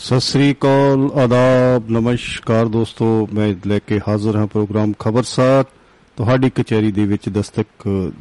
[0.00, 5.64] ਸਤਿ ਸ੍ਰੀ ਅਕਾਲ, ਆਦਾਬ, ਨਮਸਕਾਰ ਦੋਸਤੋ, ਮੈਂ ਲੈ ਕੇ ਹਾਜ਼ਰ ਹਾਂ ਪ੍ਰੋਗਰਾਮ ਖਬਰਸਾਰ
[6.16, 7.66] ਤੁਹਾਡੀ ਕਚਹਿਰੀ ਦੇ ਵਿੱਚ ਦਸਤਕ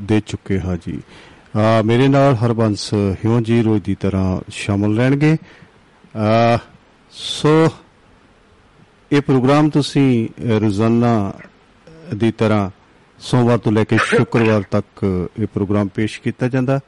[0.02, 1.00] ਦੇ ਚੁੱਕੇ ਹਾਂ ਜੀ।
[1.56, 5.38] ਆ ਮੇਰੇ ਨਾਲ ਹਰਬੰਸ ਹਿਉਂ ਜੀ ਰੋਜ਼ ਦੀ ਤਰ੍ਹਾਂ ਸ਼ਾਮਲ ਰਹਿਣਗੇ।
[6.18, 6.58] ਆ
[7.12, 7.68] ਸੋ,
[9.12, 11.34] ਇਹ ਪ੍ਰੋਗਰਾਮ ਤੁਸੀਂ ਰੋਜ਼ਾਨਾ
[12.16, 12.70] ਦੀ ਤਰ੍ਹਾਂ
[13.20, 15.06] ਸੋਮਵਾਰ ਤੋਂ ਲੈ ਕੇ ਸ਼ੁੱਕਰਵਾਰ ਤੱਕ
[15.40, 16.80] ਇਹ ਪ੍ਰੋਗਰਾਮ ਪੇਸ਼ ਕੀਤਾ ਜਾਂਦਾ।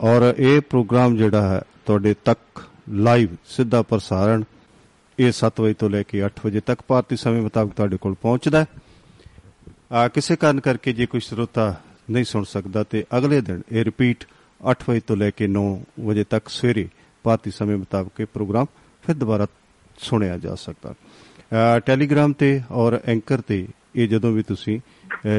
[0.00, 4.42] ਔਰ ਇਹ ਪ੍ਰੋਗਰਾਮ ਜਿਹੜਾ ਹੈ, ਤੁਹਾਡੇ ਤੱਕ ਲਾਈਵ ਸਿੱਧਾ ਪ੍ਰਸਾਰਣ
[5.18, 8.60] ਇਹ 7 ਵਜੇ ਤੋਂ ਲੈ ਕੇ 8 ਵਜੇ ਤੱਕ ਭਾਰਤੀ ਸਮੇਂ ਮੁਤਾਬਕ ਤੁਹਾਡੇ ਕੋਲ ਪਹੁੰਚਦਾ
[8.60, 8.66] ਹੈ।
[9.92, 11.74] ਆ, ਕਿਸੇ ਕਾਰਨ ਕਰਕੇ ਜੇ ਕੋਈ ਸਰੋਤਾ
[12.10, 14.24] ਨਹੀਂ ਸੁਣ ਸਕਦਾ ਤੇ ਅਗਲੇ ਦਿਨ ਇਹ ਰਿਪੀਟ
[14.60, 15.64] 8 ਵਜੇ ਤੋਂ ਲੈ ਕੇ 9
[16.00, 16.88] ਵਜੇ ਤੱਕ ਸਵੇਰੇ
[17.22, 18.66] ਭਾਰਤੀ ਸਮੇਂ ਮੁਤਾਬਕ ਇਹ ਪ੍ਰੋਗਰਾਮ
[19.02, 19.46] ਫਿਰ ਦੁਬਾਰਾ
[19.98, 20.94] ਸੁਣਿਆ ਜਾ ਸਕਦਾ।
[21.86, 24.80] ਟੈਲੀਗ੍ਰਾਮ ਤੇ ਔਰ ਐਂਕਰ ਤੇ ਇਹ ਜਦੋਂ ਵੀ ਤੁਸੀਂ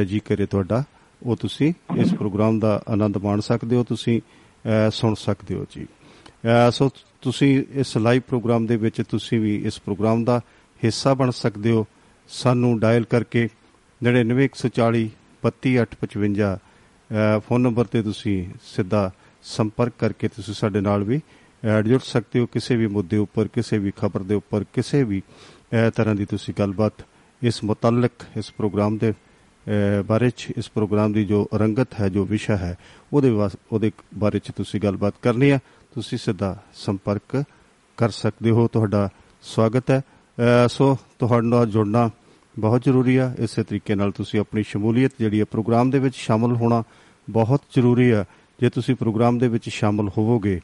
[0.05, 0.83] ਜੀ ਕਰੇ ਤੁਹਾਡਾ,
[1.23, 4.21] ਉਹ ਤੁਸੀਂ ਇਸ ਪ੍ਰੋਗਰਾਮ ਦਾ ਆਨੰਦ ਮਾਣ ਸਕਦੇ ਹੋ, ਤੁਸੀਂ
[4.91, 5.87] ਸੁਣ ਸਕਦੇ ਹੋ ਜੀ।
[6.71, 6.89] ਸੋ
[7.21, 10.39] ਤੁਸੀਂ ਇਸ ਲਾਈਵ ਪ੍ਰੋਗਰਾਮ ਦੇ ਵਿੱਚ ਤੁਸੀਂ ਵੀ ਇਸ ਪ੍ਰੋਗਰਾਮ ਦਾ
[10.83, 11.85] ਹਿੱਸਾ ਬਣ ਸਕਦੇ ਹੋ।
[12.29, 13.47] ਸਾਨੂੰ ਡਾਇਲ ਕਰਕੇ
[14.01, 15.07] 99140
[15.43, 16.51] 32855
[17.47, 19.11] ਫੋਨ ਨੰਬਰ ਤੇ ਤੁਸੀਂ ਸਿੱਧਾ
[19.43, 21.19] ਸੰਪਰਕ ਕਰਕੇ ਤੁਸੀਂ ਸਾਡੇ ਨਾਲ ਵੀ
[21.87, 25.21] ਜੁੜ ਸਕਦੇ ਹੋ। ਕਿਸੇ ਵੀ ਮੁੱਦੇ ਉੱਪਰ, ਕਿਸੇ ਵੀ ਖਬਰ ਦੇ ਉੱਪਰ, ਕਿਸੇ ਵੀ
[25.95, 27.05] ਤਰ੍ਹਾਂ ਦੀ ਤੁਸੀਂ ਗੱਲਬਾਤ
[27.41, 29.13] ਇਸ ਮੁਤਲਕ ਇਸ ਪ੍ਰੋਗਰਾਮ ਦੇ
[30.05, 32.77] ਬਾਰੇ ਚ, ਇਸ ਪ੍ਰੋਗਰਾਮ ਦੀ ਜੋ ਰੰਗਤ ਹੈ, ਜੋ ਵਿਸ਼ਾ ਹੈ,
[33.13, 33.29] ਉਹਦੇ
[33.71, 35.59] ਉਹਦੇ ਬਾਰੇ ਚ ਤੁਸੀਂ ਗੱਲਬਾਤ ਕਰਨੀ ਹੈ।
[35.95, 37.43] ਤੁਸੀਂ ਸਿੱਧਾ ਸੰਪਰਕ
[37.97, 39.09] ਕਰ ਸਕਦੇ ਹੋ। ਤੁਹਾਡਾ
[39.41, 40.01] ਸਵਾਗਤ ਹੈ।
[40.67, 42.09] ਸੋ, ਤੁਹਾਡੇ ਨਾਲ ਜੁੜਨਾ
[42.59, 46.55] ਬਹੁਤ ਜ਼ਰੂਰੀ ਹੈ ਇਸੇ ਤਰੀਕੇ ਨਾਲ ਤੁਸੀਂ ਆਪਣੀ ਸ਼ਮੂਲੀਅਤ ਜਿਹੜੀ ਹੈ ਪ੍ਰੋਗਰਾਮ ਦੇ ਵਿੱਚ ਸ਼ਾਮਲ
[46.55, 46.83] ਹੋਣਾ
[47.29, 48.25] ਬਹੁਤ ਜ਼ਰੂਰੀ ਹੈ
[48.59, 50.59] ਜੇ ਤੁਸੀਂ ਪ੍ਰੋਗਰਾਮ ਦੇ ਵਿੱਚ ਸ਼ਾਮਲ ਹੋਵੋਗੇ,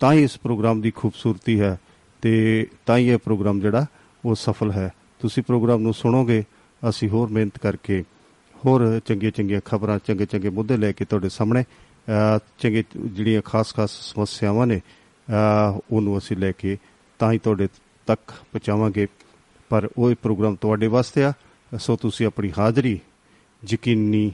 [0.00, 1.78] ਤਾਂ ਹੀ ਇਸ ਪ੍ਰੋਗਰਾਮ ਦੀ ਖੂਬਸੂਰਤੀ ਹੈ
[2.22, 3.86] ਤੇ ਤਾਂ ਹੀ ਇਹ ਪ੍ਰੋਗਰਾਮ ਜਿਹੜਾ,
[4.24, 6.44] ਉਹ ਸਫਲ ਹੈ। ਤੁਸੀਂ ਪ੍ਰੋਗਰਾਮ ਨੂੰ ਸੁਣੋਗੇ,
[6.88, 8.04] ਅਸੀਂ ਹੋਰ ਮਿਹਨਤ ਕਰਕੇ
[8.64, 11.64] ਹੋਰ ਚੰਗੀਆਂ ਚੰਗੀਆਂ ਖਬਰਾਂ ਚੰਗੇ ਚੰਗੇ ਮੁੱਦੇ ਲੈ ਕੇ ਤੁਹਾਡੇ ਸਾਹਮਣੇ
[12.59, 14.81] ਚੰਗੇ ਜਿਹੜੀਆਂ ਖਾਸ-ਖਾਸ ਸਮੱਸਿਆਵਾਂ ਨੇ
[15.91, 16.77] ਉਹਨੂੰ ਅਸੀਂ ਲੈ ਕੇ
[17.19, 17.67] ਤਾਂ ਹੀ ਤੁਹਾਡੇ
[18.05, 19.07] ਤੱਕ ਪਹੁੰਚਾਵਾਂਗੇ
[19.69, 21.33] ਪਰ ਉਹ ਪ੍ਰੋਗਰਾਮ ਤੁਹਾਡੇ ਵਾਸਤੇ ਆ
[21.79, 22.99] ਸੋ ਤੁਸੀਂ ਆਪਣੀ ਹਾਜ਼ਰੀ
[23.73, 24.31] ਯਕੀਨੀ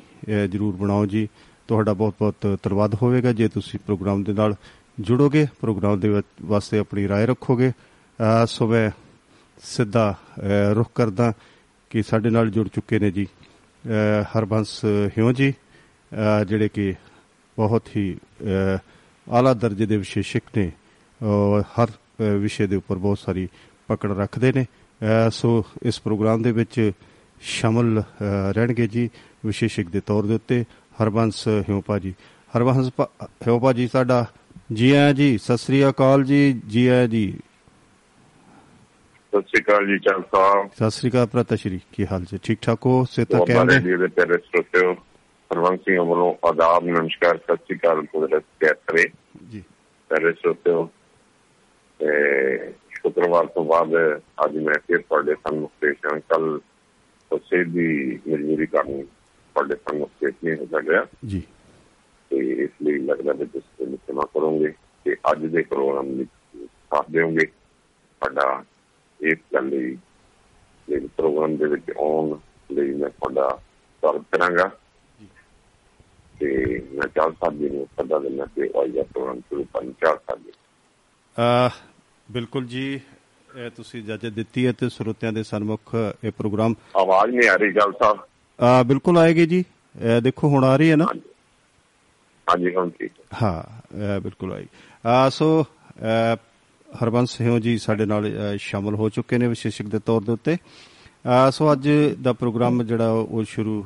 [0.52, 1.30] ਜਰੂਰ ਬਣਾਓ ਜੀ
[1.68, 4.56] ਤੁਹਾਡਾ ਬਹੁਤ-ਬਹੁਤ ਧੰਨਵਾਦ ਹੋਵੇਗਾ ਜੇ ਤੁਸੀਂ ਪ੍ਰੋਗਰਾਮ ਦੇ ਨਾਲ
[5.00, 7.72] ਜੁੜੋਗੇ ਪ੍ਰੋਗਰਾਮ ਦੇ ਵਾਸਤੇ ਆਪਣੀ رائے ਰੱਖੋਗੇ
[8.46, 8.92] ਸੋ ਮੈਂ
[9.64, 10.16] ਸਿੱਧਾ
[10.74, 11.34] ਰੁਖ ਕਰਦਾ
[11.90, 13.28] ਕਿ ਸਾਡੇ ਨਾਲ ਜੁੜ ਚੁੱਕੇ ਨੇ ਜੀ
[14.38, 14.86] ਹਰਬੰਸ
[15.18, 15.54] ਹਿਉ ਜੀ
[16.48, 16.94] ਜਿਹੜੇ ਕਿ
[17.57, 18.05] ਬਹੁਤ ਹੀ
[19.27, 20.71] ਆਲਾ ਦਰਜੇ ਦੇ ਵਿਸ਼ੇਸ਼ਕ ਨੇ।
[21.77, 21.91] ਹਰ
[22.41, 23.49] ਵਿਸ਼ੇ ਦੇ ਉੱਪਰ ਬਹੁਤ ਸਾਰੀ
[23.89, 24.65] ਪਕੜ ਰੱਖਦੇ ਨੇ।
[25.33, 26.93] ਸੋ ਇਸ ਪ੍ਰੋਗਰਾਮ ਦੇ ਵਿੱਚ
[27.41, 28.03] ਸ਼ਾਮਲ
[28.57, 29.09] ਰਹਿਣਗੇ ਜੀ
[29.47, 30.65] ਵਿਸ਼ੇਸ਼ਕ ਦੇ ਤੌਰ ਦੇ ਉੱਤੇ
[31.03, 32.15] ਹਰਬੰਸ ਹਿਉਪਾ ਜੀ।
[32.57, 32.91] ਹਰਬੰਸ
[33.47, 34.25] ਹਿਉਪਾ ਜੀ ਸਾਡਾ
[34.73, 37.27] ਜੀ ਆਇਆਂ ਜੀ ਸਤਿ ਸ੍ਰੀ ਅਕਾਲ ਜੀ ਜੀ ਆਇਆਂ ਜੀ।
[39.33, 42.39] ਸਤਿ ਸ੍ਰੀ ਅਕਾਲ ਜੀ ਚਾਲ ਸਾਹਿਬ। ਸਤਿ ਸ੍ਰੀ ਅਕਾਲ ਪ੍ਰਤਾ ਸ਼੍ਰੀ ਕੀ ਹਾਲ ਜੀ?
[42.43, 43.05] ਠੀਕ ਠਾਕ ਹੋ?
[43.11, 43.77] ਸਿਹਤ ਕਹਿੰਦੇ
[45.51, 49.11] ਦੇ ਹਰਵੰਸ ਸਿੰਘ ਵੱਲੋਂ ਆਦਾਬ ਨਮਸਕਾਰ ਸਤਿ ਸ੍ਰੀ ਅਕਾਲ ਕੁਦਰਤ ਕਰੇ
[49.51, 49.63] ਜੀ।
[50.09, 50.87] ਤੇਰੇ ਸਰੋਤੇ
[51.99, 56.61] ਤੇ ਸ਼ੁੱਕਰਵਾਰ ਤੋਂ ਬਾਅਦ ਅੱਜ ਮੈਂ ਫਿਰ ਤੁਹਾਡੇ ਸਾਹਮਣੇ ਪੇਸ਼ ਹਾਂ। ਕੱਲ
[57.33, 61.43] ਉਸੇ ਦੀ ਮਜਬੂਰੀ ਕਾਰਨ ਤੁਹਾਡੇ ਸਾਹਮਣੇ ਪੇਸ਼ ਨਹੀਂ ਹੋ ਸਕਿਆ ਜੀ।
[62.31, 64.69] ਤੇ ਇਸ ਲਈ ਲੱਗਦਾ ਕਿ ਤੁਸੀਂ ਮੈਨੂੰ ਸਮਾਂ ਕਰੋਗੇ
[65.05, 66.31] ਕਿ ਅੱਜ ਦੇ ਪ੍ਰੋਗਰਾਮ ਵਿੱਚ
[66.73, 67.47] ਸਾਥ ਦੇਵੋਗੇ
[68.23, 68.65] ਸਾਡਾ
[69.21, 69.97] ਇਸ ਗੱਲ ਲਈ
[71.17, 72.39] ਪ੍ਰੋਗਰਾਮ ਦੇ ਵਿੱਚ ਆਉਣ
[72.73, 73.61] ਲਈ ਮੈਂ ਤੁਹਾਡਾ
[74.01, 74.71] ਸਵਾਗਤ ਕਰਾਂਗਾ।
[76.41, 80.15] ਤੇ ਮੈਂ ਚਾਹ ਸਾਹਿਬ ਜੀ ਨੂੰ ਸਦਾ ਦੇਣਾ ਕਿ ਉਹ ਇਹ ਪ੍ਰੋਗਰਾਮ ਸ਼ੁਰੂ ਕਰਨ ਚਾਹ
[80.15, 80.43] ਸਾਹਿਬ
[81.41, 81.71] ਆ
[82.31, 83.01] ਬਿਲਕੁਲ ਜੀ
[83.57, 87.71] ਇਹ ਤੁਸੀਂ ਇਜਾਜ਼ਤ ਦਿੱਤੀ ਹੈ ਤੇ ਸਰੋਤਿਆਂ ਦੇ ਸਨਮੁਖ ਇਹ ਪ੍ਰੋਗਰਾਮ ਆਵਾਜ਼ ਨਹੀਂ ਆ ਰਹੀ
[87.71, 89.65] ਗੱਲ ਸਾਹਿਬ। ਬਿਲਕੁਲ ਆਏਗੀ ਜੀ।
[90.23, 91.07] ਦੇਖੋ ਹੁਣ ਆ ਰਹੀ ਹੈ ਨਾ?
[92.47, 93.63] ਹਾਂਜੀ। ਹੁਣ ਠੀਕ ਹਾਂ।
[94.21, 94.67] ਬਿਲਕੁਲ ਆਈ।
[95.31, 95.65] ਸੋ
[97.03, 100.57] ਹਰਬੰਸ ਹਿਓ ਜੀ ਸਾਡੇ ਨਾਲ ਸ਼ਾਮਲ ਹੋ ਚੁੱਕੇ ਨੇ ਵਿਸ਼ੇਸ਼ਕ ਦੇ ਤੌਰ ਦੇ ਉੱਤੇ।
[101.51, 101.89] ਸੋ ਅੱਜ
[102.23, 103.85] ਦਾ ਪ੍ਰੋਗਰਾਮ ਜਿਹੜਾ ਉਹ ਸ਼ੁਰੂ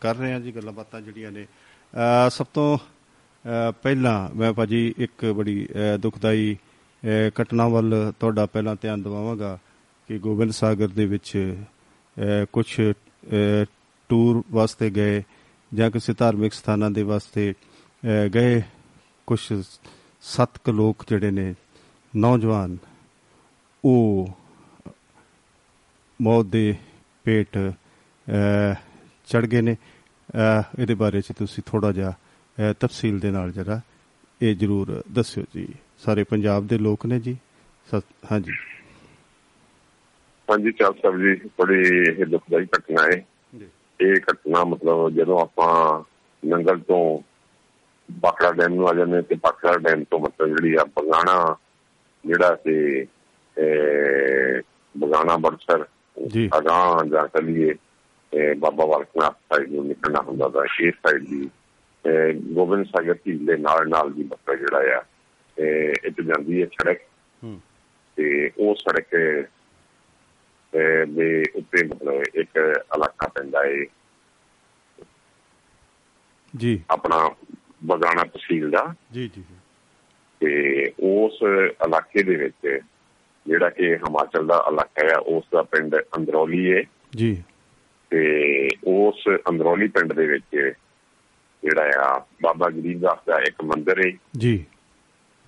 [0.00, 1.46] ਕਰ ਰਹੇ ਹਾਂ ਜੀ, ਗੱਲਾਂ ਬਾਤਾਂ ਜਿਹੜੀਆਂ ਨੇ।
[2.30, 2.78] ਸਭ ਤੋਂ
[3.82, 5.66] ਪਹਿਲਾਂ ਮੈਂ ਭਾਜੀ ਇੱਕ ਬੜੀ
[6.00, 6.56] ਦੁਖਦਾਈ
[7.40, 9.58] ਘਟਨਾ ਵੱਲ ਤੁਹਾਡਾ ਪਹਿਲਾਂ ਧਿਆਨ ਦਿਵਾਵਾਂਗਾ
[10.08, 11.56] ਕਿ ਗੋਬਿੰਦ ਸਾਗਰ ਦੇ ਵਿੱਚ
[12.52, 12.80] ਕੁਝ
[14.10, 15.22] ਟੂਰ ਵਾਸਤੇ ਗਏ
[15.72, 17.52] ਜਾਂ ਕਿਸੇ ਧਾਰਮਿਕ ਸਥਾਨਾਂ ਦੇ ਵਾਸਤੇ
[18.34, 18.62] ਗਏ।
[19.26, 19.40] ਕੁਝ
[20.22, 21.54] ਸੱਤ ਕ ਲੋਕ ਜਿਹੜੇ ਨੇ,
[22.14, 22.76] ਨੌਜਵਾਨ,
[23.84, 24.28] ਉਹ
[26.20, 26.74] ਮੌਤ ਦੇ
[27.24, 27.58] ਪੇਟ
[29.28, 29.76] ਚੜ ਗਏ ਨੇ।
[30.80, 32.12] ਇਹਦੇ ਬਾਰੇ ਚ ਤੁਸੀਂ ਥੋੜਾ ਜਿਹਾ
[32.80, 33.80] ਤਫਸੀਲ ਦੇ ਨਾਲ ਜਰਾ
[34.40, 35.66] ਇਹ ਜਰੂਰ ਦੱਸਿਓ ਜੀ।
[36.04, 37.36] ਸਾਰੇ ਪੰਜਾਬ ਦੇ ਲੋਕ ਨੇ ਜੀ?
[38.32, 38.52] ਹਾਂਜੀ।
[40.48, 41.80] ਹਾਂਜੀ ਚਾਲ ਸਾਹਿਬ ਜੀ ਬੜੀ
[42.10, 43.24] ਇਹ ਦੁਖਦਾਈ ਘਟਨਾ ਹੈ।
[44.00, 46.02] ਇਹ ਘਟਨਾ ਮਤਲਬ ਜਦੋਂ ਆਪਾਂ
[46.42, 47.02] ਨੰਗਲ ਤੋਂ
[48.08, 51.36] ਬਾਕੜਾ ਡੈਮ ਨੂੰ ਆ ਜਾਂਦੇ ਤੇ ਬਾਕੜਾ ਡੈਮ ਤੋਂ ਮਤਲਬ ਜਿਹੜੀ ਆ ਬਗਾਣਾ
[52.24, 53.06] ਜਿਹੜਾ ਤੇ
[54.94, 55.84] ਬਗਾਣਾ ਬੜਸਰ
[56.16, 57.74] ਜੀ। ਅਗਾਂ ਜਾ ਚਲੀਏ
[58.56, 61.50] ਬਾਬਾ ਵਾਲਕਨਾਥ ਸਾਈਡ ਨੂੰ ਨਿਕਲਣਾ ਹੁੰਦਾ ਦਾ ਇਸ ਸਾਈਡ ਦੀ
[62.34, 65.04] ਗੋਬਿੰਦ ਸਾਗਰ ਝੀਲ ਦੇ ਨਾਲ ਨਾਲ ਦੀ ਮਤਲਬ ਜਿਹੜਾ ਆ
[65.58, 65.92] ਇਹ
[66.24, 66.98] ਜਾਂਦੀ ਹੈ ਸੜਕ।
[68.16, 69.14] ਤੇ ਉਹ ਸੜਕ
[71.08, 72.58] ਦੇ ਉੱਤੇ ਮਤਲਬ ਇੱਕ
[72.96, 73.84] ਇਲਾਕਾ ਪੈਂਦਾ ਹੈ
[76.56, 77.30] ਜੀ। ਆਪਣਾ
[77.84, 79.56] ਬਗਾਣਾ ਤਹਿਸੀਲ ਦਾ। ਜੀ ਜੀ ਜੀ।
[80.40, 81.38] ਤੇ ਉਸ
[81.86, 82.80] ਇਲਾਕੇ ਦੇ ਵਿੱਚ
[83.46, 86.82] ਜਿਹੜਾ ਕਿ ਹਿਮਾਚਲ ਦਾ ਇਲਾਕਾ ਹੈ ਉਸ ਦਾ ਪਿੰਡ ਅੰਦਰੌਲੀ ਹੈ
[87.16, 87.42] ਜੀ।
[88.10, 90.72] ਤੇ ਉਸ ਅੰਦਰੌਲੀ ਪਿੰਡ ਦੇ ਵਿੱਚ
[91.62, 94.64] ਜਿਹੜਾ ਆ ਬਾਬਾ ਗਰੀਬਦਾਸ ਦਾ ਇੱਕ ਮੰਦਿਰ ਹੈ ਜੀ।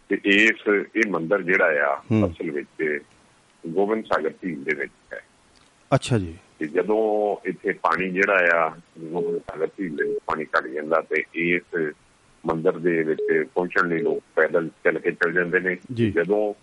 [0.09, 3.01] ਤੇ ਇਸ ਇਹ ਮੰਦਿਰ ਜਿਹੜਾ ਆ। ਅਸਲ ਵਿੱਚ
[3.67, 5.21] ਗੋਬਿੰਦ ਸਾਗਰ ਝੀਲ ਦੇ ਵਿੱਚ ਹੈ।
[5.95, 11.01] ਅੱਛਾ ਜੀ। ਤੇ ਜਦੋਂ ਇੱਥੇ ਪਾਣੀ ਜਿਹੜਾ ਆ ਗੋਬਿੰਦ ਸਾਗਰ ਝੀਲ ਦੇ ਪਾਣੀ ਘਟ ਜਾਂਦਾ
[11.01, 11.93] ਤੇ ਇਸ
[12.47, 13.23] ਮੰਦਿਰ ਦੇ ਵਿੱਚ
[13.55, 16.55] ਪਹੁੰਚਣ ਲਈ ਲੋਕ ਪੈਦਲ ਚੱਲ ਕੇ ਚੱਲ ਜਾਂਦੇ ਨੇ। ਜਦੋਂ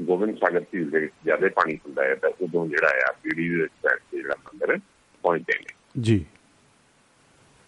[0.00, 3.56] ਗੋਬਿੰਦ ਸਾਗਰ ਝੀਲ ਦੇ ਵਿੱਚ ਜ਼ਿਆਦਾ ਪਾਣੀ ਹੁੰਦਾ ਹੈ ਤਾਂ ਉਦੋਂ ਜਿਹੜਾ ਆ ਪੀੜੀ ਦੇ
[3.56, 3.72] ਵਿੱਚ
[4.12, 4.78] ਜਿਹੜਾ ਮੰਦਿਰ
[5.22, 6.24] ਪਹੁੰਚਦੇ ਨੇ ਜੀ।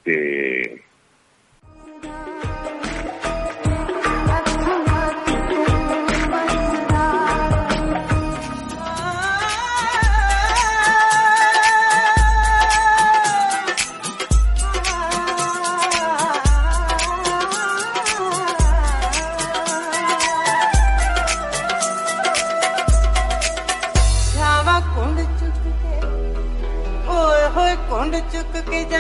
[0.04, 0.14] ਤੇ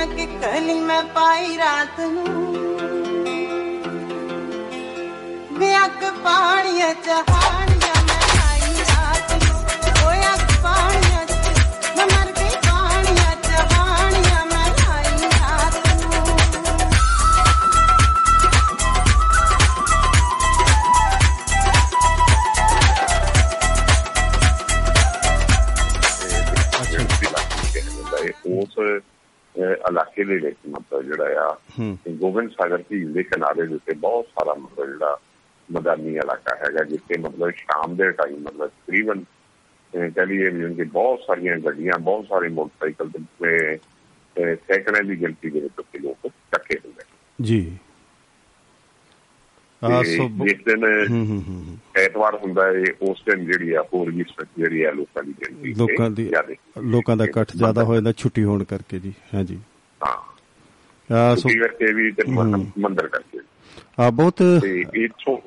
[0.04, 2.54] ਚੁੱਕ ਕੇ ਜਾ ਕੇ ਕਲੀ ਮੈਂ ਪਾਈ ਰਾਤ ਨੂੰ।
[5.58, 11.32] ਵੇ ਅੱਗ ਪਾਣੀਆਂ ਚਹਾਣੀਆਂ ਮੈਂ ਆਈ ਰਾਤ ਨੂੰ। ਓਏ ਅੱਗ ਪਾਣੀਆਂ ਚ
[11.96, 16.24] ਮੈਂ ਮਰ ਗਈ ਪਾਣੀਆਂ ਚਹਾਣੀਆਂ ਮੈਂ ਆਈ ਰਾਤ ਨੂੰ।
[26.90, 29.13] ਜਿਹੜੀ ਇਲਾਕੇ ਕਿਹਾ ਜਾਂਦਾ ਹੈ ਉਸ ਅਹ,
[29.88, 34.26] ਇਲਾਕੇ ਦੇ ਵਿੱਚ ਮਤਲਬ ਜਿਹੜਾ ਆ ਹੂੰ ਗੋਬਿੰਦ ਸਾਗਰ ਝੀਲ ਦੇ ਕਿਨਾਰੇ ਦੇ ਉੱਤੇ ਬਹੁਤ
[34.28, 35.18] ਸਾਰਾ ਮਤਲਬ ਜਿਹੜਾ
[35.68, 39.22] ਮੈਦਾਨੀ ਇਲਾਕਾ ਹੈਗਾ ਜਿੱਥੇ ਮਤਲਬ ਸ਼ਾਮ ਦੇ ਟਾਈਮ ਮਤਲਬ ਤਕਰੀਬਨ
[39.92, 45.20] ਅਹ, ਕਹਿ ਲਈਏ ਵੀ ਕਿ ਬਹੁਤ ਸਾਰੀਆਂ ਗੱਡੀਆਂ ਬਹੁਤ ਸਾਰੇ ਮੋਟਰਸਾਈਕਲ ਤੇ ਅਹ, ਸੈਂਕੜਿਆਂ ਦੀ
[45.20, 47.93] ਗਿਣਤੀ ਦੇ ਵਿੱਚ ਉੱਥੇ ਲੋਕ ਇਕੱਠੇ ਹੁੰਦੇ ਨੇ ਜੀ ਆ ਤੇ ਸੋ
[49.88, 50.84] ਜਿਸ ਦਿਨ
[51.96, 54.24] ਐਤਵਾਰ ਹੁੰਦਾ ਹੈ ਉਸ ਦਿਨ ਜਿਹੜੀ ਆ ਹੋਰ ਵੀ
[54.58, 56.30] ਜਿਹੜੀ ਆ ਲੋਕਾਂ ਦੀ ਗਿਣਤੀ ਲੋਕਾਂ ਦੀ।
[56.82, 59.58] ਲੋਕਾਂ ਦਾ ਇਕੱਠ ਜ਼ਿਆਦਾ ਹੋ ਜਾਂਦਾ ਛੁੱਟੀ ਹੋਣ ਕਰਕੇ ਜੀ ਹਾਂਜੀ
[60.00, 60.16] ਹਾਂ।
[61.14, 62.22] ਆ ਸੋ ਕਰਕੇ ਵੀ ਤੇ।
[62.78, 63.38] ਮੰਦਰ ਕਰਕੇ।
[63.98, 64.42] ਆ ਬਹੁਤ
[64.94, 65.38] ਇੱਥੋਂ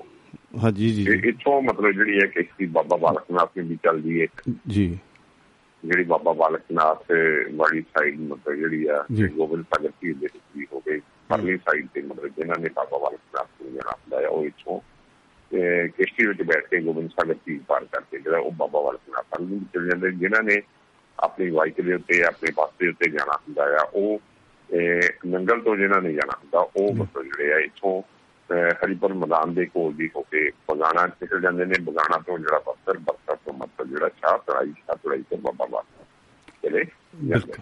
[0.63, 4.27] ਹਾਂਜੀ ਜੀ ਇੱਥੋਂ ਮਤਲਬ ਜਿਹੜੀ ਹੈ ਕਿ ਬਾਬਾ ਬਾਲਕ ਨਾਥ ਦੀ ਚੱਲਦੀ ਹੈ
[4.67, 4.97] ਜੀ।
[5.85, 7.11] ਜਿਹੜੀ ਬਾਬਾ ਬਾਲਕ ਨਾਥ
[7.55, 12.35] ਵਾਲੀ ਸਾਈਡ ਮਤਲਬ ਜਿਹੜੀ ਆ ਗੋਬਿੰਦ ਸਾਗਰ ਦੇ ਵੀ ਹੋ ਗਈ। ਪਰਲੀ ਸਾਈਡ ਤੇ ਮਤਲਬ
[12.37, 14.79] ਜਿਨ੍ਹਾਂ ਨੇ ਬਾਬਾ ਬਾਲਕ ਨਾਥ ਨੂੰ ਹੁੰਦਾ ਹੈ ਉਹ ਇੱਥੋਂ
[15.51, 19.39] ਤੇ ਕਿਸ਼ਤੀ ਵਿੱਚ ਬੈਠ ਕੇ ਗੋਬਿੰਦ ਸਾਗਰ ਝੀਲ ਪਾਰ ਕਰਕੇ ਜਿਹੜਾ ਉਹ ਬਾਬਾ ਬਾਲਕ ਨਾਥ
[19.41, 20.61] ਨੂੰ ਚਲੇ ਜਾਂਦੇ ਜਿਨ੍ਹਾਂ ਨੇ
[21.19, 24.19] ਆਪਣੀ ਬਾਈਕ ਦੇ ਉੱਤੇ ਆਪਣੇ ਬੱਸ ਦੇ ਉੱਤੇ ਜਾਣਾ ਹੁੰਦਾ ਆ ਉਹ
[25.25, 28.01] ਨੰਗਲ ਤੋਂ ਜਿਨ੍ਹਾਂ ਨੇ ਜਾਣਾ ਹੁੰਦਾ ਉਹ ਮਤਲਬ ਜਿਹੜੇ ਆ ਇੱਥੋਂ
[28.83, 32.97] ਹਰੀਪੁਰ ਮੈਦਾਨ ਦੇ ਕੋਲ ਦੀ ਹੋ ਕੇ ਬਗਾਣਾ ਨਿਕਲ ਜਾਂਦੇ ਨੇ ਬਗਾਣਾ ਤੋਂ ਜਿਹੜਾ ਬਸਤਰ
[32.97, 36.85] ਬਸਤਰ ਤੋਂ ਮਤਲਬ ਜਿਹੜਾ ਸ਼ਾਹ ਚੜਾਈ ਸ਼ਾਹ ਚੜਾਈ ਤੋਂ ਬਾਬਾ ਬਾਲਕ ਚਲੇ
[37.23, 37.53] ਜਾਂਦੇ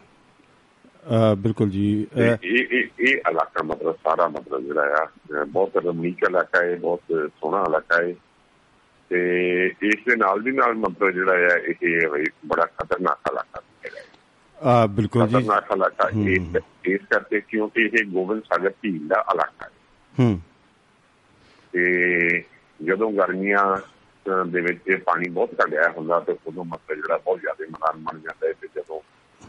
[1.37, 5.07] ਬਿਲਕੁਲ ਜੀ ਇਹ ਇਹ ਇਹ ਇਲਾਕਾ ਮਤਲਬ ਸਾਰਾ ਮਤਲਬ ਜਿਹੜਾ ਆ
[5.47, 8.13] ਬਹੁਤ ਰਮਣੀਕ ਇਲਾਕਾ ਹੈ ਬਹੁਤ ਸੋਹਣਾ ਇਲਾਕਾ ਹੈ
[9.09, 9.19] ਤੇ
[9.67, 13.89] ਇਸ ਦੇ ਨਾਲ ਦੀ ਨਾਲ ਮਤਲਬ ਜਿਹੜਾ ਆ ਇਹ ਬੜਾ ਖਤਰਨਾਕ ਇਲਾਕਾ ਹੈ।
[14.57, 16.27] ਆ ਬਿਲਕੁਲ ਜੀ ਖਤਰਨਾਕ ਇਲਾਕਾ ਹੂੰ।
[16.85, 19.69] ਇਸ ਕਰਕੇ ਕਿਉਂਕਿ ਇਹ ਗੋਬਿੰਦ ਸਾਗਰ ਝੀਲ ਦਾ ਇਲਾਕਾ ਹੈ
[20.19, 20.41] ਹੂੰ
[21.73, 22.43] ਤੇ
[22.83, 23.77] ਜਦੋਂ ਗਰਮੀਆਂ
[24.47, 28.47] ਦੇ ਵਿੱਚ ਪਾਣੀ ਬਹੁਤ ਘਟਿਆ ਹੁੰਦਾ ਤੇ ਉਦੋਂ ਮਤਲਬ ਜਿਹੜਾ ਬਹੁਤ ਜ਼ਿਆਦਾ ਮੈਦਾਨ ਬਣ ਜਾਂਦਾ
[28.47, 28.99] ਹੈ ਤੇ ਜਦੋਂ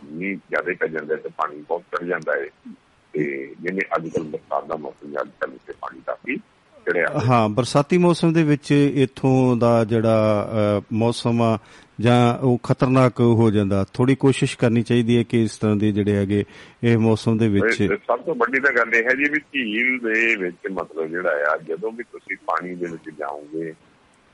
[0.04, 2.72] ਮੀਂਹ ਜ਼ਿਆਦਾ ਪੈ ਜਾਂਦਾ ਤੇ ਪਾਣੀ ਬਹੁਤ ਚੜ ਜਾਂਦਾ ਹੈ।
[3.12, 7.98] ਤੇ ਜਿਵੇਂ ਅੱਜ ਕੱਲ੍ਹ ਬਰਸਾਤ ਦਾ ਮੌਸਮ ਜਾਂ ਕੱਲ ਤੇ ਪਾਣੀ ਕਾਫੀ ਚੜਿਆ। ਹਾਂ। ਬਰਸਾਤੀ
[7.98, 10.46] ਮੌਸਮ ਦੇ ਵਿੱਚ ਇੱਥੋਂ ਦਾ ਜਿਹੜਾ
[10.92, 11.58] ਮੌਸਮ ਆ
[12.00, 16.16] ਜਾਂ ਉਹ ਖਤਰਨਾਕ ਹੋ ਜਾਂਦਾ। ਥੋੜੀ ਕੋਸ਼ਿਸ਼ ਕਰਨੀ ਚਾਹੀਦੀ ਹੈ ਕਿ ਇਸ ਤਰ੍ਹਾਂ ਦੇ ਜਿਹੜੇ
[16.16, 16.44] ਹੈਗੇ
[16.84, 20.36] ਇਹ ਮੌਸਮ ਦੇ ਵਿੱਚ ਸਭ ਤੋਂ ਵੱਡੀ ਤਾਂ ਗੱਲ ਇਹ ਹੈ ਜੀ ਵੀ ਝੀਲ ਦੇ
[20.36, 23.72] ਵਿੱਚ ਮਤਲਬ ਜਿਹੜਾ ਆ ਜਦੋਂ ਵੀ ਤੁਸੀਂ ਪਾਣੀ ਦੇ ਵਿੱਚ ਜਾਓਗੇ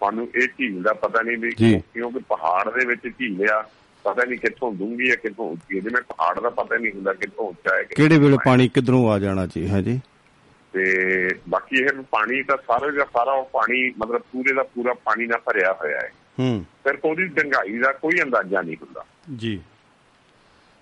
[0.00, 1.50] ਤੁਹਾਨੂੰ ਇਹ ਝੀਲ ਦਾ ਪਤਾ ਨਹੀਂ ਵੀ
[1.94, 3.68] ਕਿਉਂਕਿ ਪਹਾੜ ਦੇ ਵਿੱਚ ਝੀਲ ਆ
[4.04, 7.48] ਪਤਾ ਨਹੀਂ ਕਿੱਥੋਂ ਡੂੰਘੀ ਹੈ ਕਿੱਥੋਂ ਉੱਚੀ ਹੈ। ਜਿਵੇਂ ਪਹਾੜ ਦਾ ਪਤਾ ਨਹੀਂ ਹੁੰਦਾ ਕਿੱਥੋਂ
[7.48, 10.00] ਉੱਚਾ ਹੈ ਕਿਹੜੇ ਵੇਲੇ। ਪਾਣੀ ਕਿੱਧਰੋਂ ਆ ਜਾਣਾ ਜੀ ਹਾਂਜੀ
[10.72, 10.84] ਤੇ
[11.48, 15.38] ਬਾਕੀ ਇਹ ਪਾਣੀ ਤਾਂ ਸਾਰਾ ਦਾ ਸਾਰਾ ਉਹ ਪਾਣੀ ਮਤਲਬ ਪੂਰੇ ਦਾ ਪੂਰਾ ਪਾਣੀ ਨਾਲ
[15.38, 19.04] ਭਰਿਆ ਹੋਇਆ ਹੈ। ਹੂੰ। ਫਿਰ ਉਹਦੀ ਡੰਗਾਈ ਦਾ ਕੋਈ ਅੰਦਾਜ਼ਾ ਨਹੀਂ ਹੁੰਦਾ।
[19.36, 19.60] ਜੀ।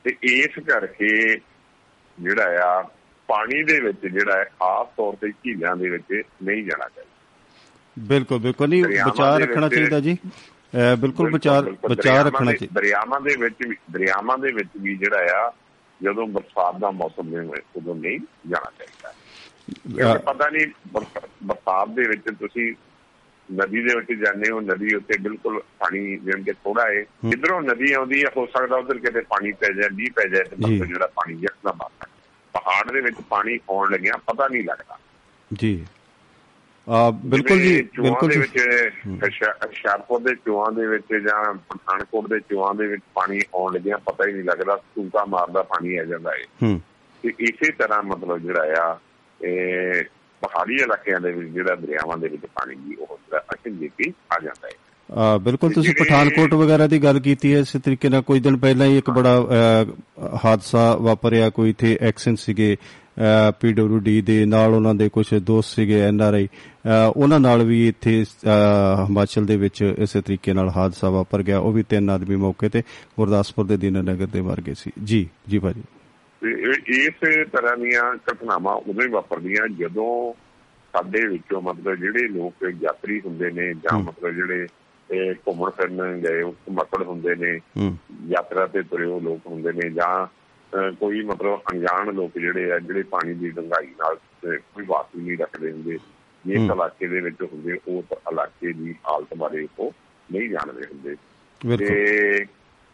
[0.04, 1.36] ਤੇ ਇਸ ਕਰਕੇ
[2.20, 2.82] ਜਿਹੜਾ ਆ
[3.26, 7.10] ਪਾਣੀ ਦੇ ਵਿੱਚ ਜਿਹੜਾ ਹੈ ਖਾਸ ਤੌਰ ਤੇ ਝੀਲਾਂ ਦੇ ਵਿੱਚ ਨਹੀਂ ਜਾਣਾ ਚਾਹੀਦਾ।
[7.98, 10.18] ਬਿਲਕੁਲ ਬਿਲਕੁਲ। ਨਹੀਂ ਦੇ ਰੱਖਣਾ ਚਾਹੀਦਾ ਜੀ।
[10.96, 15.52] ਬਿਲਕੁਲ ਬਚਾਅ ਦਰਿਆਵਾਂ ਰੱਖਣਾ ਚਾਹੀਦਾ ਦਰਿਆਵਾਂ ਦੇ ਵਿੱਚ ਵੀ ਦਰਿਆਵਾਂ ਦੇ ਵਿੱਚ ਵੀ ਜਿਹੜਾ ਆ
[16.02, 19.12] ਜਦੋਂ ਬਰਸਾਤ ਦਾ ਮੌਸਮ ਹੋਵੇ ਉਦੋਂ ਨਹੀਂ ਜਾਣਾ ਚਾਹੀਦਾ।
[20.18, 22.74] ਪਤਾ ਨਹੀਂ ਬਰਸਾ- ਬਰਸਾਤ ਦੇ ਵਿੱਚ ਤੁਸੀਂ
[23.52, 27.62] ਨਦੀ ਦੇ ਵਿੱਚ ਜਾਂਦੇ ਹੋ ਨਦੀ ਉੱਤੇ ਬਿਲਕੁਲ ਪਾਣੀ ਜਿਵੇਂ ਕਿ ਥੋੜਾ ਹੈ ਹੂੰ। ਇਧਰੋਂ
[27.62, 31.06] ਨਦੀ ਆਉਂਦੀ ਹੈ ਹੋ ਸਕਦਾ ਉਧਰ ਕਿਤੇ ਪਾਣੀ ਪੈ ਜਾਏ ਮੀਂਹ ਪੈ ਜਾਏ ਤੇ ਜਿਹੜਾ
[31.06, 32.06] ਪਾਣੀ ਯਕਦਮ ਆ ਸਕਦਾ
[32.54, 34.98] ਪਹਾੜ ਦੇ ਵਿੱਚ ਪਾਣੀ ਆਉਣ ਲੱਗਿਆ ਪਤਾ ਨਹੀਂ ਲੱਗਦਾ।
[35.52, 35.84] ਜੀ।
[37.10, 38.40] ਬਿਲਕੁਲ ਜੀ ਬਿਲਕੁਲ ਜੀ।
[39.08, 44.28] ਹੁਸ਼ਿਆਰਪੁਰ ਦੇ ਚੂਆਂ ਦੇ ਵਿੱਚ ਜਾਂ ਪਠਾਨਕੋਟ ਦੇ ਚੂਆਂ ਦੇ ਵਿੱਚ ਪਾਣੀ ਆਉਣ ਲੱਗਿਆ ਪਤਾ
[44.28, 46.80] ਹੀ ਨਹੀਂ ਲੱਗਦਾ ਸੂਕਾ ਮਾਰਦਾ ਪਾਣੀ ਆ ਜਾਂਦਾ ਹੈ ਹੂੰ।
[47.24, 48.98] ਤੇ ਇਸੇ ਤਰ੍ਹਾਂ ਮਤਲਬ ਜਿਹੜਾ ਆ
[49.40, 50.04] ਇਹ
[50.42, 54.68] ਪਹਾੜੀ ਇਲਾਕਿਆਂ ਦੇ ਵਿੱਚ ਜਿਹੜਾ ਦਰਿਆਵਾਂ ਦੇ ਵਿੱਚ ਪਾਣੀ ਦੀ ਉਹ ਜਿਹੜਾ ਅਚਨਚੇਤੀ ਆ ਜਾਂਦਾ
[54.68, 58.86] ਹੈ ਬਿਲਕੁਲ ਤੁਸੀਂ ਪਠਾਨਕੋਟ ਵਗੈਰਾ ਦੀ ਗੱਲ ਕੀਤੀ ਹੈ ਇਸੇ ਤਰੀਕੇ ਨਾਲ ਕੁਝ ਦਿਨ ਪਹਿਲਾਂ
[58.86, 59.36] ਹੀ ਇੱਕ ਬੜਾ
[60.44, 62.76] ਹਾਦਸਾ ਵਾਪਰਿਆ ਕੋਈ ਇੱਥੇ ਐਕਸ਼ਨ ਸੀਗੇ।
[63.60, 66.48] ਪੀਡਬਲਯੂਡੀ ਦੇ ਨਾਲ ਉਹਨਾਂ ਦੇ ਕੁਝ ਦੋਸਤ ਸੀਗੇ ਐਨਆਰਆਈ
[67.16, 68.24] ਉਹਨਾਂ ਨਾਲ ਵੀ ਇੱਥੇ
[69.00, 72.82] ਹਿਮਾਚਲ ਦੇ ਵਿੱਚ ਇਸੇ ਤਰੀਕੇ ਨਾਲ ਹਾਦਸਾ ਵਾਪਰ ਗਿਆ। ਉਹ ਵੀ ਤਿੰਨ ਆਦਮੀ ਮੌਕੇ ਤੇ
[73.16, 75.82] ਗੁਰਦਾਸਪੁਰ ਦੇ ਦੀਨਾਨਗਰ ਦੇ ਮਰ ਗਏ ਸੀ। ਜੀ ਜੀ ਭਾਜੀ।
[76.88, 80.10] ਇਸ ਤਰ੍ਹਾਂ ਦੀਆਂ ਘਟਨਾਵਾਂ ਉਦੋਂ ਹੀ ਵਾਪਰਦੀਆਂ ਜਦੋਂ
[80.94, 84.66] ਸਾਡੇ ਵਿੱਚੋਂ ਮਤਲਬ ਜਿਹੜੇ ਲੋਕ ਯਾਤਰੀ ਹੁੰਦੇ ਨੇ ਜਾਂ। ਮਤਲਬ ਜਿਹੜੇ
[85.48, 87.58] ਘੁੰਮਣ ਫਿਰਨ ਗਏ ਉਸ ਮਕੜ ਹੁੰਦੇ ਨੇ
[88.28, 90.26] ਯਾਤਰਾ ਤੇ ਤੁਰੇ ਹੋਏ ਲੋਕ ਹੁੰਦੇ ਨੇ ਜਾਂ
[91.00, 95.70] ਕੋਈ ਮਤਲਬ ਅਣਜਾਣ ਲੋਕ ਜਿਹੜੇ ਆ ਜਿਹੜੇ ਪਾਣੀ ਦੀ ਡੰਗਾਈ ਨਾਲ ਕੋਈ ਵਾਸੀ ਨਹੀਂ ਰੱਖਦੇ
[95.72, 95.96] ਹੁੰਦੇ
[96.44, 99.92] ਜਿਸ। ਇਲਾਕੇ ਦੇ ਵਿੱਚ ਹੁੰਦੇ ਉਸ ਇਲਾਕੇ ਦੀ ਹਾਲਤ ਬਾਰੇ ਉਹ
[100.28, 101.16] ਨਹੀਂ ਜਾਣਦੇ ਹੁੰਦੇ।
[101.76, 102.46] ਤੇ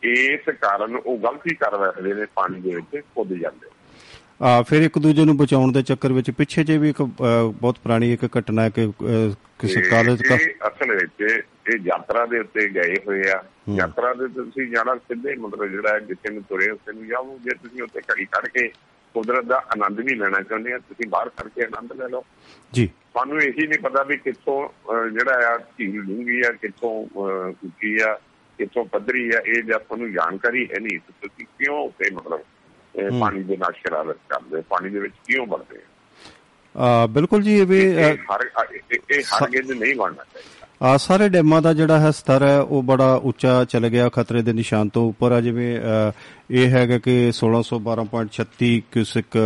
[0.03, 3.69] ਇਸ ਕਾਰਨ ਉਹ ਗਲਤੀ ਕਰ ਬੈਠਦੇ ਨੇ ਪਾਣੀ ਦੇ ਵਿੱਚ ਕੁੱਦ ਜਾਂਦੇ।
[4.43, 8.13] ਆ ਫਿਰ ਇੱਕ ਦੂਜੇ ਨੂੰ ਬਚਾਉਣ ਦੇ ਚੱਕਰ ਵਿੱਚ ਪਿੱਛੇ ਜੇ ਵੀ ਇੱਕ ਬਹੁਤ ਪੁਰਾਣੀ
[8.13, 8.91] ਇੱਕ ਘਟਨਾ ਹੈ ਕਿ
[9.61, 10.37] ਕਿਸੇ ਕਾਲਜ ਦਾ
[10.69, 11.43] ਅਸਲ ਵਿੱਚ
[11.75, 13.45] ਇਹ ਯਾਤਰਾ ਦੇ ਉੱਤੇ ਗਏ ਹੋਏ ਆ।
[13.77, 17.83] ਯਾਤਰਾ ਦੇ ਤੁਸੀਂ ਜਾਣਾ ਸਿੱਧੇ ਮਤਲਬ ਜਿਹੜਾ ਜਿੱਥੇ ਨੂੰ ਤੁਰੇ ਉੱਥੇ ਨੂੰ ਜਾਓ। ਜੇ ਤੁਸੀਂ
[17.83, 18.69] ਉੱਥੇ ਘੜੀ ਕੱਢ ਕੇ
[19.15, 22.25] ਕੁਦਰਤ ਦਾ ਆਨੰਦ ਵੀ ਲੈਣਾ ਚਾਹੁੰਦੇ ਆ ਤੁਸੀਂ ਬਾਹਰ ਖੜ ਕੇ ਆਨੰਦ ਲੈ ਲਓ।
[22.73, 24.69] ਜੀ। ਸਾਨੂੰ ਇਹੀ ਨਹੀਂ ਪਤਾ ਵੀ ਕਿੱਥੋਂ
[25.11, 27.07] ਜਿਹੜਾ ਆ ਝੀਲ ਡੂੰਗੀ ਆ ਕਿੱਥੋਂ
[27.49, 28.21] ਉੱਚੀ ਆ
[28.59, 32.41] ਕਿੱਥੋਂ ਪੱਧਰੀ ਆ ਇਹ ਜਦ ਤੁਹਾਨੂੰ ਜਾਣਕਾਰੀ ਹੈ ਨਹੀਂ ਤੁਸੀਂ ਕਿਉਂ ਉੱਤੇ ਮਤਲਬ।
[33.21, 34.61] ਪਾਣੀ ਦੇ ਨਾਲ ਸ਼ਰਾਰਤ ਕਰਦੇ?
[34.61, 35.79] ਪਾਣੀ ਦੇ ਵਿੱਚ ਕਿਉਂ ਵੜਦੇ
[36.77, 37.07] ਆ?
[37.07, 38.49] ਬਿਲਕੁਲ ਜੀ ਇਹ ਵੀ ਹਰ
[39.13, 42.83] ਇਹ- ਹਰ ਗਿੱਜ ਨਹੀਂ ਬਣਨਾ ਚਾਹੀਦਾ। ਆ ਸਾਰੇ ਡੈਮਾਂ ਦਾ ਜਿਹੜਾ ਹੈ ਸਤਰ ਹੈ ਉਹ
[42.83, 45.69] ਬੜਾ ਉੱਚਾ ਚਲ ਗਿਆ ਖਤਰੇ ਦੇ ਨਿਸ਼ਾਨ ਤੋਂ ਉੱਪਰ ਆ। ਜਿਵੇਂ
[46.53, 49.39] ਇਹ ਹੈਗਾ ਕਿ 1612.36 ਕਿਊਸਿਕ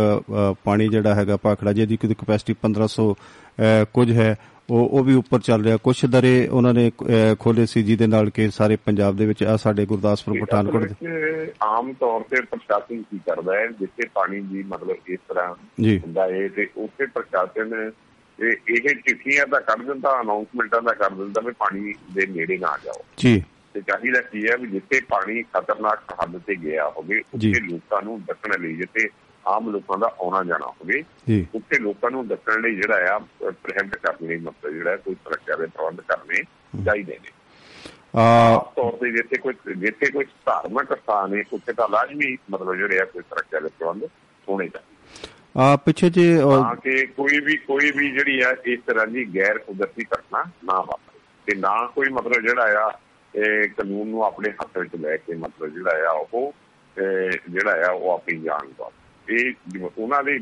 [0.63, 4.35] ਪਾਣੀ ਜਿਹੜਾ ਹੈਗਾ ਭਾਖੜਾ ਜਿਹਦੀ ਕਿ ਕਪੈਸਿਟੀ 1500 ਅ, ਕੁਝ ਹੈ
[4.69, 6.83] ਉਹ ਉਹ ਵੀ ਉੱਪਰ ਚੱਲ ਰਿਹਾ। ਕੁਝ ਦਰੇ ਉਹਨਾਂ ਨੇ
[7.39, 11.91] ਖੋਲੇ ਸੀ ਜਿਹਦੇ ਨਾਲ ਕਿ ਸਾਰੇ ਪੰਜਾਬ ਦੇ ਵਿੱਚ ਆ ਸਾਡੇ ਗੁਰਦਾਸਪੁਰ ਪਠਾਨਕੋਟ ਵਿੱਚ ਆਮ
[11.99, 15.47] ਤੌਰ ਤੇ ਪ੍ਰਸ਼ਾਸਨ ਕੀ ਕਰਦਾ ਹੈ ਜਿੱਥੇ ਪਾਣੀ ਦੀ ਮਤਲਬ ਇਸ ਤਰ੍ਹਾਂ
[15.97, 17.73] ਹੁੰਦਾ ਹੈ ਤੇ ਉੱਥੇ ਪ੍ਰਸ਼ਾਸਨ
[18.41, 22.77] ਇਹ ਇਹ ਚਿੱਠੀਆਂ ਤਾਂ ਕੱਢ ਦਿੰਦਾ ਅਨਾਉਂਸਮੈਂਟਾਂ ਦਾ ਕਰ ਦਿੰਦਾ ਵੀ ਪਾਣੀ ਦੇ ਨੇੜੇ ਨਾ
[22.85, 23.43] ਜਾਓ। ਜੀ।
[23.73, 28.21] ਤੇ ਚਾਹੀਦਾ ਕੀ ਹੈ ਵੀ ਜਿੱਥੇ ਪਾਣੀ ਖਤਰਨਾਕ ਹੱਦ ਤੇ ਗਿਆ ਹੋਵੇ। ਉੱਥੇ ਲੋਕਾਂ ਨੂੰ
[28.21, 29.09] ਦੱਸਣ ਲਈ ਜਿੱਥੇ
[29.47, 31.03] ਆਮ ਲੋਕਾਂ ਦਾ ਆਉਣਾ ਜਾਣਾ ਹੋਵੇ
[31.55, 35.65] ਉੱਥੇ ਲੋਕਾਂ ਨੂੰ ਦੱਸਣ ਲਈ ਜਿਹੜਾ ਆ ਪ੍ਰਹਿੰਦ ਕਰਨ ਲਈ ਮਤਲਬ ਜਿਹੜਾ ਕੋਈ ਸੁਰੱਖਿਆ ਦੇ
[35.65, 36.43] ਪ੍ਰਬੰਧ ਕਰਨੇ
[36.85, 37.29] ਚਾਹੀਦੇ ਨੇ।
[38.15, 42.99] ਆ ਤੌਰ ਤੇ ਜਿੱਥੇ ਕੋਈ ਜਿੱਥੇ ਕੋਈ ਧਾਰਮਿਕ ਸਥਾਨ ਹੈ ਉੱਥੇ ਤਾਂ ਲਾਜ਼ਮੀ ਮਤਲਬ ਜਿਹੜੇ
[42.99, 44.03] ਆ ਕੋਈ ਸੁਰੱਖਿਆ ਦੇ ਪ੍ਰਬੰਧ
[44.49, 44.91] ਹੋਣੇ ਚਾਹੀਦੇ।
[45.55, 49.57] ਆ ਪਿੱਛੇ ਜੇ ਤਾਂ ਕਿ ਕੋਈ ਵੀ ਕੋਈ ਵੀ ਜਿਹੜੀ ਆ ਇਸ ਤਰ੍ਹਾਂ ਦੀ ਗੈਰ
[49.57, 52.91] ਕੁਦਰਤੀ ਘਟਨਾ ਨਾ ਵਾਪਰੇ। ਤੇ ਨਾ ਕੋਈ ਮਤਲਬ ਜਿਹੜਾ ਆ
[53.33, 56.53] ਇਹ ਕਾਨੂੰਨ ਨੂੰ ਆਪਣੇ ਹੱਥ ਵਿੱਚ ਲੈ ਕੇ ਮਤਲਬ ਜਿਹੜਾ ਆ ਉਹ
[57.49, 58.89] ਜਿਹੜਾ ਆ ਉਹ ਆਪਣੀ ਜਾਨ ਦਾ
[59.27, 59.53] ਇਹ
[59.97, 60.39] ਉਹਨਾਂ ਦੇ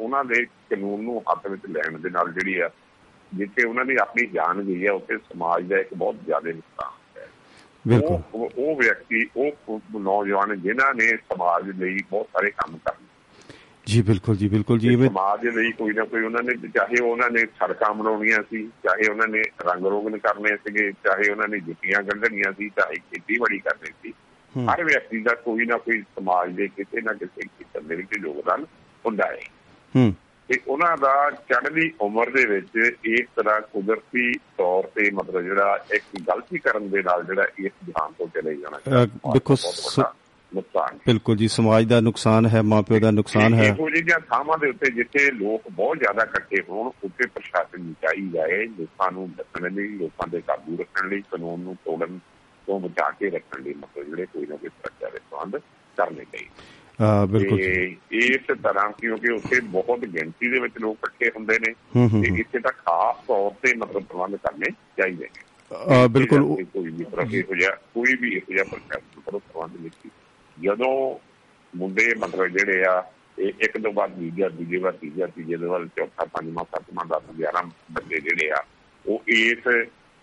[0.00, 2.70] ਉਹਨਾਂ ਦੇ ਕਾਨੂੰਨ ਨੂੰ ਹੱਥ ਵਿੱਚ ਲੈਣ ਦੇ ਨਾਲ ਜਿਹੜੀ ਆ
[3.32, 7.26] ਜਿੱਥੇ ਉਹਨਾਂ ਦੀ ਆਪਣੀ ਜਾਨ ਗਈ ਆ ਉੱਥੇ ਸਮਾਜ ਦਾ ਇੱਕ ਬਹੁਤ ਜ਼ਿਆਦਾ ਨੁਕਸਾਨ ਹੈ।
[7.86, 13.06] ਬਿਲਕੁਲ। ਉਹ ਉਹ ਵਿਅਕਤੀ ਉਹ ਨੌਜਵਾਨ ਜਿਨ੍ਹਾਂ ਨੇ ਸਮਾਜ ਲਈ ਬਹੁਤ ਸਾਰੇ ਕੰਮ ਕਰਨੇ
[13.90, 17.00] ਜੀ ਬਿਲਕੁਲ ਜੀ ਬਿਲਕੁਲ ਜੀ ਇਵੇਂ ਸਮਾਜ ਦੇ ਲਈ ਕੋਈ ਨਾ ਕੋਈ ਉਹਨਾਂ ਨੇ ਚਾਹੇ
[17.00, 21.58] ਉਹਨਾਂ ਨੇ ਸੜਕਾਂ ਬਣਾਉਣੀਆਂ ਸੀ ਚਾਹੇ ਉਹਨਾਂ ਨੇ ਰੰਗ ਰੋਗਨ ਕਰਨੇ ਸੀਗੇ ਚਾਹੇ ਉਹਨਾਂ ਨੇ
[21.60, 24.12] ਜੁੱਤੀਆਂ ਗੰਢਣੀਆਂ ਸੀ ਚਾਹੇ ਖੇਤੀਬਾੜੀ ਕਰਨੀ ਸੀ।
[24.54, 28.64] ਹਰ ਵਿਅਕਤੀ ਦਾ ਕੋਈ ਨਾ ਕੋਈ ਸਮਾਜ ਦੇ ਕਿਸੇ ਨਾ ਕਿਸੇ ਖੇਤਰ ਦੇ ਵਿੱਚ ਯੋਗਦਾਨ
[29.04, 29.40] ਹੁੰਦਾ ਹੈ
[29.94, 30.14] ਹੂੰ
[30.48, 36.04] ਤੇ ਉਹਨਾਂ ਦਾ ਚੜ੍ਹਦੀ ਉਮਰ ਦੇ ਵਿੱਚ ਇਸ ਤਰ੍ਹਾਂ ਕੁਦਰਤੀ ਤੌਰ ਤੇ ਮਤਲਬ ਜਿਹੜਾ ਇੱਕ
[36.28, 39.04] ਗਲਤੀ ਕਰਨ ਦੇ ਨਾਲ ਜਿਹੜਾ ਇਸ ਜਹਾਨ ਤੋਂ ਚਲੇ ਜਾਣਾ
[39.34, 39.56] ਦੇਖੋ
[40.54, 44.58] ਨੁਕਸਾਨ ਹੈ। ਬਿਲਕੁਲ ਜੀ ਸਮਾਜ ਦਾ ਨੁਕਸਾਨ ਹੈ ਮਾਪਿਓ ਦਾ ਨੁਕਸਾਨ ਹੈ ਇਹੋ ਜਿਹੀਆਂ ਥਾਵਾਂ
[44.58, 49.30] ਦੇ ਉੱਤੇ ਜਿੱਥੇ ਲੋਕ ਬਹੁਤ ਜ਼ਿਆਦਾ ਇਕੱਠੇ ਹੋਣ ਉੱਥੇ ਪ੍ਰਸ਼ਾਸਨ ਨੂੰ ਚਾਹੀਦਾ ਹੈ ਲੋਕਾਂ ਨੂੰ
[49.36, 52.18] ਦੱਸਣ ਲਈ ਲੋਕਾਂ ਦੇ ਕਾਬੂ ਰੱਖਣ ਲਈ ਕਾਨੂੰਨ ਨੂੰ ਤੋੜਨ
[52.66, 55.56] ਤੋਂ ਬਚਾ ਕੇ ਰੱਖਣ ਲਈ ਮਤਲਬ ਜਿਹੜੇ ਕੋਈ ਨਾ ਕੋਈ ਸੁਰੱਖਿਆ ਦੇ ਪ੍ਰਬੰਧ
[55.98, 56.48] ਕਰਨੇ ਚਾਹੀਦੇ
[56.98, 57.60] ਅਹ ਬਿਲਕੁਲ
[58.12, 62.28] ਇਸ ਤਰ੍ਹਾਂ ਕਿਉਂਕਿ ਉੱਥੇ ਬਹੁਤ ਗਿਣਤੀ ਦੇ ਵਿੱਚ ਲੋਕ ਇਕੱਠੇ ਹੁੰਦੇ ਨੇ ਹੂੰ ਹੂੰ ਤੇ
[62.30, 67.04] ਹੂੰ। ਇੱਥੇ ਤਾਂ ਖਾਸ ਤੌਰ ਤੇ ਮਤਲਬ ਪ੍ਰਬੰਧ ਕਰਨੇ ਚਾਹੀਦੇ ਨੇ ਬਿਲਕੁਲ ਕੋਈ ਵੀ
[67.58, 70.10] ਜਿਹਾ ਕੋਈ ਵੀ ਇਹੋ ਜਿਹਾ ਕਰੋ ਪ੍ਰਬੰਧ ਨਹੀਂ।
[70.62, 71.18] ਜਦੋਂ
[71.76, 75.88] ਮੁੰਡੇ ਮਤਲਬ ਜਿਹੜੇ ਆ ਇਹ ਇੱਕ ਤੋਂ ਬਾਅਦ ਦੂਜਾ ਦੂਜੇ ਬਾਅਦ ਤੀਜਾ ਤੀਜੇ ਤੋਂ ਬਾਅਦ
[75.96, 77.62] ਚੌਥਾ ਪੰਜਵਾਂ ਸੱਤਵਾਂ ਦਸ ਗਿਆਰਾਂ
[77.92, 78.64] ਬੰਦੇ ਜਿਹੜੇ ਆ
[79.06, 79.66] ਉਹ ਇਸ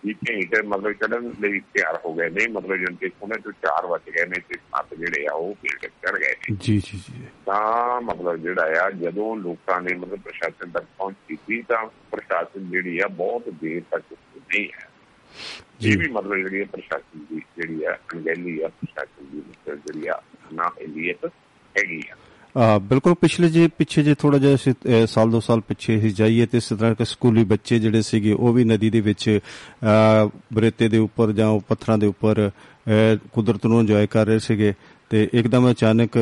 [0.04, 4.10] ਵੀ ਘੇਟ ਮਤਲਬ ਚੜਨ ਲਈ ਤਿਆਰ ਹੋ ਗਏ ਨੇ। ਮਤਲਬ ਜਨ ਉਹਨਾਂ ਚੋਂ ਚਾਰ ਬਚ
[4.10, 8.00] ਗਏ ਨੇ ਤੇ ਸੱਤ ਜਿਹੜੇ ਆ ਉਹ ਘੇਟ ਚੜ ਗਏ ਨੇ। ਜੀ ਜੀ ਜੀ। ਤਾਂ
[8.00, 13.08] ਮਤਲਬ ਜਿਹੜਾ ਆ ਜਦੋਂ ਲੋਕਾਂ ਨੇ ਮਤਲਬ ਪ੍ਰਸ਼ਾਸਨ ਤੱਕ ਪਹੁੰਚ ਕੀਤੀ ਤਾਂ ਪ੍ਰਸ਼ਾਸਨ ਜਿਹੜੀ ਆ
[13.08, 14.87] ਬਹੁਤ ਦੇਰ ਤੱਕ ਨਹੀਂ ਹੈ।
[15.82, 20.20] ਇਹ ਵੀ ਮਤਲਬ ਜਿਹੜੀ ਪ੍ਰਸ਼ਾਸਨ ਦੀ ਜਿਹੜੀ ਆ ਅਣਗਹਿਲੀ ਆ ਪ੍ਰਸ਼ਾਸਨ ਦੀ ਜਿਹੜੀ ਆ
[20.52, 21.26] ਨਾ ਇਲੀਅਤ
[21.74, 22.16] ਹੈਗੀ ਆ।
[22.78, 26.68] ਬਿਲਕੁਲ ਪਿਛਲੇ ਜੇ ਪਿੱਛੇ ਜੇ ਥੋੜਾ ਜਿਹਾ ਸਾਲ ਦੋ ਸਾਲ ਪਿੱਛੇ ਹੀ ਜਾਈਏ ਤੇ ਇਸ
[26.68, 29.40] ਤਰ੍ਹਾਂ ਕੇ ਸਕੂਲੀ ਬੱਚੇ ਜਿਹੜੇ ਸੀਗੇ ਉਹ ਵੀ ਨਦੀ ਦੇ ਵਿੱਚ
[30.52, 32.50] ਬਰੇਤੇ ਦੇ ਉੱਪਰ ਜਾਂ ਪੱਥਰਾਂ ਦੇ ਉੱਪਰ
[33.32, 34.72] ਕੁਦਰਤ ਨੂੰ ਇੰਜੋਏ ਕਰ ਰਹੇ ਸੀਗੇ।
[35.10, 36.16] ਤੇ ਇੱਕਦਮ ਅਚਾਨਕ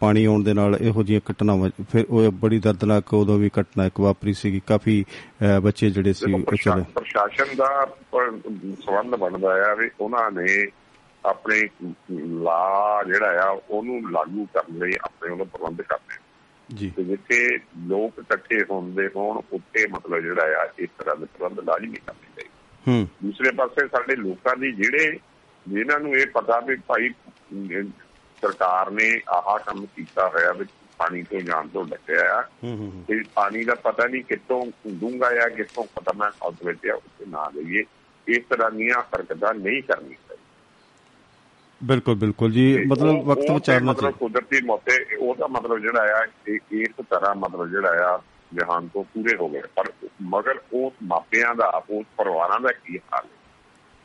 [0.00, 4.00] ਪਾਣੀ ਆਉਣ ਦੇ ਨਾਲ ਇਹੋ ਜਿਹੀਆਂ ਘਟਨਾਵਾਂ ਫਿਰ ਉਹ ਬੜੀ ਦਰਦਨਾਕ ਉਦੋਂ ਵੀ ਘਟਨਾ ਇੱਕ
[4.00, 5.04] ਵਾਪਰੀ ਸੀਗੀ। ਕਾਫੀ
[5.62, 7.96] ਬੱਚੇ ਜਿਹੜੇ ਸੀ ਚਲੇ ਪ੍ਰਸ਼ਾਸਨ ਦਾ
[8.84, 10.68] ਸੰਬੰਧ ਬਣਦਾ ਆ ਵੀ ਉਹਨਾਂ ਨੇ
[11.24, 11.60] ਆਪਣੇ
[12.42, 16.16] ਲਾ ਜਿਹੜਾ ਆ ਉਹਨੂੰ ਲਾਗੂ ਕਰਨ ਲਈ ਆਪਣੇ ਵੱਲੋਂ ਪ੍ਰਬੰਧ ਕਰਨੇ
[16.74, 21.60] ਜੀ। ਤੇ ਜਿੱਥੇ ਲੋਕ ਇਕੱਠੇ ਹੁੰਦੇ ਹੋਣ ਉੱਥੇ ਮਤਲਬ ਜਿਹੜਾ ਆ ਇਸ ਤਰ੍ਹਾਂ ਦੇ ਪ੍ਰਬੰਧ
[21.60, 22.50] ਲਾਜ਼ਮੀ ਕਰਨੇ ਚਾਹੀਦੇ।
[22.88, 25.18] ਹੂੰ। ਦੂਸਰੇ ਪਾਸੇ ਸਾਡੇ ਲੋਕਾਂ ਦੀ ਜਿਹੜੇ
[25.68, 27.08] ਜਿਨ੍ਹਾਂ ਨੂੰ ਇਹ ਪਤਾ ਵੀ ਭਾਈ
[28.42, 30.64] ਸਰਕਾਰ ਨੇ ਆਹ ਕੰਮ ਕੀਤਾ ਹੋਇਆ ਵੀ
[30.98, 32.42] ਪਾਣੀ ਤੋਂ ਜਾਣ ਤੋਂ ਡੱਕਿਆ ਆ।
[33.08, 37.50] ਤੇ ਪਾਣੀ ਦਾ ਪਤਾ ਨਹੀਂ ਕਿੱਥੋਂ ਡੂੰਘਾ ਆ ਕਿੱਥੋਂ ਖਤਰਨਾਕ ਹੱਦ ਵਿੱਚ ਆ ਉੱਥੇ ਨਾ
[37.54, 37.84] ਲਈਏ
[38.28, 40.14] ਇਸ ਤਰ੍ਹਾਂ ਦੀਆਂ ਹਰਕਤਾਂ ਨਹੀਂ ਕਰਨੀ
[41.82, 46.26] ਬਿਲਕੁਲ ਬਿਲਕੁਲ ਜੀ। ਮਤਲਬ ਵਕਤ ਵਿਚਾਰਨਾ ਮਤਲਬ ਚਾਹੀਦਾ। ਕੁਦਰਤੀ ਮੌਕੇ ਉਹਦਾ ਮਤਲਬ ਜਿਹੜਾ ਆ
[46.72, 48.20] ਇਸ ਤਰ੍ਹਾਂ ਮਤਲਬ ਜਿਹੜਾ ਆ
[48.54, 49.84] ਜਹਾਨ ਤੋਂ ਪੂਰੇ ਹੋ ਗਏ। ਪਰ
[50.22, 53.26] ਮਗਰ ਉਸ ਮਾਪਿਆਂ ਦਾ ਉਸ ਪਰਿਵਾਰਾਂ ਦਾ ਕੀ ਹਾਲ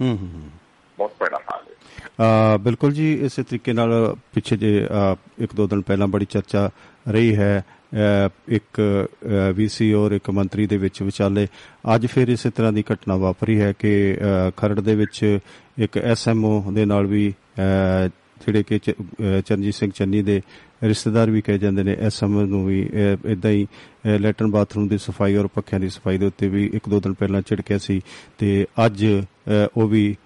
[0.01, 0.49] ਹੂੰ ਹੂੰ ਹੂੰ।
[0.97, 5.67] ਬਹੁਤ ਭੈੜਾ ਹਾਲ ਹੈ। ਅ, ਬਿਲਕੁਲ ਜੀ ਇਸੇ ਤਰੀਕੇ ਨਾਲ ਪਿੱਛੇ ਜੇ ਅ, ਇੱਕ ਦੋ
[5.67, 6.69] ਦਿਨ ਪਹਿਲਾਂ ਬੜੀ ਚਰਚਾ
[7.07, 9.07] ਰਹੀ ਹੈ ਅ, ਇੱਕ
[9.55, 11.47] ਵੀਸੀ ਔਰ ਇੱਕ ਮੰਤਰੀ ਦੇ ਵਿੱਚ ਵਿਚਾਲੇ।
[11.95, 15.39] ਅੱਜ ਫਿਰ ਇਸੇ ਤਰ੍ਹਾਂ ਦੀ ਘਟਨਾ ਵਾਪਰੀ ਹੈ ਕਿ ਅ, ਖਰੜ ਦੇ ਵਿੱਚ
[15.77, 18.07] ਇੱਕ ਐਸਐਮਓ ਦੇ ਨਾਲ ਵੀ ਅ,
[18.45, 20.41] ਜਿਹੜੇ ਕਿ ਚ- ਅ, ਚਰਨਜੀਤ ਸਿੰਘ ਚੰਨੀ ਦੇ
[20.83, 22.89] ਰਿਸ਼ਤੇਦਾਰ ਵੀ ਕਹੇ ਜਾਂਦੇ ਨੇ ਐਸਐਮਓ ਨੂੰ ਵੀ
[23.25, 26.89] ਇਦਾਂ ਹੀ ਅ, ਲੈਟਰਨ ਬਾਥਰੂਮ ਦੀ ਸਫ਼ਾਈ ਔਰ ਪੱਖਿਆਂ ਦੀ ਸਫ਼ਾਈ ਦੇ ਉੱਤੇ ਵੀ ਇੱਕ
[26.89, 28.01] ਦੋ ਦਿਨ ਪਹਿਲਾਂ ਝਿੜਕਿਆ ਸੀ।
[28.37, 30.22] ਤੇ ਅੱਜ ਅ, ਉਹ ਵੀ ਅ,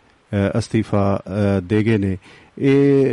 [0.58, 2.18] ਅਸਤੀਫਾ ਅ, ਦੇ ਗਏ ਨੇ।
[2.58, 3.06] ਇਹ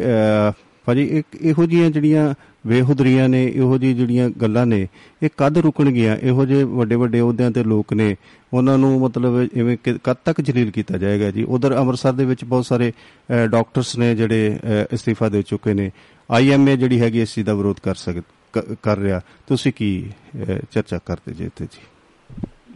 [0.51, 0.53] ਅ,
[0.85, 2.35] ਭਾਜੀ ਇੱਕ ਇਹੋ ਜੀਆਂ ਜਿਹੜੀਆਂ
[2.67, 4.89] ਵੇਹੁਦਰੀਆਂ ਨੇ ਇਹੋ ਜਿਹੀ ਜਿਹੜੀਆਂ ਗੱਲਾਂ ਨੇ
[5.23, 8.17] ਇਹ ਕਦ ਰੁਕਣਗੀਆਂ ਇਹੋ ਜਿਹੇ ਵੱਡੇ ਵੱਡੇ ਅਹੁਦਿਆਂ ਤੇ ਲੋਕ ਨੇ।
[8.55, 11.43] ਉਹਨਾਂ ਨੂੰ ਮਤਲਬ ਇਵੇਂ ਕਿ- ਕਦ ਤੱਕ ਜਲੀਲ ਕੀਤਾ ਜਾਏਗਾ ਜੀ?
[11.43, 15.91] ਉਧਰ ਅੰਮ੍ਰਿਤਸਰ ਦੇ ਵਿੱਚ ਬਹੁਤ ਸਾਰੇ ਅ, ਡਾਕਟਰਸ ਨੇ ਜਿਹੜੇ ਅ, ਅਸਤੀਫਾ ਦੇ ਚੁੱਕੇ ਨੇ।
[16.31, 18.15] ਆਈਐਮਏ ਜਿਹੜੀ ਹੈਗੀ ਇਸ ਚੀਜ਼ ਦਾ ਵਿਰੋਧ ਕਰ ਸਕ
[18.53, 20.11] ਕ- ਕਰ ਰਿਹਾ। ਤੁਸੀਂ ਕੀ
[20.43, 21.81] ਅ, ਚਰਚਾ ਕਰਦੇ ਜੇ ਇੱਥੇ ਜੀ?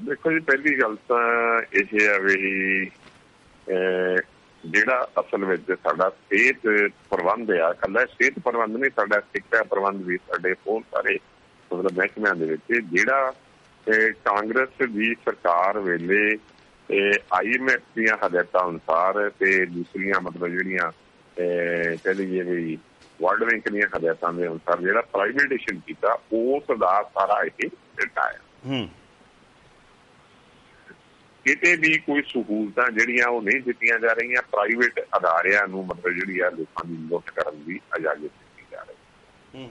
[0.08, 2.90] ਦੇਖੋ ਜੀ ਪਹਿਲੀ ਗੱਲ ਤਾਂ ਇਹ ਹੈ ਵੀ ਅਹ,
[4.64, 10.16] ਜਿਹੜਾ ਅਸਲ ਵਿੱਚ ਸਾਡਾ ਸਿਹਤ ਪ੍ਰਬੰਧ ਆ ਕੱਲਾ ਸਿਹਤ ਪ੍ਰਬੰਧ ਨਹੀਂ ਸਾਡਾ ਸਿੱਖਿਆ ਪ੍ਰਬੰਧ ਵੀ
[10.28, 11.18] ਸਾਡੇ ਬਹੁਤ ਸਾਰੇ
[11.70, 13.28] ਮਤਲਬ ਮਹਿਕਮਿਆਂ ਦੇ ਵਿੱਚ ਜਿਹੜਾ
[13.86, 16.38] ਅਹ, ਕਾਂਗਰਸ ਦੀ ਸਰਕਾਰ ਵੇਲੇ
[17.32, 22.78] ਆਈਐਮਐਫ ਦੀਆਂ ਹਦਾਇਤਾਂ ਅਨੁਸਾਰ ਤੇ ਦੂਸਰੀਆਂ ਮਤਲਬ ਜਿਹੜੀਆਂ ਅਹ, ਕਹਿ ਲਈਏ ਵੀ
[23.20, 28.38] ਵਰਲਡ ਬੈਂਕ ਦੀਆਂ ਹਦਾਇਤਾਂ ਦੇ ਅਨੁਸਾਰ ਜਿਹੜਾ ਪ੍ਰਾਈਵੇਟੇਸ਼ਨ ਕੀਤਾ ਉਸ ਦਾ ਸਾਰਾ ਇਹ ਡਾਟਾ ਹੈ
[28.66, 28.88] ਹੂੰ।
[31.48, 36.40] ਕਿਤੇ ਵੀ ਕੋਈ ਸਹੂਲਤਾਂ ਜਿਹੜੀਆਂ ਉਹ ਨਹੀਂ ਦਿੱਤੀਆਂ ਜਾ ਰਹੀਆਂ ਪ੍ਰਾਈਵੇਟ ਅਦਾਰਿਆਂ ਨੂੰ ਮਤਲਬ ਜਿਹੜੀ
[36.40, 39.68] ਆ ਲੋਕਾਂ ਦੀ ਲੁੱਟ ਕਰਨ ਦੀ ਇਜਾਜ਼ਤ ਦਿੱਤੀ ਜਾ ਰਹੀ ਹੈ।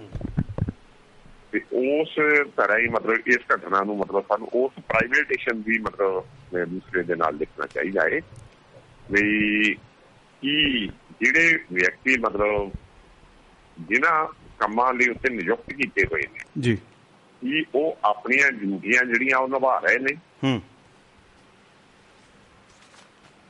[1.52, 1.62] ਤੇ
[2.02, 2.10] ਉਸ
[2.56, 6.26] ਤਰ੍ਹਾਂ ਹੀ ਮਤਲਬ ਇਸ ਘਟਨਾ ਨੂੰ ਮਤਲਬ ਸਾਨੂੰ ਉਸ ਪ੍ਰਾਈਵੇਟੇਸ਼ਨ ਦੀ ਮਤਲਬ
[6.70, 8.22] ਦੂਸਰੇ ਦੇ ਨਾਲ ਲਿਖਣਾ ਚਾਹੀਦਾ ਹੈ
[9.12, 9.74] ਵੀ
[10.42, 10.88] ਕੀ
[11.22, 12.72] ਜਿਹੜੇ ਵਿਅਕਤੀ ਮਤਲਬ
[13.80, 14.28] ਜਿਨ੍ਹਾਂ
[14.60, 16.76] ਕੰਮਾਂ ਲਈ ਉੱਤੇ ਨਿਯੁਕਤ ਕੀਤੇ ਹੋਏ ਨੇ ਜੀ।
[17.42, 20.14] ਕੀ ਉਹ ਆਪਣੀਆਂ ਡਿਊਟੀਆਂ ਜਿਹੜੀਆਂ ਉਹ ਨਿਭਾ ਰਹੇ ਨੇ?
[20.44, 20.62] ਹੂੰ।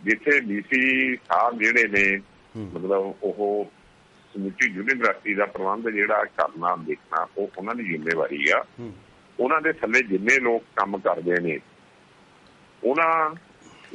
[0.08, 2.20] ਜਿੱਥੇ ਡੀਸੀ ਸਾਹਿਬ ਜਿਹੜੇ ਨੇ।
[2.58, 3.72] ਮਤਲਬ ਉਹ
[4.34, 8.64] ਸਮੁੱਚੀ ਯੂਨੀਵਰਸਿਟੀ ਦਾ ਪ੍ਰਬੰਧ ਜਿਹੜਾ ਕਰਨਾ ਦੇਖਣਾ ਉਹ ਉਹਨਾਂ ਦੀ ਜ਼ਿੰਮੇਵਾਰੀ ਆ।
[9.40, 11.60] ਉਹਨਾਂ ਦੇ ਥੱਲੇ ਜਿੰਨੇ ਲੋਕ ਕੰਮ ਕਰਦੇ ਨੇ
[12.84, 13.36] ਉਹਨਾਂ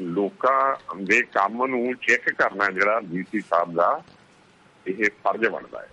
[0.00, 4.02] ਲੋਕਾਂ ਦੇ ਕੰਮ ਨੂੰ ਚੈੱਕ ਕਰਨਾ ਜਿਹੜਾ ਡੀਸੀ ਸਾਹਿਬ ਦਾ
[4.86, 5.88] ਇਹ ਫਰਜ਼ ਬਣਦਾ ਹੈ।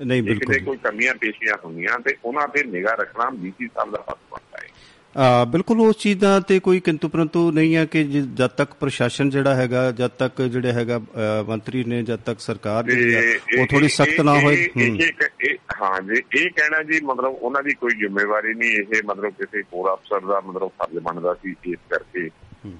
[0.00, 4.30] ਨਹੀਂ ਬਿਲਕੁਲ। ਕੋਈ ਕਮੀਆਂ ਪੇਸ਼ੀਆਂ ਹੁੰਦੀਆਂ ਤੇ ਉਹਨਾਂ ਤੇ ਨਿਗਾਹ ਰੱਖਣਾ ਡੀਸੀ ਸਾਹਿਬ ਦਾ ਫਰਜ਼
[4.30, 4.68] ਬਣਦਾ ਹੈ।
[5.46, 9.54] ਬਿਲਕੁਲ ਉਸ ਚੀਜ਼ ਦਾ ਤੇ ਕੋਈ ਕਿੰਤੂ ਪਰੰਤੂ ਨਹੀਂ ਹੈ ਕਿ ਜਦ ਤੱਕ ਪ੍ਰਸ਼ਾਸਨ ਜਿਹੜਾ
[9.54, 11.00] ਹੈਗਾ ਜਦ ਤੱਕ ਜਿਹੜੇ ਹੈਗਾ
[11.48, 12.84] ਮੰਤਰੀ ਨੇ ਜਦ ਤੱਕ ਸਰਕਾਰ
[13.60, 14.68] ਉਹ ਥੋੜੀ ਸਖਤ ਨਾ ਹੋਏ।
[15.82, 19.94] ਹਾਂ। ਜੀ ਇਹ ਕਹਿਣਾ ਜੀ ਮਤਲਬ ਉਹਨਾਂ ਦੀ ਕੋਈ ਜ਼ਿੰਮੇਵਾਰੀ ਨਹੀਂ ਇਹ ਮਤਲਬ ਕਿਸੇ ਹੋਰ
[19.94, 22.30] ਅਫਸਰ ਦਾ ਮਤਲਬ ਫਰਜ਼ ਬਣਦਾ ਸੀ ਇਸ ਕਰਕੇ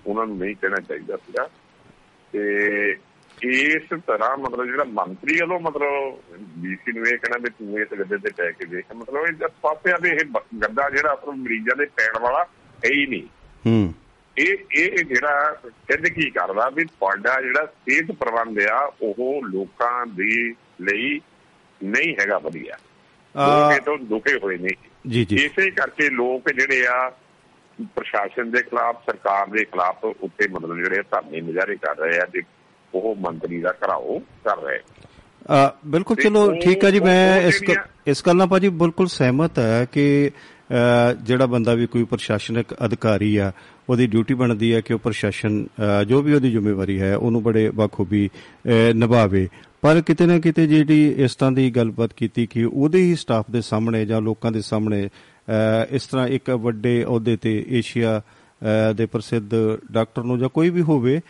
[0.06, 1.48] ਉਹਨਾਂ ਨੂੰ ਨਹੀਂ ਕਹਿਣਾ ਚਾਹੀਦਾ ਸੀਗਾ।
[2.32, 2.96] ਤੇ
[3.42, 6.18] ਇਸ ਤਰ੍ਹਾਂ ਮਤਲਬ ਜਿਹੜਾ ਮੰਤਰੀ ਵੱਲੋਂ ਮਤਲਬ
[6.62, 9.50] ਡੀਸੀ ਨੂੰ ਇਹ ਕਹਿਣਾ ਵੀ ਤੂੰ ਇਸ ਗੱਦੇ ਤੇ ਟੈ ਕੇ ਦੇਖ ਮਤਲਬ ਇਹ ਜਦ
[9.62, 10.24] ਪਾਸਿਆ ਵੀ ਇਹ
[10.62, 12.44] ਗੱਦਾ ਜਿਹੜਾ ਅਸਲ ਮਰੀਜ਼ਾਂ ਦੇ ਪੈਣ ਵਾਲਾ
[12.84, 13.22] ਹੈ ਹੀ ਨਹੀਂ।
[13.66, 13.94] ਹੂੰ।
[14.38, 20.54] ਇਹ ਇਹ ਜਿਹੜਾ ਸਿੱਧ ਕੀ ਕਰਦਾ ਵੀ ਤੁਹਾਡਾ ਜਿਹੜਾ ਸਿਹਤ ਪ੍ਰਬੰਧ ਆ ਉਹ ਲੋਕਾਂ ਦੇ
[20.80, 21.20] ਲਈ
[21.84, 22.76] ਨਹੀਂ ਹੈਗਾ ਵਧੀਆ।
[23.36, 24.68] ਲੋਕ ਤੋਂ ਦੁਖੇ ਹੋਏ ਨੇ।
[25.08, 27.12] ਜੀ ਜੀ। ਇਸੇ ਕਰਕੇ ਲੋਕ ਜਿਹੜੇ ਆ
[27.82, 32.26] ਪ੍ਰਸ਼ਾਸਨ ਦੇ ਖਿਲਾਫ ਸਰਕਾਰ ਦੇ ਖਿਲਾਫ ਉੱਤੇ ਮਤਲਬ ਜਿਹੜੇ ਧਰਨੇ ਮੁਜ਼ਾਹਰੇ ਕਰ ਰਹੇ ਆ
[32.94, 34.78] ਉਹ ਮੰਤਰੀ ਦਾ ਘਰਾਓ ਕਰ ਰਹੇ।
[35.50, 37.62] ਆ, ਬਿਲਕੁਲ ਚਲੋ ਠੀਕ ਹੈ ਜੀ ਮੈਂ ਇਸ
[38.06, 40.30] ਇਸ ਗੱਲ ਨਾਲ ਭਾਜੀ ਬਿਲਕੁਲ ਸਹਿਮਤ ਹੈ ਕਿ
[41.22, 43.52] ਜਿਹੜਾ ਬੰਦਾ ਵੀ ਕੋਈ ਪ੍ਰਸ਼ਾਸਨਿਕ ਅਧਿਕਾਰੀ ਆ
[43.88, 45.66] ਉਹਦੀ ਡਿਊਟੀ ਬਣਦੀ ਹੈ ਕਿ ਉਹ ਪ੍ਰਸ਼ਾਸਨ
[46.08, 48.28] ਜੋ ਵੀ ਉਹਦੀ ਜ਼ਿੰਮੇਵਾਰੀ ਹੈ ਉਹਨੂੰ ਬੜੇ ਬਖੂਬੀ
[48.94, 49.48] ਨਿਭਾਵੇ।
[49.80, 53.60] ਪਰ ਕਿਤੇ ਨਾ ਕਿਤੇ ਜਿਹੜੀ ਇਸ ਤਰ੍ਹਾਂ ਦੀ ਗੱਲਬਾਤ ਕੀਤੀ ਕਿ ਉਹਦੇ ਹੀ ਸਟਾਫ ਦੇ
[53.60, 55.08] ਸਾਹਮਣੇ ਜਾਂ ਲੋਕਾਂ ਦੇ ਸਾਹਮਣੇ
[55.90, 58.20] ਇਸ ਤਰ੍ਹਾਂ ਇੱਕ ਵੱਡੇ ਅਹੁਦੇ ਤੇ ਏਸ਼ੀਆ
[58.96, 59.54] ਦੇ ਪ੍ਰਸਿੱਧ
[59.92, 61.20] ਡਾਕਟਰ ਨੂੰ ਜਾਂ ਕੋਈ ਵੀ ਹੋਵੇ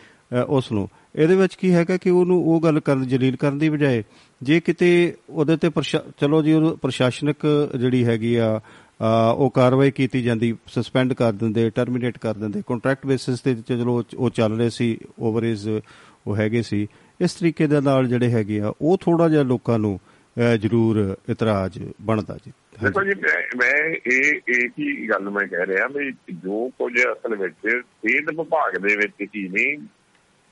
[0.47, 4.03] ਉਸ ਨੂੰ ਇਹਦੇ ਵਿੱਚ ਕੀ ਹੈਗਾ ਕਿ ਉਹਨੂੰ ਉਹ ਗੱਲ ਕਰਨ ਜਲੀਲ ਕਰਨ ਦੀ ਬਜਾਏ
[4.41, 4.89] ਜੇ ਕਿਤੇ
[5.29, 7.45] ਉਹਦੇ ਤੇ ਪ੍ਰਸ਼ਾ- ਚਲੋ ਜੀ ਉਹਨੂੰ ਪ੍ਰਸ਼ਾਸਨਿਕ
[7.75, 13.05] ਜਿਹੜੀ ਹੈਗੀ ਆ ਅ, ਉਹ ਕਾਰਵਾਈ ਕੀਤੀ ਜਾਂਦੀ ਸਸਪੈਂਡ ਕਰ ਦਿੰਦੇ ਟਰਮੀਨੇਟ ਕਰ ਦਿੰਦੇ ਕੰਟਰੈਕਟ
[13.05, 16.87] ਬੇਸਿਸ ਤੇ ਚਲੋ ਉਹ ਚੱਲ ਰਹੇ ਸੀ ਓਵਰੇਜ ਉਹ ਹੈਗੇ ਸੀ
[17.19, 19.99] ਇਸ ਤਰੀਕੇ ਦੇ ਨਾਲ ਜਿਹੜੇ ਹੈਗੇ ਆ ਉਹ ਥੋੜਾ ਜਿਹਾ ਲੋਕਾਂ ਨੂੰ
[20.37, 22.51] ਅਹ, ਜ਼ਰੂਰ ਇਤਰਾਜ਼ ਬਣਦਾ ਜੀ।
[22.83, 23.73] ਦੇਖੋ ਜੀ ਮੈਂ ਮੈਂ
[24.07, 28.95] ਇਹ ਇਹ ਹੀ ਗੱਲ ਮੈਂ ਕਹਿ ਰਿਹਾ ਵੀ ਜੋ ਕੁਝ ਅਸਲ ਵਿੱਚ ਸਿਹਤ ਵਿਭਾਗ ਦੇ
[28.95, 29.77] ਵਿੱਚ ਹੀ ਨਹੀਂ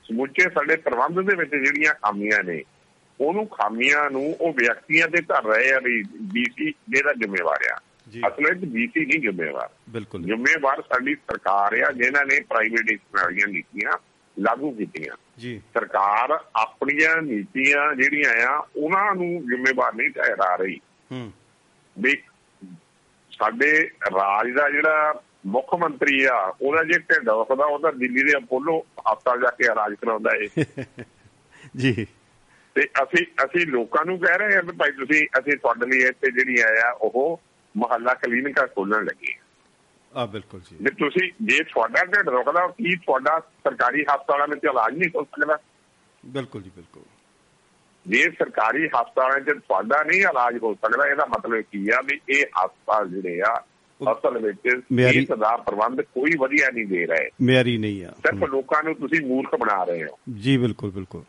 [0.08, 2.62] ਸਮੁੱਚੇ ਸਾਡੇ ਪ੍ਰਬੰਧ ਦੇ ਵਿੱਚ ਜਿਹੜੀਆਂ ਖਾਮੀਆਂ ਨੇ
[3.20, 7.80] ਉਹਨੂੰ ਖਾਮੀਆਂ ਨੂੰ ਉਹ ਵਿਅਕਤੀਆਂ ਤੇ ਧਰ ਰਹੇ ਆ ਵੀ ਬੀਸੀ ਜਿਹੜਾ ਜ਼ਿੰਮੇਵਾਰ ਆ।
[8.28, 13.92] ਅਸਲ ਵਿੱਚ ਬੀਸੀ ਨਹੀਂ ਜ਼ਿੰਮੇਵਾਰ। ਬਿਲਕੁਲ। ਜ਼ਿੰਮੇਵਾਰ ਸਾਡੀ ਸਰਕਾਰ ਆ ਜਿਨ੍ਹਾਂ ਨੇ ਪ੍ਰਾਈਵੇਟ ਵਾਲੀਆਂ ਨੀਤੀਆਂ
[14.38, 20.80] ਲਾਗੂ ਕੀਤੀਆਂ। ਜੀ। ਸਰਕਾਰ ਆਪਣੀਆਂ ਨੀਤੀਆਂ ਜਿਹੜੀਆਂ ਆ ਉਹਨਾਂ ਨੂੰ ਜ਼ਿੰਮੇਵਾਰ ਨਹੀਂ ਠਹਿਰਾ ਰਹੀ।
[21.12, 21.32] ਹੂੰ।
[21.98, 22.22] ਵੀ
[23.30, 28.32] ਸਾਡੇ ਰਾਜ ਦਾ ਜਿਹੜਾ ਮੁੱਖ ਮੰਤਰੀ ਆ ਉਹਦਾ ਜੇ ਢਿੱਡ ਵਖਦਾ ਉਹ ਤਾਂ ਦਿੱਲੀ ਦੇ
[28.36, 30.48] ਅਪੋਲੋ ਹਸਪਤਾਲ ਜਾ ਕੇ ਇਲਾਜ ਕਰਾਉਂਦਾ ਏ।
[31.76, 32.06] ਜੀ।
[32.74, 36.30] ਤੇ ਅਸੀਂ ਅਸੀਂ ਲੋਕਾਂ ਨੂੰ ਕਹਿ ਰਹੇ ਹਾਂ ਵੀ ਭਾਈ ਤੁਸੀਂ ਅਸੀਂ ਤੁਹਾਡੇ ਲਈ ਇੱਥੇ
[36.30, 37.40] ਜਿਹੜੀ ਆਇਆ ਉਹ
[37.76, 39.34] ਮਹੱਲਾ ਕਲੀਨਿਕਾਂ ਖੋਲਣ ਲੱਗੇ।
[40.14, 44.98] ਆ। ਬਿਲਕੁਲ ਜੀ। ਜੇ ਤੁਸੀਂ ਜੇ ਤੁਹਾਡਾ ਢਿੱਡ ਰੁਕਦਾ ਕੀ ਤੁਹਾਡਾ ਸਰਕਾਰੀ ਹਸਪਤਾਲਾਂ ਵਿੱਚ ਇਲਾਜ
[44.98, 45.58] ਨਹੀਂ ਹੋ ਸਕਦਾ?
[46.26, 47.02] ਬਿਲਕੁਲ ਜੀ ਬਿਲਕੁਲ।
[48.06, 52.44] ਜੇ ਸਰਕਾਰੀ ਹਸਪਤਾਲਾਂ 'ਚ ਤੁਹਾਡਾ ਨਹੀਂ ਇਲਾਜ ਹੋ ਸਕਦਾ ਇਹਦਾ ਮਤਲਬ ਕੀ ਆ ਵੀ ਇਹ
[52.64, 53.64] ਹਸਪਤਾਲ ਜਿਹੜੇ ਆ
[54.02, 58.82] ਅਸਲ ਵਿੱਚ ਸਿਹਤ ਦਾ ਪ੍ਰਬੰਧ ਕੋਈ ਵਧੀਆ ਨਹੀਂ ਦੇ ਰਹੇ। ਮਿਆਰੀ ਨਹੀਂ ਆ। ਸਿਰਫ ਲੋਕਾਂ
[58.82, 61.22] ਨੂੰ ਤੁਸੀਂ ਮੂਰਖ ਬਣਾ ਰਹੇ ਹੋ। ਜੀ ਬਿਲਕੁਲ ਬਿਲਕੁਲ।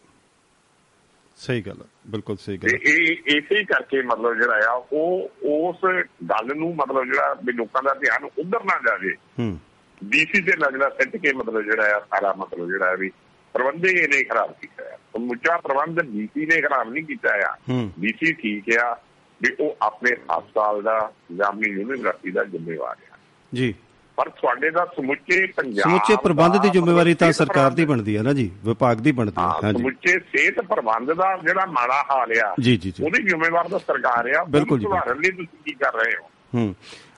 [1.38, 1.78] ਸਹੀ ਗੱਲ
[2.08, 5.86] ਬਿਲਕੁਲ ਸਹੀ ਗੱਲ। ਇਹ ਇਸੇ ਕਰਕੇ ਮਤਲਬ ਜਿਹੜਾ ਆ ਉਹ ਉਸ
[6.30, 9.60] ਗੱਲ ਨੂੰ ਮਤਲਬ ਜਿਹੜਾ ਵੀ ਲੋਕਾਂ ਦਾ ਧਿਆਨ ਉਧਰ ਨਾ ਜਾਵੇ। ਹੂੰ।
[10.04, 13.12] ਡੀਸੀ ਤੇ ਲੱਗਦਾ ਸਿੱਟ ਕੇ ਮਤਲਬ ਜਿਹੜਾ ਆ ਸਾਰਾ ਮਤਲਬ ਜਿਹੜਾ ਵੀ
[13.54, 17.56] ਪ੍ਰਬੰਧੇ ਇਹਨੇ ਖਰਾਬ ਕੀਤਾ ਹੈ ਸਮੁੱਚਾ ਪ੍ਰਬੰਧ ਡੀਸੀ ਨੇ ਖਰਾਬ ਨਹੀਂ ਕੀਤਾ ਆ।
[18.00, 19.02] ਡੀਸੀ ਠੀਕ ਆ
[19.42, 23.18] ਵੀ ਉਹ ਆਪਣੇ ਹਸਪਤਾਲ ਦਾ ਜਾਂ ਆਪਣੀ ਯੂਨੀਵਰਸਿਟੀ ਦਾ ਜ਼ਿੰਮੇਵਾਰ ਆ।
[23.54, 23.74] ਜੀ।
[24.18, 28.34] ਪਰ ਤੁਹਾਡੇ ਦਾ ਸਮੁੱਚੇ ਪੰਜਾਬ ਸਮੁੱਚੇ ਪ੍ਰਬੰਧ ਦੀ ਜ਼ਿੰਮੇਵਾਰੀ ਤਾਂ ਸਰਕਾਰ ਦੀ ਬਣਦੀ ਹੈ ਨਾ
[28.34, 32.56] ਜੀ ਵਿਭਾਗ ਦੀ ਬਣਦੀ ਹੈ ਹਾਂ ਹਾਂਜੀ। ਸਮੁੱਚੇ ਸਿਹਤ ਪ੍ਰਬੰਧ ਦਾ ਜਿਹੜਾ ਮਾੜਾ ਹਾਲ ਆ
[32.60, 35.94] ਜੀ ਜੀ ਜੀ। ਉਹਦੀ ਜ਼ਿੰਮੇਵਾਰ ਤਾਂ ਸਰਕਾਰ ਆ। ਬਿਲਕੁਲ ਜੀ, ਸੁਧਾਰਨ ਲਈ ਤੁਸੀਂ ਕੀ ਕਰ
[35.94, 36.30] ਰਹੇ ਹੋ?
[36.56, 36.76] ਹੂੰ।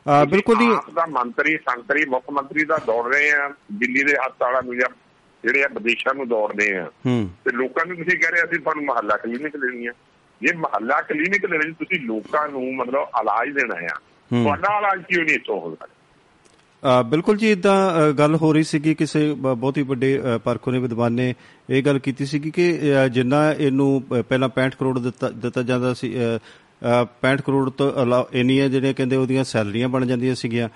[0.07, 4.13] ਆ ਬਿਲਕੁਲ ਜੀ। ਆਪ ਦਾ ਮੰਤਰੀ ਸੰਤਰੀ ਮੁੱਖ ਮੰਤਰੀ ਦਾ ਦੌੜ ਰਹੇ ਆ। ਦਿੱਲੀ ਦੇ
[4.13, 4.89] ਹਸਪਤਾਲਾਂ ਨੂੰ ਜਾਂ
[5.43, 8.85] ਜਿਹੜੇ ਆ ਵਿਦੇਸ਼ਾਂ ਨੂੰ ਦੌੜਦੇ ਆ। ਹੂੰ। ਤੇ ਲੋਕਾਂ ਨੂੰ ਤੁਸੀਂ ਕਹਿ ਰਹੇ ਅਸੀਂ ਤੁਹਾਨੂੰ
[8.85, 9.91] ਮਹੱਲਾ ਕਲੀਨਿਕ ਦੇਣੀ ਆ।
[10.41, 13.97] ਜੇ ਮਹੱਲਾ ਕਲੀਨਿਕ ਦੇ ਵਿੱਚ ਤੁਸੀਂ ਲੋਕਾਂ ਨੂੰ ਮਤਲਬ ਇਲਾਜ ਦੇਣਾ ਆ।
[14.43, 19.19] ਤੁਹਾਡਾ ਇਲਾਜ ਕਿਉਂ ਨਹੀਂ ਇੱਥੋਂ ਹੋ ਸਕਦਾ ਬਿਲਕੁਲ ਜੀ ਇਦਾਂ ਗੱਲ ਹੋ ਰਹੀ ਸੀਗੀ ਕਿਸੇ
[19.33, 21.33] ਬ- ਬਹੁਤ ਹੀ ਵੱਡੇ ਅ, ਪਰਖੋ ਨੇ ਵਿਦਵਾਨ ਨੇ
[21.69, 22.65] ਇਹ ਗੱਲ ਕੀਤੀ ਸੀਗੀ ਕਿ
[23.11, 23.89] ਜਿੰਨਾ ਇਹਨੂੰ
[24.29, 27.91] ਪਹਿਲਾਂ 65 ਕਰੋੜ ਦਿੱਤਾ ਦਿੱਤਾ ਜਾਂਦਾ ਸੀ ਅ, ਅ, 65 ਕਰੋੜ ਤੋਂ
[28.33, 30.69] ਇੰਨੀਆਂ ਜਿਹੜੇ ਕਹਿੰਦੇ ਉਹਦੀਆਂ ਸੈਲਰੀਆਂ ਬਣ ਜਾਂਦੀਆਂ ਸੀਗੀਆਂ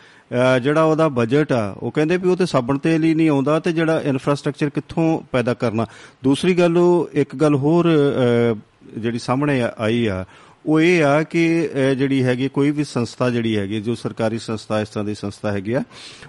[0.59, 3.71] ਜਿਹੜਾ ਉਹਦਾ ਬਜਟ ਆ ਉਹ ਕਹਿੰਦੇ ਵੀ ਉਹ ਤੇ ਸਾਬਣ ਤੇਲ ਹੀ ਨਹੀਂ ਆਉਂਦਾ ਤੇ
[3.71, 5.85] ਜਿਹੜਾ ਇਨਫਰਾਸਟ੍ਰਕਚਰ ਕਿੱਥੋਂ ਪੈਦਾ ਕਰਨਾ
[6.23, 7.89] ਦੂਸਰੀ ਗੱਲ ਉਹ ਇੱਕ ਗੱਲ ਹੋਰ
[8.97, 10.25] ਜਿਹੜੀ ਸਾਹਮਣੇ ਆ- ਆਈ ਆ
[10.65, 11.41] ਉਹ ਇਹ ਆ ਕਿ
[11.75, 15.51] ਅਹ, ਜਿਹੜੀ ਹੈਗੀ ਕੋਈ ਵੀ ਸੰਸਥਾ ਜਿਹੜੀ ਹੈਗੀ ਜੋ ਸਰਕਾਰੀ ਸੰਸਥਾ ਇਸ ਤਰ੍ਹਾਂ ਦੀ ਸੰਸਥਾ
[15.51, 15.83] ਹੈਗੀ ਆ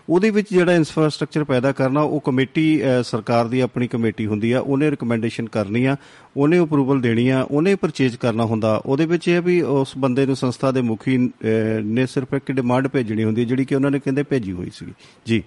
[0.09, 4.61] ਉਹਦੇ ਵਿੱਚ ਜਿਹੜਾ ਇਨਫਰਾਸਟ੍ਰਕਚਰ ਪੈਦਾ ਕਰਨਾ ਉਹ ਕਮੇਟੀ ਅਹ, ਸਰਕਾਰ ਦੀ ਆਪਣੀ ਕਮੇਟੀ ਹੁੰਦੀ ਆ
[4.61, 5.97] ਉਹਨੇ ਰეკਮੈਂਡੇਸ਼ਨ ਕਰਨੀ ਆ
[6.37, 10.27] ਉਹਨੇ ਅਪਰੂਵਲ ਦੇਣੀ ਆ ਉਹਨੇ ਪਰਚੇਜ ਕਰਨਾ ਹੁੰਦਾ ਉਹਦੇ ਵਿੱਚ ਇਹ ਆ ਵੀ ਉਸ ਬੰਦੇ
[10.27, 13.91] ਨੂੰ ਸੰਸਥਾ ਦੇ ਮੁਖੀ ਅਹ, ਨੇ ਸਿਰਫ ਇੱਕ ਡਿਮਾਂਡ ਭੇਜਣੀ ਹੁੰਦੀ ਹੈ ਜਿਹੜੀ ਕਿ ਉਹਨਾਂ
[13.91, 14.87] ਨੇ ਕਹਿੰਦੇ ਭੇਜੀ ਹੋਈ ਸੀ
[15.27, 15.43] ਜੀ।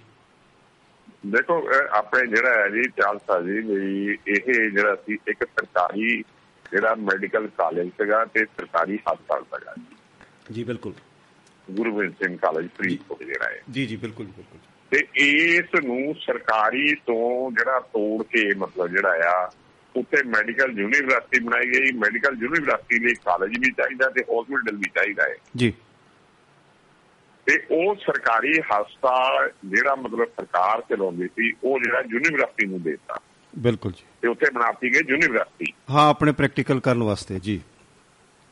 [1.26, 6.24] ਦੇਖੋ ਇਹ ਆਪਣੇ ਜਿਹੜਾ ਹੈ ਜੀ ਚਾਲਸਾ ਜੀ ਵੀ ਇਹ ਜਿਹੜਾ ਸੀ ਇੱਕ ਸਰਕਾਰੀ
[6.71, 9.75] ਜਿਹੜਾ ਮੈਡੀਕਲ ਕਾਲਜ ਸੀਗਾ ਤੇ ਸਰਕਾਰੀ ਹਸਪਤਾਲ ਸੀਗਾ।
[10.51, 10.93] ਜੀ ਬਿਲਕੁਲ।
[11.71, 16.95] ਗੁਰੂ ਗੋਬਿੰਦ ਸਿੰਘ ਕਾਲਜ ਫਰੀਦਕੋਟ ਜਿਹੜਾ ਹੈ ਜੀ ਜੀ ਬਿਲਕੁਲ ਬਿਲਕੁਲ। ਤੇ ਇਸ ਨੂੰ ਸਰਕਾਰੀ
[16.95, 19.51] ਤੋਂ ਜਿਹੜਾ ਤੋੜ ਕੇ ਮਤਲਬ ਜਿਹੜਾ ਆ
[19.95, 25.23] ਉੱਥੇ ਮੈਡੀਕਲ ਯੂਨੀਵਰਸਿਟੀ ਬਣਾਈ ਗਈ। ਮੈਡੀਕਲ ਯੂਨੀਵਰਸਿਟੀ ਲਈ ਕਾਲਜ ਵੀ ਚਾਹੀਦਾ ਤੇ ਹਸਪੀਟਲ ਵੀ ਚਾਹੀਦਾ
[25.23, 25.73] ਹੈ। ਜੀ।
[27.45, 33.19] ਤੇ ਉਹ ਸਰਕਾਰੀ ਹਸਪਤਾਲ ਜਿਹੜਾ ਮਤਲਬ ਸਰਕਾਰ ਚਲਾਉਂਦੀ ਸੀ ਉਹ ਜਿਹੜਾ ਯੂਨੀਵਰਸਿਟੀ ਨੂੰ ਦੇਤਾ।
[33.60, 37.62] ਬਿਲਕੁਲ ਜੀ। ਤੇ ਉੱਥੇ ਬਣਾਤੀ ਗਈ ਯੂਨੀਵਰਸਿਟੀ। ਹਾਂ ਆਪਣੇ ਪ੍ਰੈਕਟੀਕਲ ਕਰਨ ਵਾਸਤੇ ਜੀ।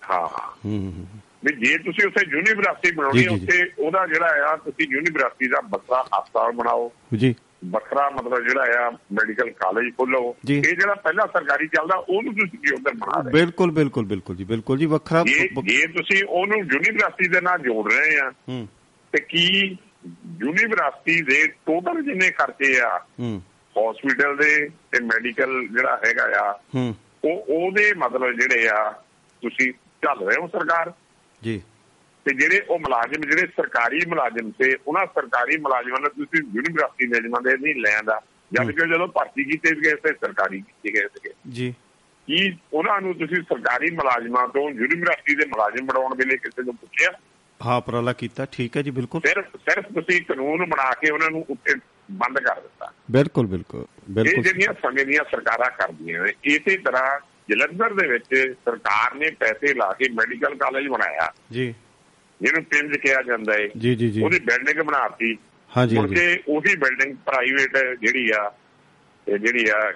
[0.09, 0.27] ਹਾਂ।
[0.65, 1.05] ਹੂੰ ਹੂੰ, ਹੂੰ।
[1.45, 6.01] ਵੀ ਜੇ ਤੁਸੀਂ ਉੱਥੇ ਯੂਨੀਵਰਸਿਟੀ ਬਣਾਉਣੀ ਜੀ। ਉੱਥੇ ਉਹਦਾ ਜਿਹੜਾ ਆ ਤੁਸੀਂ ਯੂਨੀਵਰਸਿਟੀ ਦਾ ਵੱਖਰਾ
[6.01, 11.95] ਹਸਪਤਾਲ ਬਣਾਓ। ਜੀ। ਵੱਖਰਾ ਮਤਲਬ ਜਿਹੜਾ ਆ ਮੈਡੀਕਲ ਕਾਲਜ ਖੋਲੋ। ਇਹ ਜਿਹੜਾ ਪਹਿਲਾਂ ਸਰਕਾਰੀ ਚੱਲਦਾ
[11.95, 16.23] ਉਹਨੂੰ ਤੁਸੀਂ ਕੀ ਉਧਰ ਬਣਾ ਰਹੇ ਬਿਲਕੁਲ ਬਿਲਕੁਲ ਬਿਲਕੁਲ ਜੀ ਬਿਲਕੁਲ ਜੀ ਵੱਖਰਾ ਜੇ ਤੁਸੀਂ
[16.29, 18.67] ਉਹਨੂੰ ਯੂਨੀਵਰਸਿਟੀ ਦੇ ਨਾਲ ਜੋੜ ਰਹੇ ਆ ਹੂੰ।
[19.11, 19.77] ਤੇ ਕੀ
[20.41, 23.41] ਯੂਨੀਵਰਸਿਟੀ ਦੇ ਟੋਟਲ ਜਿੰਨੇ ਖਰਚੇ ਆ ਹੂੰ।
[23.77, 26.59] ਹਸਪੀਟਲ ਦੇ ਤੇ ਮੈਡੀਕਲ ਜਿਹੜਾ ਹੈਗਾ ਆ
[27.23, 28.91] ਉਹ ਉਹਦੇ ਮਤਲਬ ਜਿਹੜੇ ਆ
[29.41, 30.93] ਤੁਸੀਂ ਚੱਲ ਰਹੇ ਹੋ ਸਰਕਾਰ।
[31.43, 31.61] ਜੀ।
[32.25, 37.41] ਤੇ ਜਿਹੜੇ ਉਹ ਮੁਲਾਜ਼ਮ ਜਿਹੜੇ ਸਰਕਾਰੀ ਮੁਲਾਜ਼ਮ ਤੇ ਉਹਨਾਂ ਸਰਕਾਰੀ ਮੁਲਾਜ਼ਮਾਂ ਨੂੰ ਤੁਸੀਂ ਯੂਨੀਵਰਸਿਟੀ ਮੁਲਾਜ਼ਮਾਂ
[37.41, 38.21] ਦੇ ਨਹੀਂ ਲੈਂਦਾ।
[38.53, 41.73] ਜਦ ਕਿ ਜਦੋਂ ਭਰਤੀ ਕੀਤੇ ਗਏ ਤੇ ਸਰਕਾਰੀ ਕੀਤੇ ਗਏ ਸੀਗੇ। ਜੀ।
[42.27, 47.11] ਕੀ ਉਹਨਾਂ ਨੂੰ ਤੁਸੀਂ ਸਰਕਾਰੀ ਮੁਲਾਜ਼ਮਾਂ ਤੋਂ ਯੂਨੀਵਰਸਿਟੀ ਦੇ ਮੁਲਾਜ਼ਮ ਬਣਾਉਣ ਵੇਲੇ ਕਿਸੇ ਨੂੰ ਪੁੱਛਿਆ?
[47.65, 51.45] ਹਾਂ ਉਪਰਾਲਾ ਕੀਤਾ। ਠੀਕ ਹੈ ਜੀ ਬਿਲਕੁਲ। ਸਿਰਫ ਸਿਰਫ ਤੁਸੀਂ ਕਾਨੂੰਨ ਬਣਾ ਕੇ ਉਹਨਾਂ ਨੂੰ
[51.49, 51.73] ਉੱਤੇ
[52.11, 57.19] ਬੰਦ ਕਰ ਦਿੱਤਾ। ਬਿਲਕੁਲ ਬਿਲਕੁਲ ਇਹ ਬਿਲਕੁਲ। ਜਿਹੜੀਆਂ ਸਮੇਂ ਦੀਆਂ ਸਰਕਾਰਾਂ ਕਰਦੀਆਂ ਨੇ ਇਸੇ ਤਰ੍ਹਾਂ
[57.49, 61.75] ਜਲੰਧਰ ਦੇ ਵਿੱਚ ਸਰਕਾਰ ਨੇ ਪੈਸੇ ਲਾ ਕੇ ਮੈਡੀਕਲ ਕਾਲਜ ਬਣਾਇਆ। ਜੀ।
[62.41, 65.37] ਜਿਹਨੂੰ ਪਿੰਜ ਕਿਹਾ ਜਾਂਦਾ ਹੈ ਜੀ ਜੀ ਜੀ। ਉਹਦੀ ਬਿਲਡਿੰਗ ਬਣਾਤੀ।
[65.77, 68.53] ਹਾਂਜੀ ਹਾਂਜੀ। ਕੇ ਉਹੀ ਬਿਲਡਿੰਗ ਪ੍ਰਾਈਵੇਟ ਜਿਹੜੀ ਆ
[69.27, 69.93] ਇਹ ਜਿਹੜੀ ਆ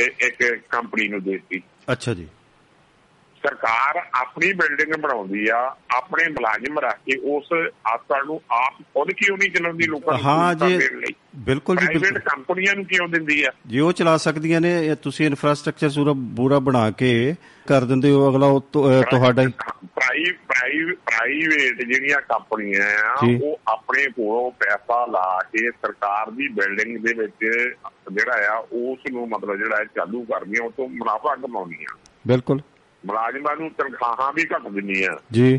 [0.00, 2.28] ਇਹ ਇੱਕ ਕੰਪਨੀ ਨੂੰ ਦੇਤੀ। ਅੱਛਾ ਜੀ।
[3.46, 7.44] ਸਰਕਾਰ ਆਪਣੀ ਬਿਲਡਿੰਗ ਬਣਾਉਂਦੀ ਆ ਆਪਣੇ ਮੁਲਾਜ਼ਮ ਰੱਖ ਕੇ ਉਸ
[7.94, 10.78] ਹਸਪਤਾਲ ਨੂੰ ਆਪ ਖੁਦ ਕਿਉਂ ਨਹੀਂ ਚਲਾਉਂਦੀ ਲੋਕਾਂ ਨੂੰ ਹਾਂ ਜੀ
[11.36, 13.50] ਬਿਲਕੁਲ ਜੀ ਪ੍ਰਾਈਵੇਟ ਬਿਲਕੁਲ। ਕੰਪਨੀਆਂ ਨੂੰ ਕਿਉਂ ਦਿੰਦੀ ਆ?
[13.66, 17.34] ਜੇ ਉਹ ਚਲਾ ਸਕਦੀਆਂ ਨੇ ਤੁਸੀਂ ਇਨਫਰਾਸਟ੍ਰਕਚਰ ਪੂਰਾ ਪੂਰਾ ਬਣਾ ਕੇ
[17.68, 18.46] ਕਰ ਦਿੰਦੇ ਹੋ ਅਗਲਾ
[19.10, 19.46] ਤੁਹਾਡਾ ਹੀ।
[19.86, 26.98] ਪ੍ਰਾਈ ਪ੍ਰਾਈ ਪ੍ਰਾਈਵੇਟ ਜਿਹੜੀਆਂ ਕੰਪਨੀਆਂ ਆ। ਉਹ ਆਪਣੇ ਕੋਲੋਂ ਪੈਸਾ ਲਾ ਕੇ ਸਰਕਾਰ ਦੀ ਬਿਲਡਿੰਗ
[26.98, 27.44] ਦੇ ਵਿੱਚ
[28.12, 32.60] ਜਿਹੜਾ ਆ ਉਸ ਨੂੰ ਮਤਲਬ ਜਿਹੜਾ ਚਾਲੂ ਕਰਦੀਆਂ ਉਹ ਤੋਂ ਮੁਨਾਫਾ ਕਮਾਉਂਦੀਆਂ। ਬਿਲਕੁਲ।
[33.06, 35.58] ਮੁਲਾਜ਼ਮਾਂ ਨੂੰ ਤਨਖਾਹਾਂ ਵੀ ਘੱਟ ਦਿੰਦੀਆਂ। ਜੀ।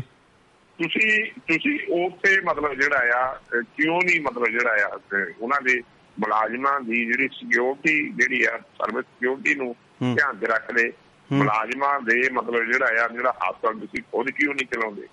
[0.82, 4.98] ਤੁਸੀਂ ਤੁਸੀਂ ਉੱਥੇ ਮਤਲਬ ਜਿਹੜਾ ਆ ਕਿਉਂ ਨਹੀਂ ਮਤਲਬ ਜਿਹੜਾ ਆ
[5.40, 5.82] ਉਹਨਾਂ ਦੇ
[6.18, 9.76] ਮੁਲਾਜ਼ਮਾਂ ਦੀ ਜਿਹੜੀ ਸਿਕਿਉਰਿਟੀ ਜਿਹੜੀ ਆ ਸਰਵਿਸ ਸਿਕਿਉਰਿਟੀ ਨੂੰ।
[10.14, 10.92] ਧਿਆਨ 'ਚ ਰੱਖਦੇ।
[11.32, 15.08] ਮੁਲਾਜ਼ਮਾਂ ਦੇ ਮਤਲਬ ਜਿਹੜਾ ਆ ਜਿਹੜਾ ਹਸਪਤਾਲ ਤੁਸੀਂ ਖੁਦ ਕਿਉਂ ਨਹੀਂ ਚਲਾਉਂਦੇ?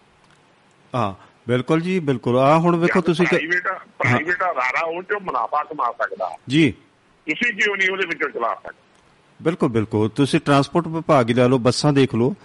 [0.95, 1.13] ਹਾਂ
[1.47, 3.67] ਬਿਲਕੁਲ ਜੀ ਬਿਲਕੁਲ। ਆ ਹੁਣ ਵੇਖੋ ਤੁਸੀਂ ਪ੍ਰਾਈਵੇਟ
[3.99, 8.92] ਪ੍ਰਾਈਵੇਟ ਅਦਾਰਾ ਉਹ ਚੋਂ ਮੁਨਾਫਾ ਕਮਾ ਸਕਦਾ। ਜੀ। ਤੁਸੀਂ ਕਿਉਂ ਨਹੀਂ ਉਹਦੇ ਵਿੱਚੋਂ ਚਲਾ ਸਕਦੇ?
[9.41, 12.35] ਬਿਲਕੁਲ ਬਿਲਕੁਲ। ਤੁਸੀਂ ਟਰਾਂਸਪੋਰਟ ਵਿਭਾਗ ਹੀ ਲੈ ਲਓ ਬੱਸਾਂ ਦੇਖ ਲਓ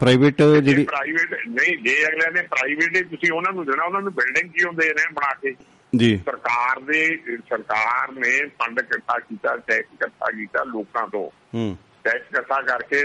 [0.00, 4.50] ਪ੍ਰਾਈਵੇਟ ਜਿਹੜੀ ਪ੍ਰਾਈਵੇਟ ਨਹੀਂ ਜੇ ਅਗਲੇ ਨੇ ਪ੍ਰਾਈਵੇਟ ਤੁਸੀਂ ਉਹਨਾਂ ਨੂੰ ਦੇਣਾ ਉਹਨਾਂ ਨੂੰ ਬਿਲਡਿੰਗ
[4.50, 5.54] ਕਿਉਂ ਦੇ ਰਹੇ ਬਣਾ ਕੇ?
[5.96, 7.16] ਜੀ। ਸਰਕਾਰ ਦੇ
[7.48, 13.04] ਸਰਕਾਰ ਨੇ ਫੰਡ ਇਕੱਠਾ ਕੀਤਾ ਟੈਕਸ ਇਕੱਠਾ ਕੀਤਾ ਲੋਕਾਂ ਤੋਂ। ਹੂੰ। ਟੈਕਸ ਇਕੱਠਾ ਕਰਕੇ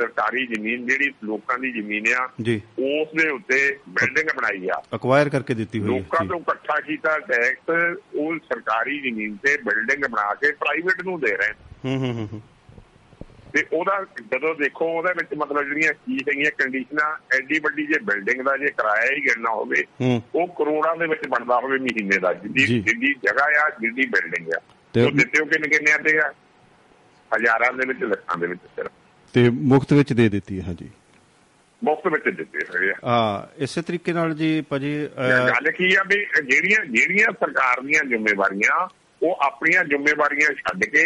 [0.00, 5.54] ਸਰਕਾਰੀ ਜ਼ਮੀਨ ਜਿਹੜੀ ਲੋਕਾਂ ਦੀ ਜ਼ਮੀਨ ਆ ਉਸ ਦੇ ਉੱਤੇ ਬਿਲਡਿੰਗ ਬਣਾਈ ਆ। ਅਕਵਾਇਰ ਕਰਕੇ
[5.54, 11.02] ਦਿੱਤੀ ਹੋਈ ਲੋਕਾਂ ਤੋਂ ਇਕੱਠਾ ਕੀਤਾ ਟੈਕਸ ਉਹ ਸਰਕਾਰੀ ਜ਼ਮੀਨ ਤੇ ਬਿਲਡਿੰਗ ਬਣਾ ਕੇ ਪ੍ਰਾਈਵੇਟ
[11.04, 11.52] ਨੂੰ ਦੇ ਰਹੇ
[11.84, 12.40] ਹੂੰ ਹੂੰ ਹੂੰ।
[13.52, 18.42] ਤੇ ਉਹਦਾ ਜਦੋਂ ਦੇਖੋ ਉਹਦੇ ਵਿੱਚ ਮਤਲਬ ਜਿਹੜੀਆਂ ਕੀ ਹੈਗੀਆਂ ਕੰਡੀਸ਼ਨਾਂ ਐਡੀ ਵੱਡੀ ਜੇ ਬਿਲਡਿੰਗ
[18.42, 22.32] ਦਾ ਜੇ ਕਿਰਾਇਆ ਹੀ ਗਿਣਨਾ ਹੋਵੇ ਹੂੰ। ਉਹ ਕਰੋੜਾਂ ਦੇ ਵਿੱਚ ਬਣਦਾ ਹੋਵੇ ਮਹੀਨੇ ਦਾ
[22.32, 24.60] ਜਿੱਦੀ। ਜਿੱਦੀ ਜਗ੍ਹਾ ਆ ਜਿੱਦੀ ਬਿਲਡਿੰਗ ਆ।
[24.92, 26.32] ਤੇ- ਉਹ ਦਿੱਤੇ ਹੋ ਕਿੰਨੇ ਕਿੰਨਿਆਂ ਤੇ ਆ?
[27.36, 28.90] ਹਜ਼ਾਰਾਂ ਦੇ ਵਿੱਚ ਲੱਖਾਂ ਦੇ ਵਿੱਚ ਸਿਰਫ।
[29.32, 30.90] ਤੇ ਮੁਫਤ ਵਿੱਚ ਦੇ ਦਿੱਤੀ ਹੈ ਹਾਂਜੀ।
[31.84, 36.26] ਮੁਫਤ ਵਿੱਚ ਦਿੱਤੇ ਹੋਏ ਆ। ਆ ਇਸੇ ਤਰੀਕੇ ਨਾਲ ਜੀ ਭਾਜੀ ਗੱਲ ਕੀ ਆ ਵੀ
[36.44, 38.88] ਜਿਹੜੀਆਂ ਜਿਹੜੀਆਂ ਸਰਕਾਰ ਦੀਆਂ ਜ਼ਿੰਮੇਵਾਰੀਆਂ
[39.22, 41.04] ਉਹ ਆਪਣੀਆਂ ਜ਼ਿੰਮੇਵਾਰੀਆਂ ਛੱਡ ਕੇ।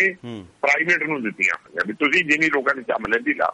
[0.63, 3.53] ਪ੍ਰਾਈਵੇਟ ਨੂੰ ਦਿੱਤੀਆਂ ਹੋਈਆਂ ਵੀ ਤੁਸੀਂ ਜਿੰਨੀ ਲੋਕਾਂ ਦੀ ਚੰਮ ਲੈਂਦੀ ਲਾ।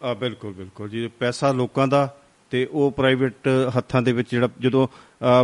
[0.00, 2.08] ਆ ਬਿਲਕੁਲ ਬਿਲਕੁਲ ਜੀ। ਪੈਸਾ ਲੋਕਾਂ ਦਾ
[2.52, 4.86] ਤੇ ਉਹ ਪ੍ਰਾਈਵੇਟ ਹੱਥਾਂ ਦੇ ਵਿੱਚ ਜਿਹੜਾ ਜਦੋਂ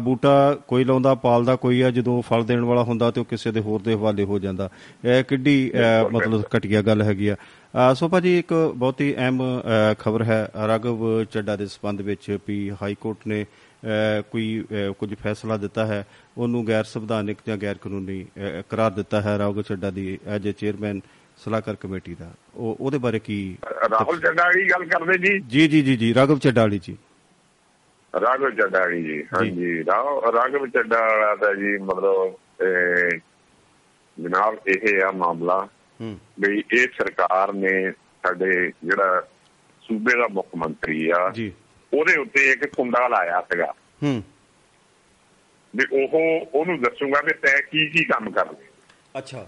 [0.03, 0.33] ਬੂਟਾ
[0.69, 3.81] ਕੋਈ ਲਾਉਂਦਾ ਪਾਲਦਾ ਕੋਈ ਆ ਜਦੋਂ ਫਲ ਦੇਣ ਵਾਲਾ ਹੁੰਦਾ ਤੇ ਉਹ ਕਿਸੇ ਦੇ ਹੋਰ
[3.83, 4.69] ਦੇ ਹਵਾਲੇ ਹੋ ਜਾਂਦਾ।
[5.05, 5.71] ਇਹ ਕਿੱਡੀ
[6.13, 7.37] ਮਤਲਬ ਘਟੀਆ ਗੱਲ ਹੈਗੀ ਆ।
[7.95, 9.43] ਸੋ ਭਾਜੀ ਇੱਕ ਬਹੁਤ ਹੀ ਅਹਿਮ
[9.99, 13.45] ਖਬਰ ਹੈ। ਰਾਘਵ ਚੱਡਾ ਦੇ ਸਬੰਧ ਵਿੱਚ ਵੀ ਹਾਈ ਕੋਰਟ ਨੇ
[14.31, 14.65] ਕੋਈ
[14.99, 16.05] ਕੁਝ ਫੈਸਲਾ ਦਿੱਤਾ ਹੈ
[16.39, 21.01] ਉਹਨੂੰ ਗੈਰ ਸੰਵਿਧਾਨਿਕ ਜਾਂ ਗੈਰ ਕਾਨੂੰਨੀ ਅਹ, ਕਰਾਰ ਦਿੱਤਾ ਹੈ ਰਾਘਵ ਚੱਡਾ ਦੀ ਐਜ ਚੇਅਰਮੈਨ
[21.39, 23.37] ਸਲਾਹਕਾਰ ਕਮੇਟੀ ਦਾ। ਉਹ ਉਹਦੇ ਬਾਰੇ ਕੀ
[23.91, 25.39] ਰਾਹੁਲ ਚੱਡਾ ਵਾਲੀ ਗੱਲ ਕਰਦੇ ਜੀ?
[25.41, 26.97] ਜੀ ਜੀ ਜੀ ਜੀ ਰਾਘਵ ਚੱਡਾ ਵਾਲੀ ਜੀ।
[28.15, 32.35] ਰਾਘਵ ਚੱਡਾ ਵਾਲੀ ਜੀ ਹਾਂਜੀ। ਰਾਘਵ ਰਾਘਵ ਚੱਡਾ ਵਾਲਾ ਤਾਂ ਜੀ ਮਤਲਬ
[34.17, 35.59] ਜਨਾਬ ਇਹ ਆ ਮਾਮਲਾ
[36.01, 37.91] ਹੂੰ। ਵੀ ਇਹ ਸਰਕਾਰ ਨੇ
[38.25, 38.51] ਸਾਡੇ
[38.85, 39.21] ਜਿਹੜਾ
[39.85, 41.53] ਸੂਬੇ ਦਾ ਮੁੱਖ ਮੰਤਰੀ ਆ ਜੀ।
[41.95, 44.23] ਉਹਦੇ ਉੱਤੇ ਇੱਕ ਕੁੰਡਾ ਲਾਇਆ ਸੀਗਾ। ਹੂੰ।
[45.77, 48.67] ਵੀ ਉਹ ਉਹਨੂੰ ਦੱਸੂਗਾ ਵੀ ਤੈਂ ਕੀ ਕੀ ਕੰਮ ਕਰਨੇ
[49.19, 49.47] ਅੱਛਾ।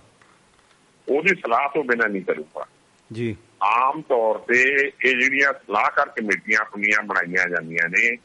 [1.08, 2.66] ਉਹਦੀ ਸਲਾਹ ਤੋਂ ਬਿਨਾਂ ਨਹੀਂ ਕਰੂਗਾ।
[3.12, 4.62] ਜੀ। ਆਮ ਤੌਰ ਤੇ
[5.04, 8.16] ਇਹ ਜਿਹੜੀਆਂ ਸਲਾਹਕਾਰ ਕਮੇਟੀਆਂ ਹੁੰਦੀਆਂ ਬਣਾਈਆਂ ਜਾਂਦੀਆਂ ਨੇ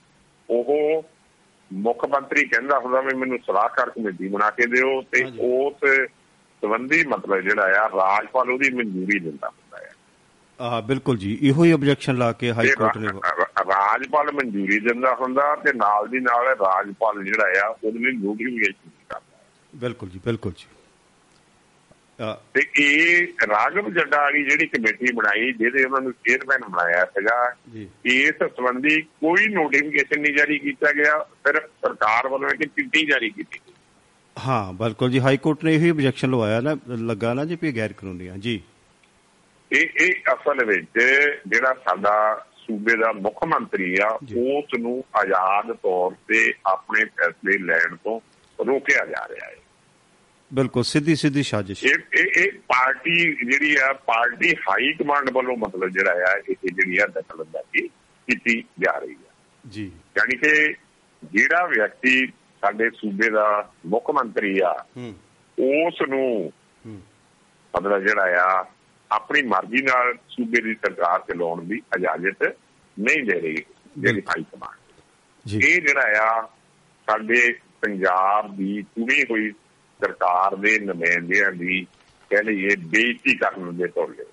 [0.50, 1.04] ਉਹ
[1.74, 6.10] ਮੁੱਖ ਮੰਤਰੀ ਕਹਿੰਦਾ ਹੁੰਦਾ ਵੀ ਮੈਨੂੰ ਸਲਾਹਕਾਰ ਕਮੇਟੀ ਬਣਾ ਕੇ ਦਿਓ ਤੇ। ਉਸ
[6.62, 9.52] ਸੰਬੰਧੀ ਮਤਲਬ ਜਿਹੜਾ ਆ ਰਾਜਪਾਲ ਉਹਦੀ ਮਨਜ਼ੂਰੀ ਦਿੰਦਾ।
[10.60, 15.56] ਆ ਬਿਲਕੁਲ ਜੀ ਇਹੋ ਹੀ ਆਬਜੈਕਸ਼ਨ ਲਾ ਕੇ ਹਾਈ ਕੋਰਟ ਨੇ ਰਾਜਪਾਲ ਮਨਜ਼ੂਰੀ ਦਿੰਦਾ ਹੁੰਦਾ
[15.56, 19.22] ਤੇ ਨਾਲ ਦੀ ਨਾਲ ਰਾਜਪਾਲ ਜਿਹੜਾ ਆ ਉਹਦੇ ਲਈ ਨੋਟੀਫਿਕੇਸ਼ਨ ਕਰਦਾ।
[19.74, 20.66] ਬਿਲਕੁਲ ਜੀ ਬਿਲਕੁਲ ਜੀ।
[22.54, 27.56] ਤੇ ਇਹ ਰਾਗਵ ਜੱਡਾ ਵਾਲੀ ਜਿਹੜੀ ਕਮੇਟੀ ਬਣਾਈ ਜਿਹਦੇ ਉਹਨਾਂ ਨੂੰ ਚੇਅਰਮੈਨ ਬਣਾਇਆ ਸੀਗਾ
[28.06, 33.60] ਇਸ ਸੰਬੰਧੀ ਕੋਈ ਨੋਟੀਫਿਕੇਸ਼ਨ ਨਹੀਂ ਜਾਰੀ ਕੀਤਾ ਗਿਆ ਸਿਰਫ ਸਰਕਾਰ ਵੱਲੋਂ ਇੱਕ ਚਿੱਠੀ ਜਾਰੀ ਕੀਤੀ
[34.38, 37.94] ਹਾਂ ਬਿਲਕੁਲ ਜੀ ਹਾਈ ਕੋਰਟ ਨੇ ਇਹੀ ਆਬਜੈਕਸ਼ਨ ਲਵਾਇਆ ਨਾ ਲੱਗਾ ਨਾ ਜੀ ਵੀ ਗੈਰ
[37.94, 38.62] ਕਾਨੂੰਨੀ ਆ। ਜੀ।
[39.76, 41.00] ਇਹ ਇਹ ਅਸਲ ਵਿੱਚ
[41.48, 44.08] ਜਿਹੜਾ ਸਾਡਾ ਸੂਬੇ ਦਾ ਮੁੱਖ ਮੰਤਰੀ ਆ।
[44.38, 48.20] ਉਸ ਨੂੰ ਆਜ਼ਾਦ ਤੌਰ ਤੇ ਆਪਣੇ ਫੈਸਲੇ ਲੈਣ ਤੋਂ
[48.66, 49.56] ਰੋਕਿਆ ਜਾ ਰਿਹਾ ਹੈ।
[50.54, 51.96] ਬਿਲਕੁਲ ਸਿੱਧੀ ਸਿੱਧੀ ਸਾਜ਼ਿਸ਼। ਇਹ
[52.38, 57.88] ਇਹ ਪਾਰਟੀ ਜਿਹੜੀ ਆ ਪਾਰਟੀ ਹਾਈ ਕਮਾਂਡ ਵੱਲੋਂ ਮਤਲਬ ਜਿਹੜਾ ਆ ਇਹ ਜਿਹੜੀ ਆ ਦਖਲਅੰਦਾਜ਼ੀ
[58.28, 59.34] ਕੀਤੀ ਜਾ ਰਹੀ ਆ।
[59.70, 60.74] ਜੀ। ਯਾਨੀ ਕਿ
[61.24, 62.28] ਜਿਹੜਾ ਵਿਅਕਤੀ
[62.62, 64.86] ਸਾਡੇ ਸੂਬੇ ਦਾ ਮੁੱਖ ਮੰਤਰੀ ਆ
[65.60, 66.54] ਉਸ ਨੂੰ
[66.86, 67.02] ਹੂੰ।
[67.78, 68.66] ਮਤਲਬ ਜਿਹੜਾ ਆ
[69.12, 72.56] ਆਪਣੀ ਮਰਜ਼ੀ ਨਾਲ ਸੂਬੇ ਦੀ ਸਰਕਾਰ ਚਲਾਉਣ ਦੀ ਇਜਾਜ਼ਤ
[73.00, 73.58] ਨਹੀਂ ਦੇ ਰਹੀ
[73.98, 75.02] ਜਿਹੜੀ ਹਾਈ ਕਮਾਂਡ।
[75.46, 76.48] ਜੀ। ਇਹ ਜਿਹੜਾ ਆ
[77.10, 79.52] ਸਾਡੇ ਪੰਜਾਬ ਦੀ ਚੁਣੀ ਹੋਈ
[80.02, 81.88] ਸਰਕਾਰ ਦੇ ਨੁਮਾਇੰਦਿਆਂ ਦੀ
[82.30, 84.24] ਕਹਿ ਲਈਏ ਬੇਇੱਜ਼ਤੀ ਕਰਨ ਦੇ ਤੌਰ। ਤੇ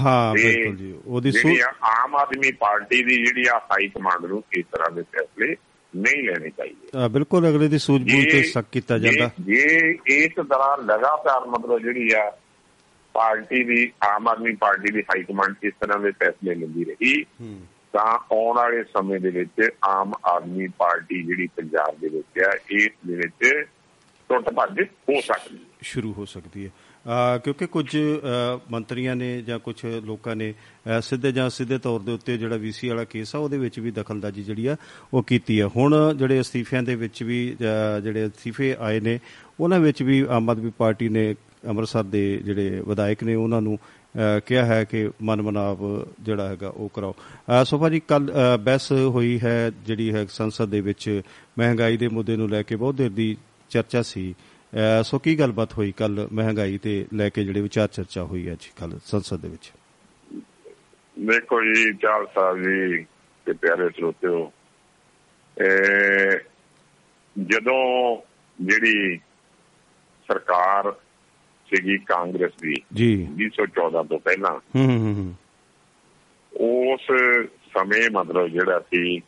[0.00, 4.64] ਹਾਂ ਬਿਲਕੁਲ ਜੀ। ਉਹਦੀ ਜਿਹੜੀ ਆਮ ਆਦਮੀ ਪਾਰਟੀ ਦੀ ਜਿਹੜੀ ਆ ਹਾਈ ਕਮਾਂਡ ਨੂੰ ਇਸ
[4.72, 5.56] ਤਰ੍ਹਾਂ ਦੇ ਫੈਸਲੇ
[5.96, 11.46] ਨਹੀਂ ਲੈਣੇ ਚਾਹੀਦੇ। ਬਿਲਕੁਲ ਅਗਲੇ ਦੀ ਸੂਝ-ਬੂਝ ਤੇ ਸ਼ੱਕ ਕੀਤਾ ਜਾਂਦਾ। ਜੇ ਇਸ ਤਰ੍ਹਾਂ ਲਗਾਤਾਰ
[11.46, 12.38] ਮਤਲਬ ਜਿਹੜੀ ਆ
[13.12, 17.58] ਪਾਰਟੀ ਦੀ ਆਮ ਆਦਮੀ ਪਾਰਟੀ ਦੀ ਹਾਈ ਕਮਾਂਡ ਇਸ ਤਰ੍ਹਾਂ ਦੇ ਫੈਸਲੇ ਲੈਂਦੀ ਰਹੀ ਹੂੰ।
[17.92, 22.90] ਤਾਂ ਆਉਣ ਵਾਲੇ ਸਮੇਂ ਦੇ ਵਿੱਚ ਆਮ ਆਦਮੀ ਪਾਰਟੀ ਜਿਹੜੀ ਪੰਜਾਬ ਦੇ ਵਿੱਚ ਆ ਇਸ
[23.06, 23.48] ਦੇ ਵਿੱਚ
[24.30, 26.70] ਟੁੱਟ ਭੱਜ ਹੋ ਸਕਦੀ ਹੈ। ਸ਼ੁਰੂ ਹੋ ਸਕਦੀ ਹੈ।
[27.44, 27.96] ਕਿਉਂਕਿ ਕੁਝ
[28.70, 30.52] ਮੰਤਰੀਆਂ ਨੇ ਜਾਂ ਕੁਝ ਲੋਕਾਂ ਨੇ
[31.02, 34.42] ਸਿੱਧੇ ਜਾਂ ਸਿੱਧੇ ਤੌਰ ਦੇ ਉੱਤੇ ਜਿਹੜਾ ਵੀਸੀ ਵਾਲਾ ਕੇਸ ਆ ਉਹਦੇ ਵਿੱਚ ਵੀ ਦਖਲਅੰਦਾਜ਼ੀ
[34.42, 34.76] ਜਿਹੜੀ ਆ
[35.14, 37.56] ਉਹ ਕੀਤੀ ਆ। ਹੁਣ ਜਿਹੜੇ ਅਸਤੀਫਿਆਂ ਦੇ ਵਿੱਚ ਵੀ
[38.02, 39.18] ਜਿਹੜੇ ਅਸਤੀਫੇ ਆਏ ਨੇ
[39.60, 41.34] ਉਹਨਾਂ ਵਿੱਚ ਵੀ ਆਮ ਆਦਮੀ ਪਾਰਟੀ ਨੇ
[41.68, 43.78] ਅੰਮ੍ਰਿਤਸਰ ਦੇ ਜਿਹੜੇ ਵਿਧਾਇਕ ਨੇ ਉਹਨਾਂ ਨੂੰ
[44.36, 49.40] ਅ, ਕਿਹਾ ਹੈ ਕਿ ਮਨਮਨਾਵ ਜਿਹੜਾ ਹੈਗਾ ਉਹ ਕਰਾਓ। ਅ, ਸੋਫਾ ਜੀ ਕੱਲ ਬਹਿਸ ਹੋਈ
[49.44, 51.22] ਹੈ ਜਿਹੜੀ ਹੈ ਸੰਸਦ ਦੇ ਵਿੱਚ।
[51.58, 53.36] ਮਹਿੰਗਾਈ ਦੇ ਮੁੱਦੇ ਨੂੰ ਲੈ ਕੇ ਬਹੁਤ ਦੇਰ ਦੀ
[53.70, 54.34] ਚਰਚਾ ਸੀ।
[54.72, 58.66] ਅ, ਸੋ ਕੀ ਗੱਲਬਾਤ ਹੋਈ ਕੱਲ ਮਹਿੰਗਾਈ ਤੇ ਲੈ ਕੇ ਜਿਹੜੇ ਵਿਚਾਰ ਚਰਚਾ ਹੋਈ ਅੱਜ
[58.80, 59.72] ਕੱਲ ਸੰਸਦ ਦੇ ਵਿੱਚ?
[61.18, 63.06] ਦੇਖੋ ਜੀ ਚਾਲ ਸਾਹਿਬ ਜੀ
[63.46, 64.52] ਤੇ ਪਿਆਰੇ ਸਰੋਤਿਓ
[65.56, 66.38] ਇਹ
[67.36, 68.16] ਜਦੋਂ
[68.62, 69.16] ਜਿਹੜੀ
[70.28, 70.92] ਸਰਕਾਰ
[71.74, 75.34] ਸੀਗੀ ਕਾਂਗਰਸ ਦੀ ਜੀ। 2014 ਤੋਂ ਪਹਿਲਾਂ। ਹੂੰ ਹੂੰ
[76.60, 77.00] ਉਸ
[77.48, 79.20] ਸਮੇਂ ਮਤਲਬ ਜਿਹੜਾ ਸੀ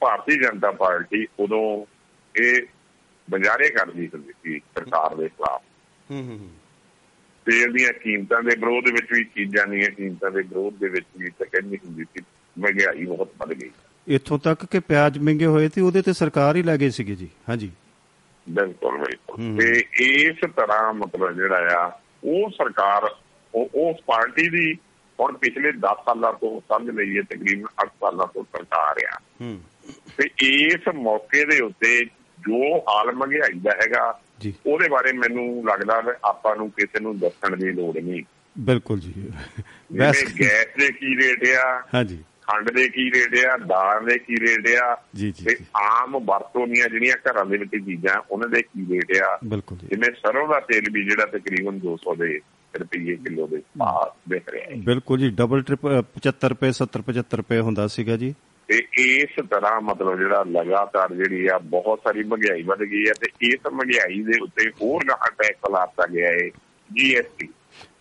[0.00, 1.86] ਭਾਰਤੀ ਜਨਤਾ ਪਾਰਟੀ ਉਦੋਂ
[2.40, 2.62] ਇਹ
[3.30, 5.62] ਬਜ਼ਾਰੇ ਕਰਦੀ ਹੁੰਦੀ ਸੀ ਸਰਕਾਰ ਦੇ ਖਿਲਾਫ।
[6.10, 6.50] ਹੂੰ ਹੂੰ ਹੂੰ।
[7.44, 11.30] ਤੇਲ ਦੀਆਂ ਕੀਮਤਾਂ ਦੇ ਵਿਰੋਧ ਵਿੱਚ ਵੀ ਚੀਜ਼ਾਂ ਦੀਆਂ ਕੀਮਤਾਂ ਦੇ ਵਿਰੋਧ ਦੇ ਵਿੱਚ ਵੀ
[11.30, 12.24] ਤਾਂ ਕਹਿੰਦੀ ਹੁੰਦੀ ਸੀ
[12.58, 13.70] ਮਹਿੰਗਾਈ ਬਹੁਤ ਵੱਧ ਗਈ।
[14.08, 17.70] ਇੱਥੋਂ ਤੱਕ ਕਿ ਪਿਆਜ਼ ਮਹਿੰਗੇ ਹੋਏ ਤੇ ਉਹਦੇ ਤੇ ਸਰਕਾਰ ਹੀ ਲੱਗੇ ਸੀਗੇ ਜੀ। ਹਾਂਜੀ।
[18.48, 23.14] ਬਿਲਕੁਲ ਬਿਲਕੁਲ। ਤੇ ਇਸ ਤਰ੍ਹਾਂ ਮਤਲਬ ਜਿਹੜਾ ਆ ਉਹ ਸਰਕਾਰ
[23.54, 24.74] ਉਹ ਉਸ ਪਾਰਟੀ ਦੀ
[25.20, 29.60] ਹੁਣ ਪਿਛਲੇ 10 ਸਾਲਾਂ ਤੋਂ ਸਮਝ ਲਈਏ ਤਕਰੀਬਨ 8 ਸਾਲਾਂ ਤੋਂ ਸਰਕਾਰ ਆ। ਹੂੰ।
[30.16, 32.04] ਤੇ ਇਸ ਮੌਕੇ ਦੇ ਉੱਤੇ
[32.38, 34.20] ਜੋ ਹਾਲ ਮਹਿੰਗਾਈ ਦਾ ਹੈਗਾ
[34.66, 38.22] ਉਹਦੇ ਬਾਰੇ ਮੈਨੂੰ ਲੱਗਦਾ ਵੀ ਆਪਾਂ ਨੂੰ ਕਿਸੇ ਨੂੰ ਦੱਸਣ ਦੀ ਲੋੜ ਨਹੀਂ।
[38.58, 43.56] ਬਿਲਕੁਲ ਜੀ। ਜਿਵੇਂ ਬਸ ਗੈਸ ਦੇ ਕੀ ਰੇਟ ਆ ਹਾਂਜੀ। ਖੰਡ ਦੇ ਕੀ ਰੇਟ ਆ
[43.56, 44.94] ਦਾਲ ਦੇ ਕੀ ਰੇਟ ਆ
[45.44, 49.38] ਤੇ ਆਮ ਵਰਤੋਂ ਦੀਆਂ ਜਿਹੜੀਆਂ ਘਰਾਂ ਦੇ ਵਿੱਚ ਚੀਜ਼ਾਂ ਉਹਨਾਂ ਦੇ ਕੀ ਰੇਟ ਆ?
[49.82, 52.40] ਜਿਵੇਂ ਸਰੋਂ ਦਾ ਤੇਲ ਵੀ ਜਿਹੜਾ ਤਕਰੀਬਨ 200 ਦੇ
[52.74, 55.86] ਰੁਪਏ ਕਿਲੋ ਦੇ ਭਾਅ ਵਿਕ ਰਿਹਾ ਹੈ। ਬਿਲਕੁਲ ਜੀ ਡਬਲ ਟ੍ਰਿਪ
[56.20, 58.34] 75 ਰੁਪਏ 70 75 ਰੁਪਏ ਹੁੰਦਾ ਸੀਗਾ ਜੀ।
[58.68, 63.30] ਤੇ ਇਸ ਤਰ੍ਹਾਂ ਮਤਲਬ ਜਿਹੜਾ ਲਗਾਤਾਰ ਜਿਹੜੀ ਆ ਬਹੁਤ ਸਾਰੀ ਮਹਿੰਗਾਈ ਵੱਧ ਗਈ ਹੈ ਤੇ
[63.46, 66.48] ਇਸ ਮਹਿੰਗਾਈ ਦੇ ਉੱਤੇ ਹੋਰ ਨਾ ਟੈਕਸ ਲਾਤਾ ਗਿਆ ਹੈ
[66.90, 67.48] ਜੀਐਸਟੀ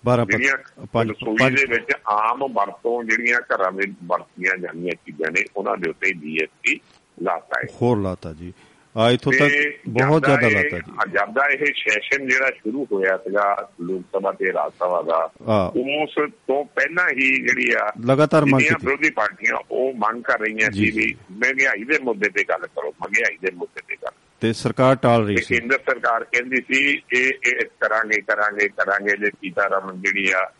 [0.10, 5.44] 12 ਜਿਹੜੀਆਂ ਪੰਜ ਰਸੋਈ ਦੇ ਵਿੱਚ ਆਮ ਵਰਤੋਂ ਜਿਹੜੀਆਂ ਘਰਾਂ ਵਿੱਚ ਵਰਤੀਆਂ ਜਾਂਦੀਆਂ ਚੀਜ਼ਾਂ ਨੇ
[5.58, 6.80] ਉਹਨਾਂ ਦੇ ਉੱਤੇ ਜੀਐਸਟੀ
[7.22, 8.54] ਲਾਤਾ ਹੈ। ਹੋਰ ਲਾਤਾ ਜੀ।
[8.98, 9.52] ਆ ਇਥੋਂ ਤੱਕ
[9.90, 14.54] ਬਹੁਤ ਜ਼ਿਆਦਾ ਲਾਤਾ ਜੀ। ਜਦ ਦਾ ਇਹ ਸੈਸ਼ਨ ਜਿਹੜਾ ਸ਼ੁਰੂ ਹੋਇਆ ਸੀਗਾ ਲੋਕ ਸਭਾ ਤੇ
[14.54, 15.32] ਰਾਜ ਸਭਾ ਦਾ
[15.76, 20.72] ਉਸ ਤੋਂ ਪਹਿਲਾਂ ਹੀ ਜਿਹੜੀ ਆ ਲਗਾਤਾਰ ਮੰਗ ਕੀਤੀ। ਵਿਰੋਧੀ ਪਾਰਟੀਆਂ ਉਹ ਮੰਗ ਕਰ ਰਹੀਆਂ
[20.72, 24.96] ਸੀ। ਵੀ ਮਹਿੰਗਾਈ ਦੇ ਮੁੱਦੇ ਤੇ ਗੱਲ ਕਰੋ ਮਹਿੰਗਾਈ ਦੇ ਮੁੱਦੇ ਤੇ ਗੱਲ ਤੇ ਸਰਕਾਰ
[24.96, 30.32] ਟਾਲ ਰਹੀ ਸੀ ਕੇਂਦਰ ਸਰਕਾਰ ਕਹਿੰਦੀ ਸੀ ਇਹ ਇਹ ਕਰਾਂਗੇ ਕਰਾਂਗੇ ਕਰਾਂਗੇ ਜੇ ਸੀਤਾਰਮਨ ਜਿਹੜੀ
[30.32, 30.52] ਆ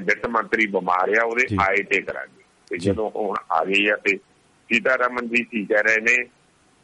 [0.00, 4.16] ਵਿੱਤ ਮੰਤਰੀ ਬਿਮਾਰ ਆ ਉਹਦੇ। ਆਏ ਤੇ ਕਰਾਂਗੇ ਤੇ। ਜਦੋਂ ਹੁਣ ਆ ਗਈ ਆ ਤੇ
[4.70, 6.24] ਸੀਤਾਰਮਨ ਜੀ ਕੀ ਕਹਿ ਰਹੇ ਨੇ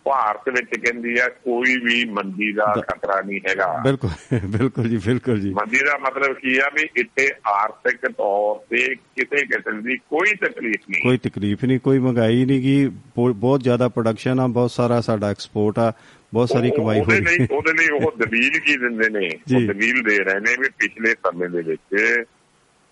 [0.04, 4.10] ਭਾਰਤ ਵਿੱਚ ਕਹਿੰਦੀ ਆ ਕੋਈ ਵੀ ਮੰਦੀ ਦਾ ਖਤਰਾ ਨਹੀਂ ਹੈਗਾ। ਬਿਲਕੁਲ
[4.48, 9.44] ਬਿਲਕੁਲ ਜੀ ਬਿਲਕੁਲ ਜੀ। ਮੰਦੀ ਦਾ ਮਤਲਬ ਕੀ ਆ ਵੀ ਇੱਥੇ ਆਰਥਿਕ ਤੌਰ ਤੇ ਕਿਸੇ
[9.46, 14.40] ਕਿਸਮ ਦੀ ਕੋਈ ਤਕਲੀਫ ਨਹੀਂ। ਕੋਈ ਤਕਲੀਫ ਨਹੀਂ ਕੋਈ ਮਹਿੰਗਾਈ ਨਹੀਂ ਬਹੁ- ਬਹੁਤ ਜ਼ਿਆਦਾ ਪ੍ਰੋਡਕਸ਼ਨ
[14.40, 15.92] ਆ ਬਹੁਤ ਸਾਰਾ ਸਾਡਾ ਐਕਸਪੋਰਟ ਆ
[16.32, 20.02] ਬਹੁਤ ਸਾਰੀ ਕਮਾਈ ਹੋ ਉਹਦੇ ਲਈ ਉਹਦੇ ਲਈ ਉਹ ਦਲੀਲ ਕੀ ਦਿੰਦੇ ਨੇ। ਉਹ ਦਲੀਲ
[20.02, 21.96] ਦੇ ਰਹੇ ਨੇ ਵੀ ਪਿਛਲੇ ਸਮੇਂ ਦੇ ਵਿੱਚ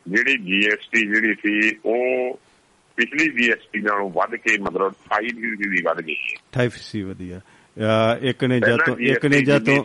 [0.07, 2.39] ਜਿਹੜੀ ਜੀਐਸਟੀ ਜਿਹੜੀ ਸੀ ਉਹ
[3.01, 7.41] ਪਿਛਲੀ ਜੀਐਸਟੀ ਨਾਲੋਂ ਵੱਧ ਕੇ ਮਤਲਬ 28% ਦੀ ਵੱਧ ਗਈ ਹੈ। 28 ਵਧੀਆ।
[7.77, 9.85] ਅ, ਇੱਕ ਨੇ ਜਾਂ ਤੋਂ ਇੱਕ ਨੇ ਜਾਂ ਤੋਂ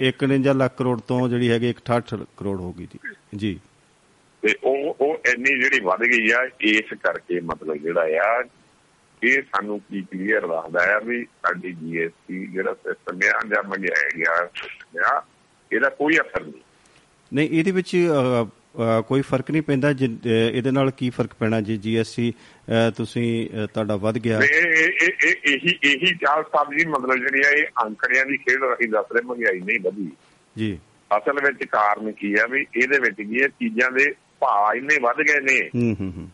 [0.00, 2.98] ਇੱਕ ਨੇ ਜਾਂ ਲੱਖ ਕਰੋੜ ਤੋਂ ਜਿਹੜੀ ਹੈਗੀ 68 ਕਰੋੜ ਹੋ ਗਈ ਜੀ
[3.36, 3.60] ਜੀ।
[4.42, 8.44] ਤੇ ਉਹ ਉਹ ਇੰਨੀ ਜਿਹੜੀ ਵੱਧ ਗਈ ਆ ਇਸ ਕਰਕੇ ਮਤਲਬ ਜਿਹੜਾ ਆ
[9.22, 15.22] ਇਹ ਸਾਨੂੰ ਕੀ ਕਲੀਅਰ ਦੱਸਦਾ ਆ ਵੀ ਸਾਡੀ ਜੀਐਸਟੀ ਜਿਹੜਾ ਸਿਸਟਮ ਆ ਜਾਂ ਮਹਿੰਗਾਈ ਗਿਆ
[15.72, 16.62] ਇਹਦਾ ਕੋਈ ਅਸਰ ਨਹੀਂ।
[17.34, 17.96] ਨਹੀਂ ਇਹਦੇ ਵਿੱਚ
[19.08, 19.94] ਕੋਈ ਫ਼ਰਕ ਨਹੀਂ ਪੈਂਦਾ
[20.26, 21.76] ਇਹਦੇ ਨਾਲ ਕੀ ਫ਼ਰਕ ਪੈਣਾ ਜੀ?
[21.76, 22.34] ਜੀਐਸਟੀ
[22.96, 28.36] ਤੁਸੀਂ ਤੁਹਾਡਾ ਵੱਧ ਗਿਆ। ਇਹ ਇਹ- ਚਾਲ ਸਾਹਿਬ ਜੀ ਮਤਲਬ ਜਿਹੜੀ ਆ ਇਹ ਅੰਕੜਿਆਂ ਦੀ
[28.36, 30.10] ਖੇਡ ਰਹੀ ਦੱਸ ਰਹੇ ਮਹਿੰਗਾਈ ਨਹੀਂ ਵਧੀ।
[30.58, 30.78] ਜੀ।
[31.18, 35.16] ਅਸਲ ਵਿੱਚ ਕਾਰਨ ਕੀ ਆ ਵੀ ਇਹਦੇ ਵਿੱਚ ਕੀ ਹੈ ਚੀਜ਼ਾਂ ਦੇ ਭਾਅ ਇੰਨੇ ਵੱਧ
[35.16, 36.30] ਗਏ ਨੇ। ਹੂੰ ਹੂੰ ਹੂੰ।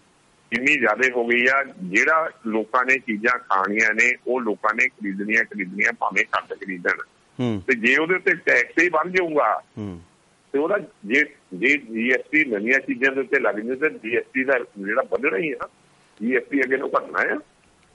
[0.53, 5.45] ਇੰਨੀ ਜ਼ਿਆਦਾ ਹੋ ਗਈ ਆ ਜਿਹੜਾ ਲੋਕਾਂ ਨੇ ਚੀਜ਼ਾਂ ਖਾਣੀਆਂ ਨੇ ਉਹ ਲੋਕਾਂ ਨੇ ਖਰੀਦਣੀਆਂ
[5.45, 6.97] ਖਰੀਦਣੀਆਂ ਭਾਵੇਂ ਘੱਟ ਖਰੀਦਣ।
[7.41, 10.01] ਹੂੰ। ਤੇ ਜੇ ਉਹਦੇ ਉੱਤੇ ਟੈਕਸ ਹੀ ਵੱਧ ਜਾਊਗਾ ਹੂੰ।
[10.53, 15.03] ਤੇ ਉਹਦਾ ਜੇ ਜੇ ਜੀਐਸਟੀ ਨਵੀਆਂ ਚੀਜ਼ਾਂ ਦੇ ਉੱਤੇ ਲੱਗ ਜੇ ਤੇ ਜੀਐਸਟੀ ਦਾ ਜਿਹੜਾ
[15.03, 15.57] ਵਧਣਾ ਹੀ ਹੈ
[16.23, 17.39] ਜੀਐਸਟੀ ਅੱਗੇ ਨੂੰ ਘਟਣਾ ਹੈ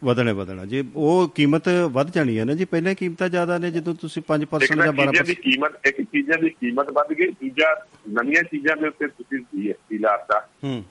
[0.04, 3.96] ਵਧਣੇ ਵਧਣਾ। ਜੀ ਉਹ ਕੀਮਤ ਵੱਧ ਜਾਣੀ ਹੈ ਨਾ ਜੀ ਪਹਿਲਾਂ ਕੀਮਤਾਂ ਜ਼ਿਆਦਾ ਨੇ ਜਦੋਂ
[3.96, 7.28] ਤੁਸੀਂ 5% ਇੱਕ ਤਾਂ ਜਾਂ ਚੀਜ਼ਾਂ ਦੀ 12% ਕੀਮਤ ਇੱਕ ਚੀਜ਼ਾਂ ਦੀ ਕੀਮਤ ਵੱਧ ਗਈ
[7.28, 10.84] ਦੂਜਾ ਨਵੀਆਂ ਚੀਜ਼ਾਂ ਦੇ ਉੱਤੇ ਤੁਸੀਂ ਜੀਐਸਟੀ ਲਾਤਾ। ਹੂੰ।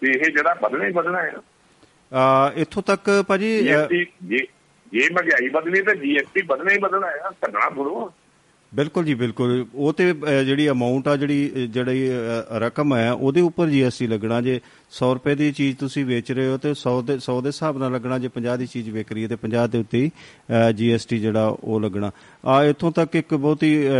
[0.00, 1.32] ਤੇ ਇਹ ਜਿਹੜਾ ਵਧਣਾ ਹੀ ਵਧਣਾ ਹੈ
[2.12, 4.46] ਆ ਇੱਥੋਂ ਤੱਕ ਭਾਜੀ ਜੇ
[4.92, 8.10] ਜੇ ਮਹਿੰਗਾਈ ਵਧਣੀ ਤਾਂ ਜੀਐਸਟੀ ਵਧਣਾ ਹੀ ਵਧਣਾ ਹੈ ਘਟਣਾ ਥੋੜ੍ਹਾ
[8.74, 13.12] ਬਿਲਕੁਲ ਜੀ ਬਿਲਕੁਲ। ਉਹ ਤੇ ਅ, ਜਿਹੜੀ ਅਮਾਉਂਟ ਆ ਜਿਹੜੀ ਅ, ਜਿਹੜੀ ਅ, ਰਕਮ ਹੈ
[13.12, 14.60] ਉਹਦੇ ਉੱਪਰ ਜੀਐਸਟੀ ਲੱਗਣਾ ਜੇ
[14.92, 17.92] 100 ਰੁਪਏ ਦੀ ਚੀਜ਼ ਤੁਸੀਂ ਵੇਚ ਰਹੇ ਹੋ ਤੇ 100 ਦੇ 100 ਦੇ ਹਿਸਾਬ ਨਾਲ
[17.92, 20.10] ਲੱਗਣਾ ਜੇ 50 ਦੀ ਚੀਜ਼ ਵਿਕ ਰਹੀ ਹੈ ਤੇ 50 ਦੇ ਉੱਤੇ ਹੀ
[20.74, 22.10] ਜੀਐਸਟੀ ਜਿਹੜਾ ਉਹ ਲੱਗਣਾ।
[22.46, 23.92] ਆ ਇੱਥੋਂ ਤੱਕ ਇੱਕ ਬਹੁਤ ਹੀ ਅ,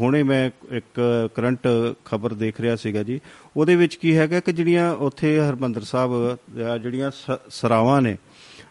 [0.00, 1.00] ਹੁਣੇ ਮੈਂ ਇੱਕ
[1.34, 1.68] ਕਰੰਟ
[2.04, 3.20] ਖਬਰ ਦੇਖ ਰਿਹਾ ਸੀਗਾ ਜੀ।
[3.56, 8.16] ਉਹਦੇ ਵਿੱਚ ਕੀ ਹੈਗਾ ਕਿ ਜਿਹੜੀਆਂ ਉੱਥੇ ਹਰਮੰਦਰ ਸਾਹਿਬ ਅ, ਜਿਹੜੀਆਂ ਸ- ਸਰਾਵਾਂ ਨੇ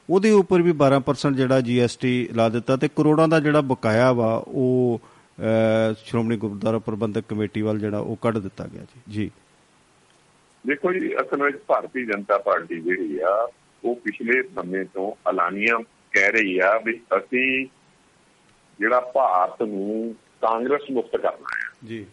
[0.09, 5.01] ਉਹਦੇ ਉੱਪਰ ਵੀ 12% ਜਿਹੜਾ ਜੀਐਸਟੀ ਲਾ ਦਿੱਤਾ ਤੇ ਕਰੋੜਾਂ ਦਾ ਜਿਹੜਾ ਬਕਾਇਆ ਵਾ ਉਹ
[5.03, 5.10] ਅਹ,
[6.05, 9.31] ਸ਼੍ਰੋਮਣੀ ਗੁਰਦੁਆਰਾ ਪ੍ਰਬੰਧਕ ਕਮੇਟੀ ਵੱਲ ਜਿਹੜਾ ਉਹ ਕੱਢ ਦਿੱਤਾ ਗਿਆ ਜੀ। ਜੀ।
[10.67, 13.51] ਦੇਖੋ ਜੀ ਅਸਲ ਵਿੱਚ ਭਾਰਤੀ ਜਨਤਾ ਪਾਰਟੀ ਜਿਹੜੀ ਆ
[13.83, 15.79] ਉਹ ਪਿਛਲੇ ਸਮੇਂ ਤੋਂ ਐਲਾਨੀਆਂ
[16.11, 17.67] ਕਹਿ ਰਹੀ ਆ ਵੀ ਅਸੀਂ
[18.79, 22.05] ਜਿਹੜਾ ਭਾਰਤ ਨੂੰ ਕਾਂਗਰਸ ਮੁਕਤ ਕਰਨਾ ਹੈ। ਜੀ।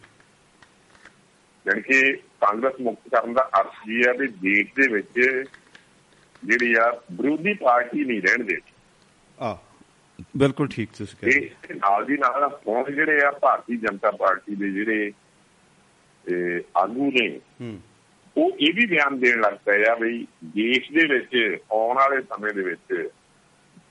[1.67, 5.43] ਯਾਨੀ ਕਿ ਕਾਂਗਰਸ ਮੁਕਤ ਕਰਨ ਦਾ ਅਰਥ ਇਹ ਹੈ ਵੀ ਦੇਸ਼ ਦੇ ਵਿੱਚ
[6.43, 8.73] ਜਿਹੜੀ ਆ ਵਿਰੋਧੀ ਪਾਰਟੀ ਨਹੀਂ ਰਹਿਣ ਦੇਣੀ।
[9.39, 9.57] ਆ।
[10.37, 14.55] ਬਿਲਕੁਲ ਠੀਕ ਤੁਸੀਂ ਕਹਿ ਰਹੇ ਇਹ ਨਾਲ ਦੀ ਨਾਲ ਹੁਣ ਜਿਹੜੇ ਆ ਭਾਰਤੀ ਜਨਤਾ ਪਾਰਟੀ
[14.55, 15.11] ਦੇ ਜਿਹੜੇ
[16.25, 17.27] ਇਹ, ਆਗੂ ਨੇ
[18.35, 21.35] ਉਹ ਇਹ ਵੀ ਬਿਆਨ ਦੇਣ ਲੱਗ ਪਏ ਆ ਵੀ ਦੇਸ਼ ਦੇ ਵਿੱਚ
[21.71, 23.07] ਆਉਣ ਵਾਲੇ ਸਮੇਂ ਦੇ ਵਿੱਚ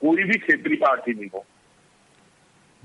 [0.01, 1.45] ਕੋਈ ਵੀ ਖੇਤਰੀ ਪਾਰਟੀ ਨਹੀਂ ਹੋ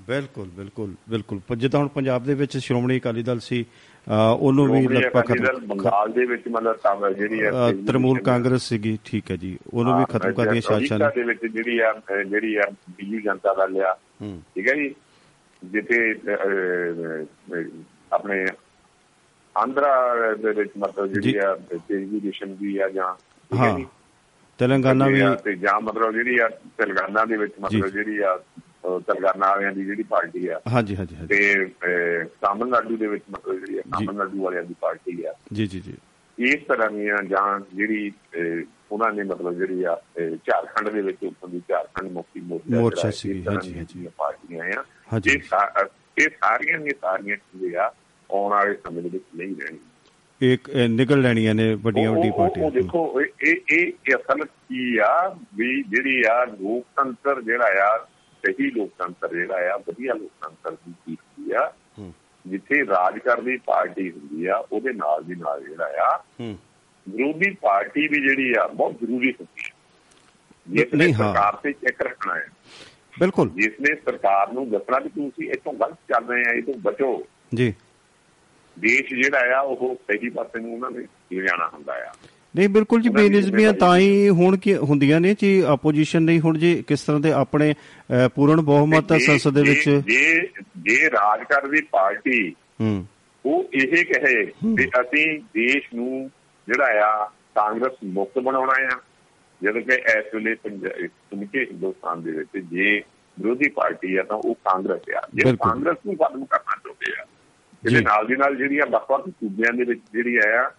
[0.08, 3.66] ਬਿਲਕੁਲ ਬਿਲਕੁਲ ਬਿਲਕੁਲ। ਜਿੱਦਾਂ ਹੁਣ ਪੰਜਾਬ ਦੇ ਵਿੱਚ ਸ਼੍ਰੋਮਣੀ ਅਕਾਲੀ ਦਲ ਸੀ
[4.08, 8.98] ਉਹਨੂੰ ਵੀ ਲਗਭਗ ਖਤਮ- ਬੰਗਾਲ ਦੇ ਵਿੱਚ ਮਤਲਬ ਤਾਂ ਜਿਹੜੀ ਆ ਅਹ, ਤ੍ਰਿਣਮੂਲ ਕਾਂਗਰਸ ਸੀਗੀ
[9.06, 11.94] ਠੀਕ ਹੈ ਜੀ। ਉਹਨੂੰ ਵੀ ਖਤਮ ਕਰ ਦੀਆਂ ਸਾਜ਼ਿਸ਼ਾਂ ਉੜੀਸਾ ਨੇ ਦੇ ਵਿੱਚ ਜਿਹੜੀ ਆ
[12.24, 14.94] ਜਿਹੜੀ ਆ ਬੀਜੂ ਜਨਤਾ ਦਲ ਆ ਹੂੰ। ਠੀਕ ਹੈ ਜੀ?
[15.62, 16.00] ਜਿੱਥੇ
[18.12, 18.46] ਆਪਣੇ
[19.56, 19.92] ਆਂਧਰਾ
[20.34, 21.56] ਦੇ ਵਿੱਚ ਮਤਲਬ ਜਿਹੜੀ। ਆ
[21.90, 23.14] ਦੇਸ਼ਮ ਦੀ ਆ ਜਾਂ
[23.52, 23.80] ਹੈ ਹਾਂ।
[24.60, 26.48] ਤੇਲੰਗਾਨਾ ਵੀ ਤੇ ਜਾਂ ਮਤਲਬ ਜਿਹੜੀ ਆ
[26.78, 28.36] ਤੇਲੰਗਾਨਾ ਦੇ ਵਿੱਚ ਮਤਲਬ ਜਿਹੜੀ ਆ
[28.84, 33.78] ਤੇਲੰਗਾਨਾ ਵਾਲਿਆਂ ਦੀ ਜਿਹੜੀ ਪਾਰਟੀ ਆ। ਹਾਂਜੀ ਹਾਂਜੀ ਹਾਂਜੀ। ਤੇ ਤਾਮਿਲਨਾਡੂ ਦੇ ਵਿੱਚ ਮਤਲਬ ਜਿਹੜੀ
[33.78, 35.94] ਆ ਤਾਮਿਲਨਾਡੂ ਵਾਲਿਆਂ ਦੀ ਪਾਰਟੀ ਆ। ਜੀ ਜੀ ਜੀ।
[36.38, 38.12] ਇਸ ਤਰ੍ਹਾਂ ਦੀਆਂ ਜਾਂ ਜਿਹੜੀ
[38.92, 43.78] ਉਹਨਾਂ ਨੇ ਮਤਲਬ ਜਿਹੜੀ ਆ ਝਾਰਖੰਡ ਦੇ ਵਿੱਚ ਉੱਥੋਂ ਦੀ ਝਾਰਖੰਡ ਮੁਕਤੀ ਮੋਰਚਾ ਤਰ੍ਹਾਂ ਹਾਂਜੀ,
[43.78, 45.86] ਹਾਂਜੀ। ਪਾਰਟੀਆਂ ਆ ਹਾਂਜੀ। ਇਹ ਸਾ-
[46.30, 47.94] ਸਾਰੀਆਂ ਦੀਆਂ ਸਾਰੀਆਂ ਚੀਜ਼ਾਂ ਆ
[48.32, 52.40] ਆਉਣ ਵਾਲੇ ਸਮੇਂ ਦੇ ਵਿੱਚ ਨਹੀਂ ਰਹਿਣਗੀਆਂ। ਇੱਕ ਨਿਕਲ ਲੈਣੀਆਂ ਨੇ ਵੱਡੀਆਂ ਉਹ- ਵੱਡੀਆਂ ਉਹ-
[52.40, 58.08] ਪਾਰਟੀਆਂ ਦੇਖੋ ਇਹ ਇਹ ਇਹ ਅਸਲ ਕੀ ਆ ਵੀ ਜਿਹੜੀ ਆ ਲੋਕਤੰਤਰ ਜਿਹੜਾ ਆ
[58.44, 61.72] ਸਹੀ ਲੋਕਤੰਤਰ ਜਿਹੜਾ ਆ ਵਧੀਆ ਲੋਕਤੰਤਰ ਦੀ ਚੀਜ਼ ਕੀ ਆ।
[62.46, 66.18] ਜਿੱਥੇ ਰਾਜ ਕਰਦੀ ਪਾਰਟੀ ਹੁੰਦੀ ਆ ਉਹਦੇ ਨਾਲ ਦੀ ਨਾਲ ਜਿਹੜਾ ਆ
[67.08, 69.72] ਵਿਰੋਧੀ ਪਾਰਟੀ ਵੀ ਜਿਹੜੀ ਆ ਬਹੁਤ ਜ਼ਰੂਰੀ ਹੁੰਦੀ ਹੈ
[70.68, 72.48] ਜਿਸ ਨੇ। ਸਰਕਾਰ ਤੇ ਚੈੱਕ ਰੱਖਣਾ ਹੈ
[73.20, 76.74] ਬਿਲਕੁਲ। ਜਿਸ ਨੇ ਸਰਕਾਰ ਨੂੰ ਦੱਸਣਾ ਵੀ ਤੁਸੀਂ ਇੱਥੋਂ ਗਲਤ ਚੱਲ ਰਹੇ ਆ ਇਹ ਤੋਂ
[76.82, 77.12] ਬਚੋ।
[77.56, 77.74] ਜੀ।
[78.78, 82.14] ਦੇਸ਼ ਜਿਹੜਾ ਆ ਉਹ ਸਹੀ ਪਾਸੇ ਨੂੰ ਉਹਨਾਂ ਨੇ ਲਿਜਾਣਾ ਹੁੰਦਾ ਆ।
[82.56, 86.84] ਨਹੀਂ ਬਿਲਕੁਲ ਜੀ ਬੇਨਿਸਬੀਆਂ ਤਾਂ ਹੀ ਹੁਣ ਕੀ ਹੁੰਦੀਆਂ ਨੇ ਜੀ ਆਪੋਜੀਸ਼ਨ ਨਹੀਂ ਹੁਣ ਜੀ
[86.88, 87.74] ਕਿਸ ਤਰ੍ਹਾਂ ਦੇ ਆਪਣੇ
[88.36, 90.42] ਪੂਰਨ ਬਹੁਮਤ ਆ ਸੰਸਦ ਦੇ ਵਿੱਚ ਜੇ
[90.78, 93.08] ਜੇ ਰਾਜ ਕਰਦੀ ਪਾਰਟੀ ਹੂੰ
[93.46, 96.30] ਉਹ ਇਹ ਕਹੇ ਕਿ ਅਸੀਂ ਦੇਸ਼ ਨੂੰ
[96.68, 97.26] ਜਿਹੜਾ ਆ
[97.56, 99.00] ਕਾਂਗਰਸ ਮੁਕਤ ਬਣਾਉਣਾ ਆ
[99.64, 103.02] ਜਦੋਂ ਕਿ ਇਸ ਵੇਲੇ ਸਮੁੱਚੇ ਹਿੰਦੁਸਤਾਨ ਦੇ ਵਿੱਚ ਜੇ
[103.40, 107.26] ਵਿਰੋਧੀ ਪਾਰਟੀ ਆ ਤਾਂ ਉਹ ਕਾਂਗਰਸ ਆ ਜੇ। ਕਾਂਗਰਸ ਨੂੰ ਖਤਮ ਕਰਨਾ ਚਾਹੁੰਦੇ ਆ।
[107.86, 110.72] ਇਹਦੇ ਨਾਲ ਦੀ ਨਾਲ ਜਿਹੜੀਆਂ ਵੱਖ-ਵੱਖ ਸੂਬਿਆਂ ਦੇ ਵਿੱਚ ਜਿਹੜੀ ਆ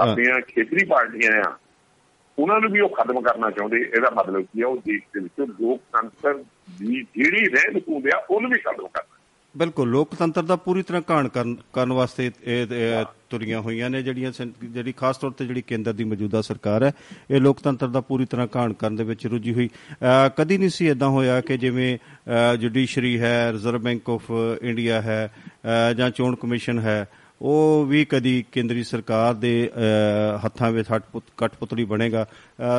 [0.00, 1.56] ਆਪਣੀਆਂ ਖੇਤਰੀ ਪਾਰਟੀਆਂ ਆ
[2.38, 5.50] ਉਹਨਾਂ ਨੂੰ ਵੀ ਉਹ ਖਤਮ ਕਰਨਾ ਚਾਹੁੰਦੇ ਇਹਦਾ ਮਤਲਬ ਕੀ ਆ ਉਹ ਦੇਸ਼ ਦੇ ਵਿੱਚ
[5.60, 6.34] ਲੋਕਤੰਤਰ
[6.78, 9.16] ਦੀ ਜਿਹੜੀ ਰਹਿੰਦ ਖੂੰਹਦ ਆ ਉਹਨੂੰ ਵੀ ਖਤਮ ਕਰਨਾ।
[9.56, 14.32] ਬਿਲਕੁਲ ਲੋਕਤੰਤਰ ਦਾ ਪੂਰੀ ਤਰ੍ਹਾਂ ਘਾਣ ਕਰਨ ਕਰਨ ਵਾਸਤੇ ਇਹ ਤੁਰੀਆਂ ਹੋਈਆਂ ਨੇ ਜਿਹੜੀਆਂ
[14.64, 16.92] ਜਿਹੜੀ ਖਾਸ ਤੌਰ ਤੇ ਜਿਹੜੀ ਕੇਂਦਰ ਦੀ ਮੌਜੂਦਾ ਸਰਕਾਰ ਹੈ
[17.30, 19.68] ਇਹ ਲੋਕਤੰਤਰ ਦਾ ਪੂਰੀ ਤਰ੍ਹਾਂ ਘਾਣ ਕਰਨ ਦੇ ਵਿੱਚ ਰੁੱਝੀ ਹੋਈ।
[20.36, 21.98] ਕਦੀ ਨਹੀਂ ਸੀ ਇਦਾਂ ਹੋਇਆ ਕਿ ਜਿਵੇਂ
[22.58, 24.30] ਜੁਡੀਸ਼ਰੀ ਹੈ ਰਿਜ਼ਰਵ ਬੈਂਕ ਆਫ
[24.62, 25.30] ਇੰਡੀਆ ਹੈ
[25.96, 27.06] ਜਾਂ ਚੋਣ ਕਮਿਸ਼ਨ ਹੈ
[27.42, 29.70] ਉਹ ਵੀ ਕਦੀ ਕੇਂਦਰੀ ਸਰਕਾਰ ਦੇ
[30.44, 32.26] ਹੱਥਾਂ ਵਿੱਚ ਹੱਟ ਪੁਤ- ਕਠਪੁਤਲੀ ਬਣੇਗਾ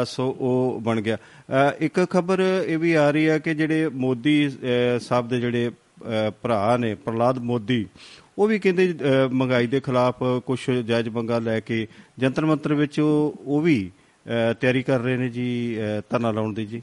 [0.06, 1.18] ਸੋ ਉਹ ਬਣ ਗਿਆ।
[1.80, 4.50] ਇੱਕ ਖਬਰ ਇਹ ਵੀ ਆ ਰਹੀ ਹੈ ਕਿ ਜਿਹੜੇ ਮੋਦੀ
[5.00, 5.72] ਸਾਹਿਬ ਦੇ ਜਿਹੜੇ
[6.44, 7.86] ਭਰਾ ਨੇ ਪ੍ਰਲਾਦ ਮੋਦੀ
[8.38, 8.94] ਉਹ ਵੀ ਕਹਿੰਦੇ
[9.32, 11.88] ਮਹਿੰਗਾਈ ਦੇ ਖਿਲਾਫ ਕੁਝ ਜਾਇਜ਼ ਮੰਗਾਂ ਲੈ ਕੇ
[12.20, 13.92] ਜੰਤਰ ਮੰਤਰ ਵਿੱਚ ਉਹ ਵੀ
[14.62, 15.78] ਤਿਆਰੀ ਕਰ ਰਹੇ ਨੇ ਜੀ
[16.10, 16.82] ਧਰਨਾ ਲਾਉਣ ਦੀ ਜੀ।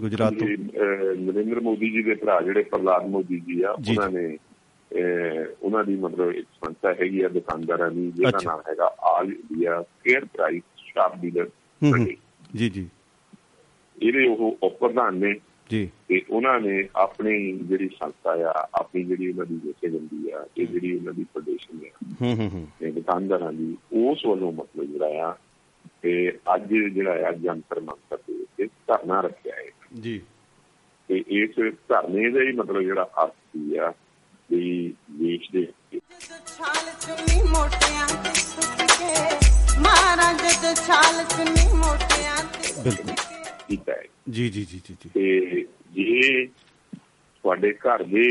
[0.00, 4.36] ਗੁਜਰਾਤ ਤੋਂ। ਨਰਿੰਦਰ ਮੋਦੀ ਜੀ ਦੇ ਭਰਾ ਜਿਹੜੇ ਪ੍ਰਹਲਾਦ ਮੋਦੀ ਜੀ ਆ ਉਹਨਾਂ ਨੇ
[5.62, 10.24] ਉਹਨਾਂ ਦੀ ਮਤਲਬ ਇੱਕ ਸੰਸਥਾ ਹੈਗੀ ਆ ਦੁਕਾਨਦਾਰਾਂ ਦੀ ਜਿਹਦਾ। ਨਾਮ ਹੈਗਾ all India fair
[10.24, 11.48] price shop dealer.
[12.56, 12.88] ਜੀ ਜੀ।
[14.02, 15.34] ਇਹਦੇ ਉਹ ਪ੍ਰਧਾਨ ਨੇ
[15.70, 20.66] ਜੀ। ਤੇ ਉਹਨਾਂ ਨੇ ਆਪਣੀ ਜਿਹੜੀ ਸੰਸਥਾ ਆ ਆਪਣੀ ਜਿਹੜੀ ਉਹਨਾਂ ਦੀ ਜਥੇਬੰਦੀ ਆ ਇਹ
[20.66, 21.90] ਜਿਹੜੀ ਉਹਨਾਂ ਦੀ ਫਾਊਂਡੇਸ਼ਨ ਆ
[22.22, 25.36] ਹੂੰ ਹੂੰ ਹੂੰ। ਤੇ ਦੁਕਾਨਦਾਰਾਂ ਦੀ ਉਸ ਵੱਲੋਂ ਮਤਲਬ ਜਿਹੜਾ ਆ
[26.02, 29.64] ਤੇ ਅੱਜ ਜਿਹੜਾ ਆ ਜੰਤਰ ਮੰਤਰ ਦੇ ਵਿੱਚ ਧਰਨਾ ਰੱਖਿਆ ਹੈ।
[30.00, 30.20] ਜੀ।
[31.08, 31.50] ਤੇ ਇਸ
[31.88, 33.32] ਧਰਨੇ ਦਾ ਹੀ ਮਤਲਬ ਜਿਹੜਾ ਅਰਥ
[33.78, 33.92] ਆ
[34.50, 35.66] ਵੀ ਦੇਸ਼ ਦੇ
[36.48, 39.12] ਛਾਲ ਚੁੰਨੀ ਮੋਟਿਆਂ ਤੇ ਸੁੱਟ ਕੇ
[39.80, 43.14] ਮਾਰਾਂ ਜਦ ਛਾਲ ਚੁੰਨੀ ਮੋਟਿਆਂ ਤੇ ਬਿਲਕੁਲ।
[43.68, 48.26] ਕੀਤਾ ਹੈ ਜੀ ਜੀ ਜੀ ਜੀ ਤੇ ਜੇ ਤੁਹਾਡੇ ਘਰ ਦੇ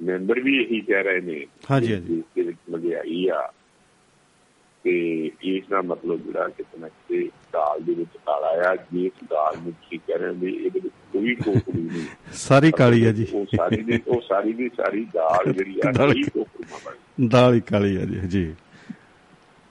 [0.00, 3.40] ਮੈਂਬਰ ਵੀ ਇਹੀ ਕਹਿ ਰਹੇ ਨੇ ਹਾਂਜੀ, ਹਾਂਜੀ। ਦੇਸ਼ ਦੇ ਵਿੱਚ ਮਹਿੰਗਾਈ ਆ
[4.84, 4.92] ਤੇ
[5.44, 6.46] ਇਸ ਦਾ ਮਤਲਬ ਜਿਹੜਾ
[6.78, 9.72] ਨਾ ਕਿਤੇ ਦਾਲ ਦੇ ਵਿੱਚ ਕਾਲਾ ਆ ਜਿਸ ਦਾਲ ਨੂੰ
[10.10, 14.00] ਰਹੇ ਹੋ ਵੀ ਇਹਦੇ ਵਿੱਚ ਕੋਈ ਕੋਕੜੀ ਨਹੀਂ। ਸਾਰੀ ਕਾਲੀ ਹੈ ਜੀ। ਉਹ ਸਾਰੀ ਦੀ
[14.08, 15.92] ਉਹ ਸਾਰੀ ਦੀ ਸਾਰੀ ਦਾਲ ਜਿਹੜੀ ਆ
[16.30, 18.54] ਕੋਕੜੀਆਂ ਵਾਲੀ ਦਾਲ ਹੀ ਕਾਲੀ ਹੈ ਜੀ ਜੀ।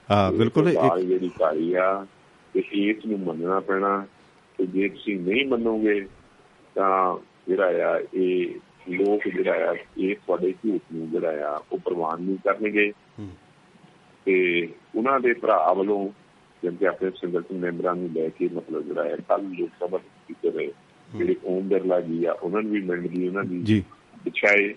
[0.08, 2.06] ਹਾਂ ਬਿਲਕੁਲ ਦਾਲ ਜਿਹੜੀ ਕਾਲੀ ਆ
[2.54, 4.06] ਤੇ ਇਸ ਨੂੰ ਮੰਨਣਾ ਪੈਣਾ
[4.58, 6.00] ਤੇ ਜੇ ਤੁਸੀਂ ਨਹੀਂ ਮੰਨੋਗੇ
[6.76, 7.16] ਤਾਂ
[7.48, 8.54] ਜਿਹੜਾ ਆ ਇਹ
[8.90, 12.92] ਲੋਕ ਜਿਹੜਾ ਆ ਇਹ ਤੁਹਾਡੇ ਝੂਠ ਨੂੰ ਜਿਹੜਾ ਆ ਉਹ ਪ੍ਰਵਾਨ ਨਹੀਂ ਕਰਨਗੇ।
[14.24, 16.08] ਤੇ ਉਹਨਾਂ ਦੇ ਭਰਾ ਵੱਲੋਂ
[16.62, 20.60] ਜਿਵੇਂ ਆਪਣੇ ਸੰਗਠਨ ਮੈਂਬਰਾਂ ਨੂੰ ਲੈ ਕੇ ਮਤਲਬ ਜਿਹੜਾ ਹੈ ਕੱਲ ਲੋਕ ਸਭਾ ਦੇ ਸਪੀਕਰ
[20.60, 20.68] ਹੈ।
[21.18, 23.84] ਜਿਹੜੇ ਓਮ ਬਿਰਲਾ ਜੀ ਆ ਉਹਨਾਂ ਨੂੰ ਵੀ ਮਿਲਣ ਦੀ ਉਹਨਾਂ ਦੀ ਜੀ।
[24.26, 24.74] ਇੱਛਾ ਹੈ।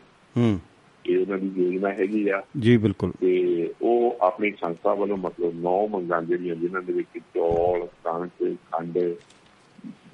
[1.05, 5.87] ਇਹ ਉਹਨਾਂ ਦੀ ਯੋਜਨਾ ਹੈਗੀ ਆ। ਜੀ ਬਿਲਕੁਲ। ਤੇ ਉਹ ਆਪਣੀ ਸੰਸਥਾ ਵੱਲੋਂ ਮਤਲਬ ਨੌ
[5.87, 8.99] ਮੰਗਾਂ ਜਿਹੜੀਆਂ ਜਿਨ੍ਹਾਂ ਦੇ ਵਿੱਚ ਚੌਲ ਕਣਕ ਖੰਡ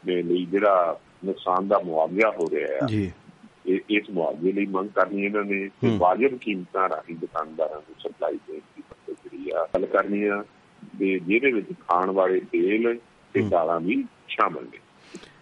[0.06, 3.12] ਦੇ ਲਈ ਜਿਹੜਾ ਨੁਕਸਾਨ ਦਾ ਮੁਆਵਜ਼ਾ ਹੋ ਰਿਹਾ ਹੈ ਜੀ।
[3.66, 8.60] ਇਹ ਇਸ ਮੁਆਵਜ਼ੇ ਲਈ ਮੰਗ ਕਰਨੀ ਇਹਨਾਂ ਨੇ। ਵਾਜਬ ਕੀਮਤਾਂ ਰਾਹੀਂ ਦੁਕਾਨਦਾਰਾਂ ਨੂੰ ਸਪਲਾਈ ਦੇਣ
[8.78, 10.44] ਦੀ ਮਤਲਬ ਜਿਹੜੀ ਆ ਗੱਲ ਕਰਨੀ ਆ
[11.00, 13.00] ਤੇ ਜਿਹਦੇ ਵਿੱਚ ਖਾਣ ਵਾਲੇ ਤੇਲ
[13.34, 14.78] ਤੇ। ਦਾਲਾਂ ਵੀ ਸ਼ਾਮਲ ਨੇ।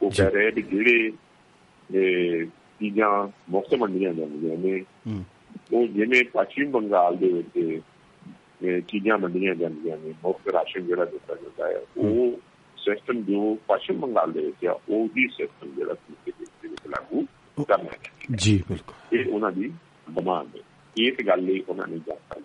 [0.02, 1.12] ਉਹ। ਕਹਿ ਰਹੇ ਵੀ ਜਿਹੜੇ
[1.94, 2.46] ਇਹ
[2.80, 4.84] ਚੀਜ਼ਾਂ ਮੁਫਤ ਮੰਡੀਆਂ ਜਾਂਦੀਆਂ ਨੇ
[5.74, 7.82] ਉਹ ਜਿਵੇਂ ਪੱਛਮੀ ਬੰਗਾਲ ਦੇ ਵਿੱਚ
[8.64, 12.32] ਇਹ ਚੀਜ਼ਾਂ ਮੰਡੀਆਂ ਜਾਂਦੀਆਂ ਨੇ ਮੁਫਤ ਰਾਸ਼ਨ ਜਿਹੜਾ ਦਿੱਤਾ ਜਾਂਦਾ ਹੈ ਉਹ
[12.78, 16.90] ਸਿਸਟਮ ਜੋ ਪੱਛਮੀ ਬੰਗਾਲ ਦੇ ਵਿੱਚ ਆ ਉਹ ਹੀ ਸਿਸਟਮ ਜਿਹੜਾ ਸੂਬੇ ਦੇ ਵਿੱਚ- ਦੇ
[16.90, 17.26] ਲਾਗੂ
[17.64, 17.98] ਕਰਨਾ ਹੈ।
[18.36, 19.72] ਜੀ ਬਿਲਕੁਲ। ਇਹ ਉਹਨਾਂ ਦੀ
[20.12, 20.62] ਡਿਮਾਂਡ ਹੈ।
[20.98, 22.44] ਇਹ ਤੇ ਗੱਲ ਲਈ ਉਹਨਾਂ ਨੇ ਜਾਣਕਾਰੀ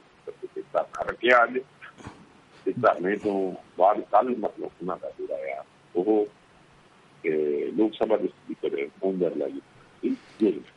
[1.22, 1.58] ਧਰਨਾ ਰੱਖਿਆ ਅੱਜ।
[2.64, 5.64] ਤੇ ਧਰਨੇ ਤੋਂ ਬਾਅਦ ਕੱਲ ਮਤਲਬ ਉਹਨਾਂ ਦਾ ਜਿਹੜਾ ਆ
[5.96, 6.26] ਉਹ
[7.24, 9.60] ਇਹ ਲੋਕ ਸਭਾ ਦੇ ਸਪੀਕਰ ਓਮ ਬਿਰਲਾ ਜੀ।
[10.02, 10.72] ਦੀ ਯੋਜਨਾ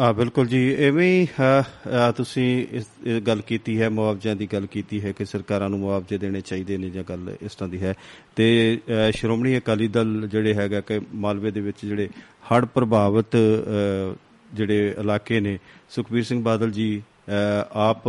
[0.00, 4.46] ਆ ਬਿਲਕੁਲ ਜੀ ਐਵੇਂ ਹੀ ਅ, ਅ, ਤੁਸੀਂ ਇਸ ਇਹ ਗੱਲ ਕੀਤੀ ਹੈ ਮੁਆਵਜ਼ਿਆਂ ਦੀ
[4.46, 7.82] ਗੱਲ ਕੀਤੀ ਹੈ ਕਿ ਸਰਕਾਰਾਂ ਨੂੰ ਮੁਆਵਜ਼ੇ ਦੇਣੇ ਚਾਹੀਦੇ ਨੇ ਜਾਂ ਗੱਲ ਇਸ ਤਰ੍ਹਾਂ ਦੀ
[7.82, 7.94] ਹੈ।
[8.36, 12.08] ਤੇ ਅ, ਸ਼੍ਰੋਮਣੀ ਅਕਾਲੀ ਦਲ ਜਿਹੜੇ ਹੈਗਾ ਕਿ ਮਾਲਵੇ ਦੇ ਵਿੱਚ ਜਿਹੜੇ
[12.52, 14.14] ਹੜ੍ਹ ਪ੍ਰਭਾਵਿਤ ਅ,
[14.54, 15.58] ਜਿਹੜੇ ਇਲਾਕੇ ਨੇ
[15.90, 17.30] ਸੁਖਬੀਰ ਸਿੰਘ ਬਾਦਲ ਜੀ ਅ,
[17.72, 18.08] ਆਪ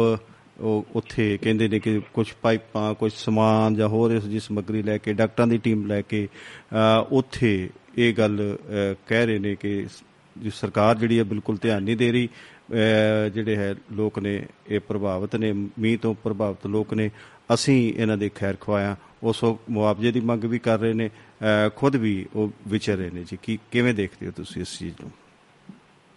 [0.60, 4.98] ਉਹ ਉੱਥੇ ਕਹਿੰਦੇ ਨੇ ਕਿ ਕੁਝ ਪਾਈਪਾਂ ਕੁਝ ਸਮਾਨ ਜਾਂ ਹੋਰ ਇਸ ਦੀ ਸਮੱਗਰੀ ਲੈ
[4.98, 6.28] ਕੇ ਡਾਕਟਰਾਂ ਦੀ ਟੀਮ ਲੈ ਕੇ
[6.72, 10.04] ਅ, ਉੱਥੇ ਇਹ ਗੱਲ ਅ, ਕਹਿ ਰਹੇ ਨੇ ਕਿ ਸ-
[10.38, 12.30] ਜੋ ਸਰਕਾਰ ਜਿਹੜੀ ਹੈ ਬਿਲਕੁਲ ਧਿਆਨ ਨਹੀਂ ਦੇ ਰਹੀ।
[12.72, 17.12] ਅਹ ਜਿਹੜੇ ਹੈ ਲੋਕ ਨੇ ਇਹ ਪ੍ਰਭਾਵਿਤ ਨੇ ਮੀਂਹ ਤੋਂ ਪ੍ਰਭਾਵਿਤ ਲੋਕ ਨੇ।
[17.54, 21.70] ਅਸੀਂ ਇਹਨਾਂ ਦੇ ਖੈਰ ਖਵਾਇਆ। ਉਸ ਵਕਤ ਮੁਆਵਜ਼ੇ ਦੀ ਮੰਗ ਵੀ ਕਰ ਰਹੇ ਨੇ। ਅਹ
[21.76, 25.12] ਖੁਦ ਵੀ ਉਹ ਵਿਚਰ ਰਹੇ ਨੇ ਜੀ। ਕੀ ਕਿਵੇਂ ਦੇਖਦੇ ਹੋ ਤੁਸੀਂ ਇਸ ਚੀਜ਼ ਨੂੰ?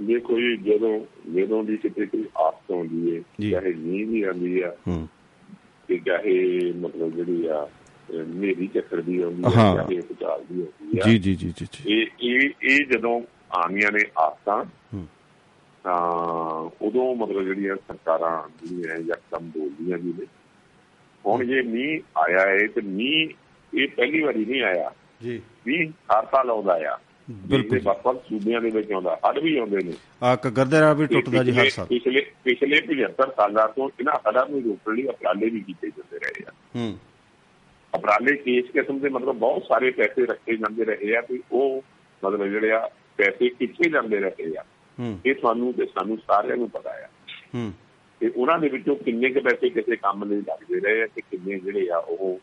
[0.03, 0.99] ਜੇ ਕੋਈ ਜਦੋਂ
[1.35, 5.07] ਜਦੋਂ ਦੀ ਕਿਤੇ ਕੋਈ ਆਫਤ ਆਉਂਦੀ ਹੈ ਜੀ। ਚਾਹੇ ਨੀਂਦ ਵੀ ਆਉਂਦੀ ਆ ਹੂੰ
[5.89, 7.67] ਤੇ ਚਾਹੇ ਮਤਲਬ ਜਿਹੜੀ ਆ
[8.11, 11.67] ਹਨੇਰੀ ਚੱਕਰ ਦੀ ਆਉਂਦੀ ਹਾਂ। ਆ ਚਾਹੇ ਭੁਚਾਲ ਦੀ ਆਉਂਦੀ ਆ ਜੀ ਜੀ ਜੀ ਜੀ
[11.73, 13.21] ਜੀ ਇਹ ਇਹ ਇਹ ਜਦੋਂ
[13.57, 15.07] ਆਉਂਦੀਆਂ ਨੇ ਆਫਤਾਂ ਹੂੰ।
[15.85, 16.01] ਤਾਂ
[16.83, 20.27] ਉਦੋਂ ਮਤਲਬ ਜਿਹੜੀਆਂ ਸਰਕਾਰਾਂ ਜਿਹੜੀਆਂ ਯਕਦਮ ਬੋਲਦੀਆਂ ਵੀ ਨੇ
[21.25, 23.31] ਹੁਣ ਜੇ ਮੀਂਹ ਆਇਆ ਹੈ ਤੇ ਮੀਂਹ
[23.73, 24.91] ਇਹ ਪਹਿਲੀ ਵਾਰੀ ਨਹੀਂ ਆਇਆ
[25.21, 26.99] ਜੀ ਮੀਂਹ ਹਰ ਸਾਲ ਆਉਂਦਾ ਆ
[27.33, 31.07] ਬਿਲਕੁਲ ਜੀ। ਵੱਖ ਵੱਖ ਸੂਬਿਆਂ ਦੇ ਵਿੱਚ ਆਉਂਦਾ ਹੜ ਵੀ ਆਉਂਦੇ ਨੇ। ਆ ਕਗਰਦਰਾ ਵੀ
[31.07, 35.51] ਟੁੱਟਦਾ ਜੀ ਹਰ ਸਾਲ। ਪਿਛਲੇ ਪਿਛਲੇ 75 ਸਾਲਾਂ ਤੋਂ ਇਹਨਾਂ ਹੜ੍ਹਾਂ ਨੂੰ ਰੋਕਣ ਲਈ ਉਪਰਾਲੇ
[35.51, 36.99] ਵੀ ਕੀਤੇ ਜਾਂਦੇ ਰਹੇ ਆ। ਹੂੰ।
[37.95, 41.85] ਉਪਰਾਲੇ ਕੇਸ ਕਿਸਮ ਦੇ ਮਤਲਬ ਬਹੁਤ ਸਾਰੇ ਪੈਸੇ ਰੱਖੇ ਜਾਂਦੇ ਰਹੇ ਆ ਤੇ ਉਹ
[42.25, 44.65] ਮਤਲਬ ਜਿਹੜੇ ਆ ਪੈਸੇ ਕਿੱਥੇ ਜਾਂਦੇ ਰਹੇ ਆ।
[44.99, 47.09] ਹੂੰ। ਇਹ ਤੁਹਾਨੂੰ ਤੇ ਸਾਨੂੰ ਸਾਰਿਆਂ ਨੂੰ ਪਤਾ ਆ।
[47.55, 47.73] ਹੂੰ।
[48.21, 51.59] ਤੇ ਉਹਨਾਂ ਦੇ ਵਿੱਚੋਂ ਕਿੰਨੇ ਕੁ ਪੈਸੇ ਕਿਸੇ ਕੰਮ ਲਈ ਲੱਗਦੇ ਰਹੇ ਆ ਤੇ ਕਿੰਨੇ
[51.59, 52.41] ਜਿਹੜੇ ਆ ਉਹ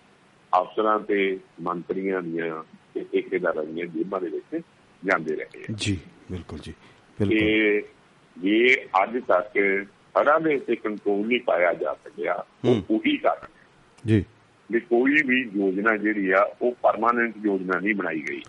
[0.62, 2.64] ਅਫਸਰਾਂ ਤੇ ਮੰਤਰੀਆਂ ਦੀਆਂ
[2.94, 4.64] ਤੇ ਠੇਕੇਦਾਰਾਂ ਦੀਆਂ ਜੇਬਾਂ ਦੇ ਵਿੱਚ
[5.06, 6.00] ਜਾਂਦੇ ਰਹੇ ਜੀ
[6.32, 6.74] ਬਿਲਕੁਲ ਜੀ
[7.20, 7.82] ਬਿਲਕੁਲ। ਕਿ
[8.38, 9.58] ਜੇ ਅੱਜ ਤੱਕ
[10.20, 13.48] ਹੜ੍ਹਾਂ ਦੇ ਉੱਤੇ ਕੰਟਰੋਲ ਨਹੀਂ ਪਾਇਆ ਜਾ ਸਕਿਆ। ਉਹ ਉਹੀ ਕਾਰਨ
[14.06, 14.26] ਜੀ।
[14.72, 18.42] ਵੀ ਕੋਈ ਵੀ ਯੋਜਨਾ ਜਿਹੜੀ ਆ ਉਹ ਪਰਮਾਨੈਂਟ ਯੋਜਨਾ ਨਹੀਂ ਬਣਾਈ ਗਈ।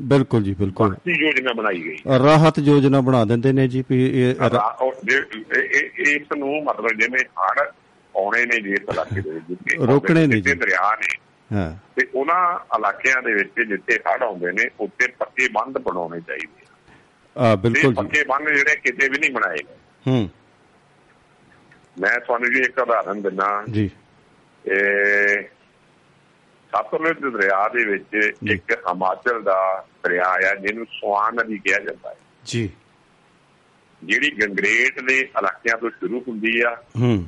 [0.00, 5.62] ਬਿਲਕੁਲ ਜੀ ਬਿਲਕੁਲ। ਵਕਤੀ ਯੋਜਨਾ ਬਣਾਈ ਗਈ। ਰਾਹਤ ਯੋਜਨਾ ਬਣਾ ਦਿੰਦੇ ਨੇ ਜੀ ਇਹ ਇਹ-
[5.62, 7.66] ਇਹ- ਇਸ ਨੂੰ ਮਤਲਬ ਜਿਵੇਂ ਹੜ
[8.16, 9.40] ਆਉਣੇ ਨੇ ਜੇ ਇਲਾਕੇ ਦੇ
[9.86, 11.27] ਰੋਕਣੇ ਨੇ ਜੀ। ਦਰਿਆ ਨੇ
[11.96, 16.66] ਤੇ ਉਹਨਾਂ ਇਲਾਕਿਆਂ ਦੇ ਵਿੱਚ ਜਿੱਥੇ ਹੜ ਆਉਂਦੇ ਨੇ ਉੱਥੇ ਪੱਕੇ ਬੰਦ ਬਣਾਉਣੇ ਚਾਹੀਦੇ
[17.38, 19.56] ਆ। ਬਿਲਕੁਲ ਜੀ। ਪੱਕੇ ਬੰਦ ਜਿਹੜੇ ਕਿਤੇ ਵੀ ਨਹੀਂ ਬਣਾਏ
[20.08, 20.30] ਹੂੰ।
[22.00, 23.90] ਮੈਂ ਤੁਹਾਨੂੰ ਜੀ ਇੱਕ ਉਦਾਹਰਨ ਦਿੰਦਾ। ਜੀ।
[24.66, 25.42] ਇਹ
[26.68, 32.14] ਸਤਲੁਜ ਦਰਿਆ ਦੇ ਵਿੱਚ। ਇੱਕ ਹਿਮਾਚਲ ਦਾ ਦਰਿਆ ਆ ਜਿਹਨੂੰ ਸਵਾਨ ਨਦੀ ਕਿਹਾ ਜਾਂਦਾ ਹੈ।
[32.44, 32.70] ਜੀ।
[34.04, 37.26] ਜਿਹੜੀ ਗੰਗਰੇਟ ਦੇ ਇਲਾਕਿਆਂ ਤੋਂ ਸ਼ੁਰੂ ਹੁੰਦੀ ਆ। ਹੂੰ।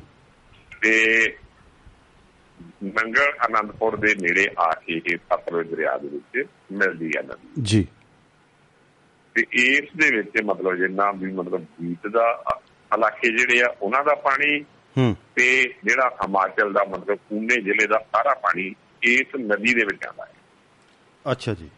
[0.81, 1.25] ਤੇ
[2.83, 7.87] ਨੰਗਲ ਆਨੰਦਪੁਰ ਦੇ ਨੇੜੇ ਆ ਕੇ ਇਹ ਸਤਲੁਜ ਦਰਿਆ ਦੇ ਵਿੱਚ ਮਿਲਦੀ ਆ ਨਦੀ। ਜੀ।
[9.35, 12.43] ਤੇ ਇਸ ਦੇ ਵਿੱਚ ਮਤਲਬ ਜਿੰਨਾ ਵੀ ਮਤਲਬ ਬੀਤ ਦਾ
[12.95, 14.61] ਇਲਾਕੇ ਜਿਹੜੇ ਆ ਉਹਨਾਂ ਦਾ ਪਾਣੀ
[14.97, 20.05] ਹੂੰ। ਤੇ ਜਿਹੜਾ ਹਿਮਾਚਲ ਦਾ ਮਤਲਬ ਪੂਨੇ ਜ਼ਿਲ੍ਹੇ ਦਾ ਸਾਰਾ ਪਾਣੀ ਇਸ ਨਦੀ ਦੇ ਵਿੱਚ
[20.05, 20.33] ਆਉਂਦਾ ਹੈ।
[21.31, 21.69] ਅੱਛਾ ਜੀ।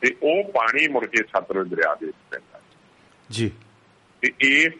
[0.00, 2.62] ਤੇ ਉਹ ਪਾਣੀ ਮੁੜ ਕੇ ਸਤਲੁਜ ਦਰਿਆ ਦੇ ਵਿੱਚ ਪੈਂਦਾ ਹੈ।
[3.30, 3.50] ਜੀ।
[4.20, 4.74] ਤੇ ਇਸ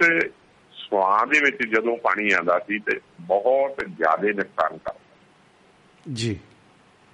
[0.91, 5.01] ਸਵਾਂ ਦੇ ਵਿੱਚ ਜਦੋਂ ਪਾਣੀ ਆਉਂਦਾ ਸੀ ਤੇ ਬਹੁਤ ਜ਼ਿਆਦਾ ਨੁਕਸਾਨ ਕਰਦਾ
[6.13, 6.41] ਜੀ।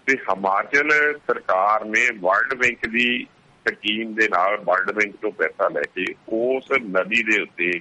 [0.06, 3.26] ਤੇ ਹਿਮਾਚਲ ਸਰਕਾਰ ਨੇ ਵਰਲਡ ਬੈਂਕ ਦੀ
[3.68, 7.80] ਸਕੀਮ ਦੇ ਨਾਲ ਵਰਲਡ ਬੈਂਕ ਤੋਂ ਪੈਸਾ ਲੈ ਕੇ ਉਸ ਨਦੀ ਦੇ ਉੱਤੇ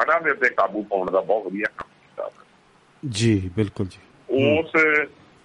[0.00, 2.44] ਹੜ੍ਹਾਂ ਦੇ ਉੱਤੇ ਕਾਬੂ ਪਾਉਣ ਦਾ ਬਹੁਤ ਵਧੀਆ ਕੰਮ ਕੀਤਾ।
[3.08, 3.98] ਜੀ ਬਿਲਕੁਲ ਜੀ।
[4.56, 4.72] ਉਸ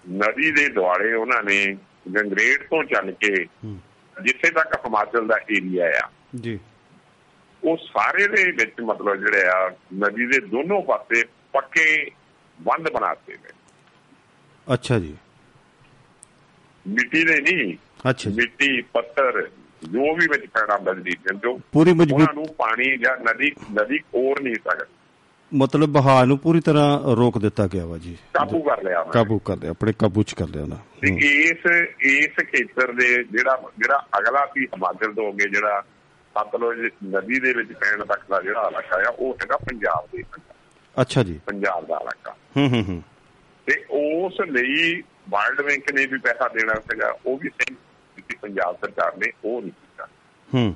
[0.09, 1.77] ਨਦੀ ਦੇ ਦੁਆਲੇ ਉਹਨਾਂ ਨੇ
[2.15, 3.45] ਗੰਗਰੇਟ ਤੋਂ ਚੱਲ ਕੇ
[4.23, 6.09] ਜਿੱਥੇ ਤੱਕ ਹਿਮਾਚਲ ਦਾ ਏਰੀਆ ਆ
[6.39, 6.59] ਜੀ।
[7.67, 12.11] ਉਹ ਸਾਰੇ ਦੇ ਵਿੱਚ ਮਤਲਬ ਜਿਹੜੇ ਆ ਨਦੀ ਦੇ ਦੋਨੋਂ ਪਾਸੇ ਪੱਕੇ
[12.61, 13.49] ਬੰਦ ਬਣਾਤੇ ਨੇ
[14.73, 15.15] ਅੱਛਾ ਜੀ।
[16.87, 17.77] ਮਿੱਟੀ ਦੇ ਨਹੀਂ
[18.09, 19.49] ਅੱਛਾ ਜੀ। ਮਿੱਟੀ ਪੱਥਰ
[19.83, 21.11] ਜੋ ਵੀ ਵਿੱਚ ਪੈਣਾ ਬਜਦੀ
[21.43, 24.93] ਜੋ ਪੂਰੀ ਮਜ਼ਬੂਤ ਨੂੰ ਪਾਣੀ ਜਾਂ ਨਦੀ ਨਦੀ ਕੋਰ ਨਹੀਂ ਸਕਦੀ।
[25.51, 29.39] ਮਤਲਬ ਬਹਾ ਨੂੰ ਪੂਰੀ ਤਰ੍ਹਾਂ ਰੋਕ ਦਿੱਤਾ ਗਿਆ ਵਾ ਜੀ। ਕਾਬੂ ਕਰ ਲਿਆ ਨੇ। ਕਾਬੂ
[29.39, 31.65] ਕਰ ਲਿਆ ਆਪਣੇ ਕਾਬੂ ਚ ਕਰ ਲਿਆ ਹੂੰ, ਇਸ
[32.01, 35.83] ਇਸ ਖੇਤਰ ਦੇ ਜਿਹੜਾ ਜਿਹੜਾ ਅਗਲਾ ਸੀ ਹਿਮਾਚਲ ਤੋਂ ਅੱਗੇ ਜਿਹੜਾ
[36.43, 40.23] ਸਤਲੁਜ ਨਦੀ ਦੇ ਵਿੱਚ ਪੈਣ ਤੱਕ ਦਾ ਜਿਹੜਾ ਇਲਾਕਾ ਆ ਉਹ ਹੈਗਾ ਪੰਜਾਬ ਦੇ
[41.01, 43.03] ਅੱਛਾ ਜੀ। ਪੰਜਾਬ ਦਾ ਇਲਾਕਾ। ਹੂੰ ਹੂੰ ਹੂੰ।
[43.65, 47.75] ਤੇ ਉਸ ਲਈ ਵਰਲਡ ਬੈਂਕ ਨੇ ਵੀ ਪੈਸਾ ਦੇਣਾ ਸੀਗਾ ਉਹ ਵੀ ਸਹੀ
[48.15, 50.07] ਕੀਤੀ ਪੰਜਾਬ ਸਰਕਾਰ ਨੇ ਉਹ ਨਹੀਂ ਕੀਤਾ।
[50.53, 50.75] ਹੂੰ।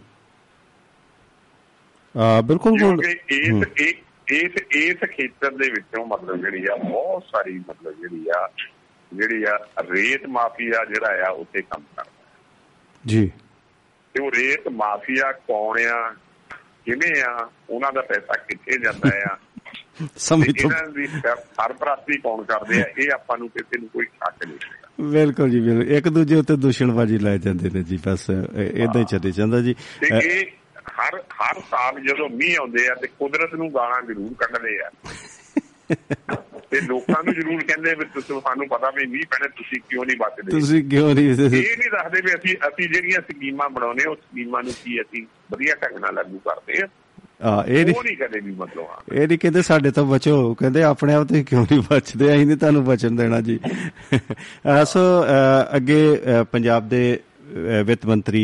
[2.17, 3.67] ਆ ਬਿਲਕੁਲ ਇਸ
[4.31, 8.49] ਇਸ ਇਸ ਖੇਤਰ ਦੇ ਵਿੱਚੋਂ ਮਤਲਬ ਜਿਹੜੀ ਆ ਬਹੁਤ ਸਾਰੀ ਮਤਲਬ ਜਿਹੜੀ ਆ
[9.13, 12.11] ਜਿਹੜੀ ਆ ਰੇਤ ਮਾਫੀਆ ਜਿਹੜਾ ਆ ਉੱਥੇ ਕੰਮ ਕਰਦਾ।
[13.05, 13.31] ਜੀ।
[14.13, 16.15] ਤੇ ਉਹ ਰੇਤ ਮਾਫੀਆ ਕੌਣ ਆ?
[16.85, 17.49] ਕਿਵੇਂ ਆ?
[17.69, 19.37] ਉਹਨਾਂ ਦਾ ਪੈਸਾ ਕਿੱਥੇ ਜਾਂਦਾ ਆ?
[20.17, 22.85] ਸਮਝ ਤੋਂ ਇਹਨਾਂ ਦੀ ਸਰਪ੍ਰਸਤੀ ਕੌਣ ਕਰਦੇ ਆ?
[22.97, 24.57] ਇਹ ਆਪਾਂ ਨੂੰ ਕਿਸੇ ਨੂੰ ਕੋਈ ਸ਼ੱਕ ਨਹੀਂ
[25.11, 29.31] ਬਿਲਕੁਲ ਜੀ ਬਿਲਕੁਲ। ਇੱਕ ਦੂਜੇ ਉੱਤੇ ਦੁਸ਼ਣਬਾਜੀ ਲਾਏ ਜਾਂਦੇ ਨੇ ਜੀ ਬਸ ਇਦਾਂ ਹੀ ਚੱਲੇ
[29.31, 30.45] ਜਾਂਦਾ ਜੀ। ਇਹ
[30.99, 34.89] ਹਰ ਹਰ ਸਾਲ ਜਦੋਂ ਮੀਂਹ ਆਉਂਦੇ ਆ ਤੇ ਕੁਦਰਤ ਨੂੰ ਗਾਲਾਂ ਜ਼ਰੂਰ ਕੱਢਦੇ ਆ।
[36.71, 40.17] ਤੇ ਲੋਕਾਂ ਨੂੰ ਜ਼ਰੂਰ ਕਹਿੰਦੇ ਵੀ ਤੁਸੀਂ ਸਾਨੂੰ ਪਤਾ ਵੀ ਮੀਂਹ ਪੈਣੇ ਤੁਸੀਂ ਕਿਉਂ ਨਹੀਂ
[40.17, 44.63] ਬਚਦੇ ਤੁਸੀਂ ਕਿਉਂ ਨਹੀਂ ਇਹ ਨਹੀਂ ਦੱਸਦੇ ਵੀ ਅਸੀਂ ਅਸੀਂ ਜਿਹੜੀਆਂ ਸਕੀਮਾਂ ਬਣਾਉਨੇ ਉਹ ਸਕੀਮਾਂ
[44.63, 46.87] ਨੂੰ ਕੀ ਅਸੀਂ ਵਧੀਆ ਢੰਗ ਨਾਲ ਲਾਗੂ ਕਰਦੇ ਆ
[47.43, 51.13] ਆ ਇਹ ਨਹੀਂ ਨਹੀਂ ਕਦੇ ਵੀ ਮਤਲਬ ਇਹ ਨਹੀਂ ਕਹਿੰਦੇ ਸਾਡੇ ਤੋਂ ਬਚੋ ਕਹਿੰਦੇ ਆਪਣੇ
[51.13, 52.25] ਆਪ ਤੁਸੀਂ ਕਿਉਂ ਨਹੀਂ ਬਚਦੇ?
[52.27, 53.59] ਅਸੀਂ ਨਹੀਂ ਤੁਹਾਨੂੰ ਬਚਣ ਦੇਣਾ ਜੀ।
[54.85, 54.99] ਸੋ
[55.75, 56.19] ਅੱਗੇ
[56.51, 57.19] ਪੰਜਾਬ ਦੇ
[57.85, 58.43] ਵਿੱਤ ਮੰਤਰੀ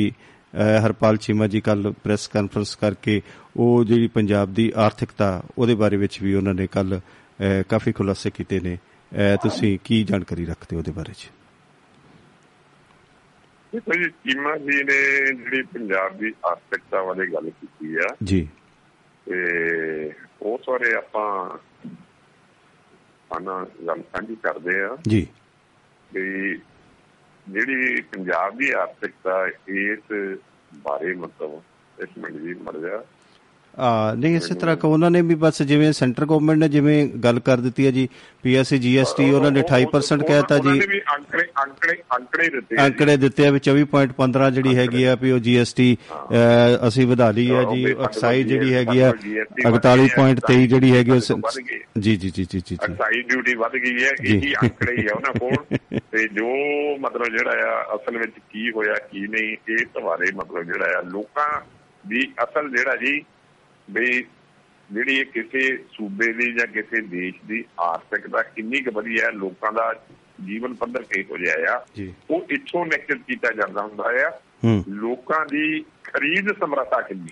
[0.84, 3.21] ਹਰਪਾਲ ਚੀਮਾ ਜੀ ਕੱਲ ਪ੍ਰੈਸ ਕਾਨਫਰੰਸ ਕਰਕੇ
[3.57, 6.99] ਉਹ ਜਿਹੜੀ ਪੰਜਾਬ ਦੀ ਆਰਥਿਕਤਾ ਉਹਦੇ ਬਾਰੇ ਵਿੱਚ ਵੀ ਉਹਨਾਂ ਨੇ ਕੱਲ
[7.69, 8.77] ਕਾਫੀ ਖੁਲਾਸੇ ਕੀਤੇ ਨੇ।
[9.43, 11.29] ਤੁਸੀਂ ਕੀ ਜਾਣਕਾਰੀ ਰੱਖਦੇ ਹੋ ਉਹਦੇ ਬਾਰੇ ਚ?
[13.75, 18.49] ਜੀ ਚੀਮਾ ਜੀ ਨੇ ਜਿਹੜੀ ਪੰਜਾਬ ਦੀ ਆਰਥਿਕਤਾ ਬਾਰੇ ਗੱਲ ਕੀਤੀ ਆ ਜੀ।
[19.25, 19.38] ਤੇ
[20.41, 21.57] ਉਸ ਬਾਰੇ ਆਪਾਂ
[23.35, 25.27] ਆਨਾ ਗੱਲ ਸਾਂਝੀ ਕਰਦੇ ਆ। ਜੀ।
[26.13, 26.55] ਵੀ
[27.49, 30.38] ਜਿਹੜੀ ਪੰਜਾਬ ਦੀ ਆਰਥਿਕਤਾ ਇਸ
[30.73, 31.63] ਬਾਰੇ ਮਤਲਬ
[32.03, 33.05] ਇਸ ਮਿੰਟ ਜੀ ਮਰ ਜਾ ਆ
[34.17, 37.57] ਨਹੀਂ ਇਸੇ ਤਰ੍ਹਾਂ ਕਿ ਉਹਨਾਂ ਨੇ ਵੀ ਬਸ ਜਿਵੇਂ ਸੈਂਟਰ ਗਵਰਨਮੈਂਟ ਨੇ ਜਿਵੇਂ ਗੱਲ ਕਰ
[37.57, 38.07] ਦਿੱਤੀ ਹੈ ਜੀ
[38.43, 40.99] ਪੀਐਸਸੀ ਜੀਐਸਟੀ ਉਹਨਾਂ ਨੇ 28% ਕਹਿਤਾ ਜੀ। ਅੰਕੜੇ
[41.57, 45.88] ਅੰਕੜੇ ਅੰਕੜੇ ਦਿੱਤੇ। ਅੰਕੜੇ ਦਿੱਤੇ ਆ ਵੀ 24.15 ਜਿਹੜੀ ਹੈਗੀ ਆ ਵੀ ਉਹ ਜੀਐਸਟੀ
[46.88, 49.11] ਅਸੀਂ ਵਧਾ ਲਈ ਆ ਜੀ ਐਕਸਾਈਜ਼ ਜਿਹੜੀ ਹੈਗੀ ਆ
[49.67, 51.19] 48.23 ਜਿਹੜੀ ਹੈਗੀ
[51.99, 55.34] ਜੀ ਜੀ ਜੀ ਜੀ ਜੀ ਐਕਸਾਈਜ਼ ਡਿਊਟੀ ਵੱਧ ਗਈ ਹੈ। ਇਹੀ ਅੰਕੜੇ ਹੀ ਆ ਉਹਨਾਂ
[55.39, 55.55] ਕੋਲ।
[56.11, 56.47] ਤੇ ਜੋ
[56.99, 61.49] ਮਤਲਬ ਜਿਹੜਾ ਆ ਅਸਲ ਵਿੱਚ ਕੀ ਹੋਇਆ ਕੀ ਨਹੀਂ ਇਸ ਬਾਰੇ ਮਤਲਬ ਜਿਹੜਾ ਆ ਲੋਕਾਂ
[62.05, 63.19] ਦੀ ਅਸਲ ਜਿਹੜਾ ਜੀ
[63.91, 64.23] ਵੀ
[64.91, 69.71] ਜਿਹੜੀ ਇਹ ਕਿਸੇ ਸੂਬੇ ਦੀ ਜਾਂ ਕਿਸੇ ਦੇਸ਼ ਦੀ ਆਰਥਿਕਤਾ ਕਿੰਨੀ ਕੁ ਵਧੀਆ ਹੈ ਲੋਕਾਂ
[69.71, 69.93] ਦਾ
[70.45, 71.81] ਜੀਵਨ ਪੱਧਰ ਕਿਹੋ ਜਿਹਾ ਆ
[72.29, 74.29] ਉਹ ਇੱਥੋਂ ਨਿਸ਼ਚਿਤ ਕੀਤਾ ਜਾਂਦਾ ਹੁੰਦਾ ਆ
[74.63, 77.29] ਹੂੰ। ਲੋਕਾਂ ਦੀ ਖਰੀਦ ਸਮਰੱਥਾ ਕਿੰਨੀ?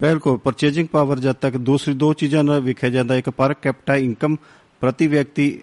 [0.00, 4.36] ਬਿਲਕੁਲ ਪਰਚੇਜਿੰਗ ਪਾਵਰ ਜਦ ਤੱਕ ਦੂਸਰੀ ਦੋ ਚੀਜ਼ਾਂ ਨਾਲ ਵੇਖਿਆ ਜਾਂਦਾ ਇੱਕ ਪਰ ਕੈਪੀਟਾ ਇਨਕਮ
[4.80, 5.62] ਪ੍ਰਤੀ ਵਿਅਕਤੀ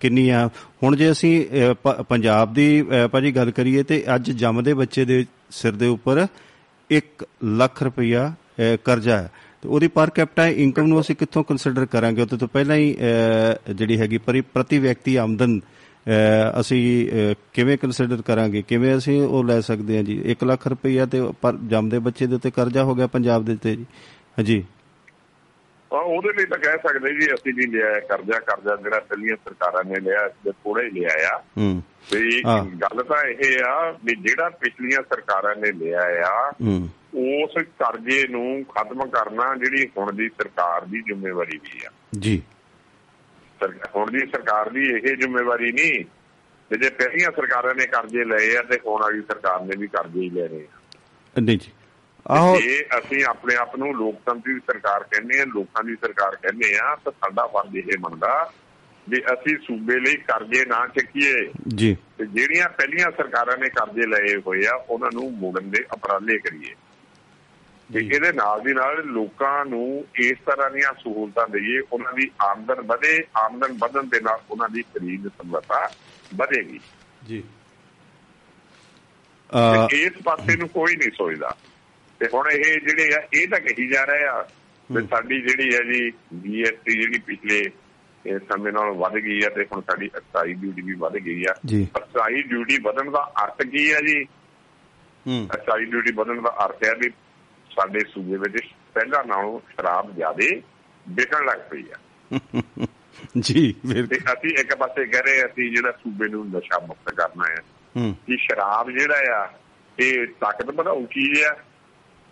[0.00, 0.48] ਕਿੰਨੀ ਆ।
[0.82, 1.46] ਹੁਣ ਜੇ ਅਸੀਂ
[2.08, 6.26] ਪੰਜਾਬ ਦੀ ਭਾਜੀ ਗੱਲ ਕਰੀਏ ਤੇ ਅੱਜ ਜੰਮਦੇ ਬੱਚੇ ਦੇ ਸਿਰ ਦੇ ਉੱਪਰ
[6.90, 8.32] 1 ਲੱਖ ਰੁਪਇਆ
[8.84, 9.30] ਕਰਜ਼ਾ ਹੈ।
[9.62, 12.22] ਤੇ ਉਹਦੀ ਪਰ ਕੈਪੀਟਾ ਇਨਕਮ ਨੂੰ ਅਸੀਂ ਕਿੱਥੋਂ ਕੰਸੀਡਰ ਕਰਾਂਗੇ?
[12.22, 12.96] ਉਹਦੇ ਤੋਂ ਪਹਿਲਾਂ ਹੀ
[13.74, 15.60] ਜਿਹੜੀ ਹੈਗੀ ਪਰੀ- ਪ੍ਰਤੀ ਵਿਅਕਤੀ ਆਮਦਨ
[16.60, 17.08] ਅਸੀਂ
[17.52, 18.62] ਕਿਵੇਂ ਕੰਸੀਡਰ ਕਰਾਂਗੇ?
[18.62, 20.22] ਕਿਵੇਂ ਅਸੀਂ ਉਹ ਲੈ ਸਕਦੇ ਹਾਂ ਜੀ?
[20.24, 23.76] 1 ਲੱਖ ਰੁਪਈਆ ਤੇ ਪਰ ਜੰਮਦੇ ਬੱਚੇ ਦੇ ਉੱਤੇ ਕਰਜ਼ਾ ਹੋ ਗਿਆ ਪੰਜਾਬ ਦੇ ਉੱਤੇ
[23.76, 23.86] ਜੀ।
[24.38, 24.64] ਹਾਂਜੀ।
[25.94, 29.84] ਹਾਂ ਉਹਦੇ ਲਈ ਤਾਂ ਕਹਿ ਸਕਦੇ ਜੀ ਅਸੀਂ ਵੀ ਲਿਆ ਕਰਜ਼ਾ ਕਰਜ਼ਾ ਜਿਹੜਾ ਪਹਿਲੀਆਂ ਸਰਕਾਰਾਂ
[29.84, 31.82] ਨੇ ਲਿਆ ਤੇ ਥੋੜਾ ਹੀ ਲਿਆ ਆ। ਹੂੰ।
[32.12, 32.42] ਵੀ।
[32.82, 38.64] ਗੱਲ ਤਾਂ ਇਹ ਆ ਵੀ ਜਿਹੜਾ ਪਿਛਲੀਆਂ ਸਰਕਾਰਾਂ ਨੇ ਲਿਆ ਆ ਹੂੰ। ਉਸ ਕਰਜ਼ੇ ਨੂੰ
[38.64, 42.42] ਖਤਮ ਕਰਨਾ ਜਿਹੜੀ ਹੁਣ ਦੀ ਸਰਕਾਰ ਦੀ ਜ਼ਿੰਮੇਵਾਰੀ ਵੀ ਆ। ਜੀ।
[43.96, 46.04] ਹੁਣ ਦੀ ਸਰਕਾਰ ਦੀ ਇਹ ਜ਼ਿੰਮੇਵਾਰੀ ਨਹੀਂ
[46.70, 50.20] ਤੇ ਜੇ ਪਹਿਲੀਆਂ ਸਰਕਾਰਾਂ ਨੇ ਕਰਜ਼ੇ ਲਏ ਆ ਤੇ ਹੁਣ ਵਾਲੀ ਸਰਕਾਰ ਨੇ ਵੀ ਕਰਜ਼ੇ
[50.20, 51.70] ਹੀ ਲੈਣੇ ਆ। ਨਹੀਂ ਜੀ।
[52.30, 56.96] ਆਹੋ ਜੇ ਅਸੀਂ ਆਪਣੇ ਆਪ ਨੂੰ ਲੋਕਤੰਤਰੀ ਸਰਕਾਰ ਕਹਿੰਦੇ ਆ ਲੋਕਾਂ ਦੀ ਸਰਕਾਰ ਕਹਿੰਦੇ ਆ
[56.96, 58.52] ਤਾਂ ਸਾਡਾ ਫਰਜ਼ ਇਹ ਬਣਦਾ
[59.08, 64.36] ਵੀ ਅਸੀਂ ਸੂਬੇ ਲਈ ਕਰਜ਼ੇ ਨਾ ਚੱਕੀਏ। ਜੀ। ਤੇ ਜਿਹੜੀਆਂ ਪਹਿਲੀਆਂ ਸਰਕਾਰਾਂ ਨੇ ਕਰਜ਼ੇ ਲਏ
[64.46, 66.74] ਹੋਏ ਆ ਉਹਨਾਂ ਨੂੰ ਮੋੜਨ ਦੇ ਉਪਰਾਲੇ ਕਰੀਏ।
[67.94, 72.80] ਤੇ। ਇਹਦੇ ਨਾਲ ਦੀ ਨਾਲ ਲੋਕਾਂ ਨੂੰ ਇਸ ਤਰ੍ਹਾਂ ਦੀਆਂ ਸਹੂਲਤਾਂ ਦਈਏ ਉਹਨਾਂ ਦੀ ਆਮਦਨ
[72.80, 75.90] ਵਧੇ ਆਮਦਨ ਵਧਣ ਦੇ ਨਾਲ ਉਹਨਾਂ ਦੀ ਖਰੀਦ ਸਮਰੱਥਾ
[76.34, 76.80] ਵਧੇਗੀ।
[77.26, 77.42] ਜੀ।
[79.54, 81.56] ਆ ਤੇ ਇਸ ਪਾਸੇ ਨੂੰ ਕੋਈ ਨਹੀਂ ਸੋਚਦਾ।
[82.20, 84.48] ਤੇ ਹੁਣ ਇਹ ਜਿਹੜੇ ਆ ਇਹ ਤਾਂ ਕਹੀ ਜਾ ਰਹੇ ਆ
[84.92, 86.10] ਵੀ ਸਾਡੀ ਜਿਹੜੀ ਹੈ ਜੀ
[86.42, 87.70] ਜੀਐਸਟੀ ਜਿਹੜੀ ਪਿਛਲੇ
[88.26, 91.54] ਇਹ ਸਮੇਂ ਨਾਲ ਵੱਧ ਗਈ ਆ ਤੇ ਹੁਣ ਸਾਡੀ ਐਕਸਾਈਜ਼ ਡਿਊਟੀ ਵੀ ਵੱਧ ਗਈ ਆ।
[91.82, 94.24] ਐਕਸਾਈਜ਼ ਡਿਊਟੀ ਵਧਣ ਦਾ ਅਰਥ ਕੀ ਹੈ ਜੀ?
[95.26, 97.10] ਹੂੰ। ਐਕਸਾਈਜ਼ ਡਿਊਟੀ ਵਧਣ ਦਾ ਅਰਥ ਹੈ ਵੀ
[97.80, 100.62] ਸਾਡੇ ਸੂਬੇ ਵਿੱਚ ਪਹਿਲਾਂ ਨਾਲੋਂ ਸ਼ਰਾਬ ਜ਼ਿਆਦੇ
[101.08, 101.96] ਵਿਕਣ ਲੱਗ ਪਈ ਆ।
[103.38, 107.56] ਜੀ ਬਿਲਕੁਲ ਅਸੀਂ ਇੱਕ ਪਾਸੇ ਕਹਿ ਰਹੇ ਅਸੀਂ ਜਿਹੜਾ ਸੂਬੇ ਨੂੰ ਨਸ਼ਾ ਮੁਕਤ ਕਰਨਾ ਹੈ।
[108.12, 109.52] ਕਿ ਸ਼ਰਾਬ ਜਿਹੜਾ ਆ
[109.98, 111.56] ਇਹ ਤਾਕਤ ਵਧਾਊ ਚੀਜ਼ ਆ।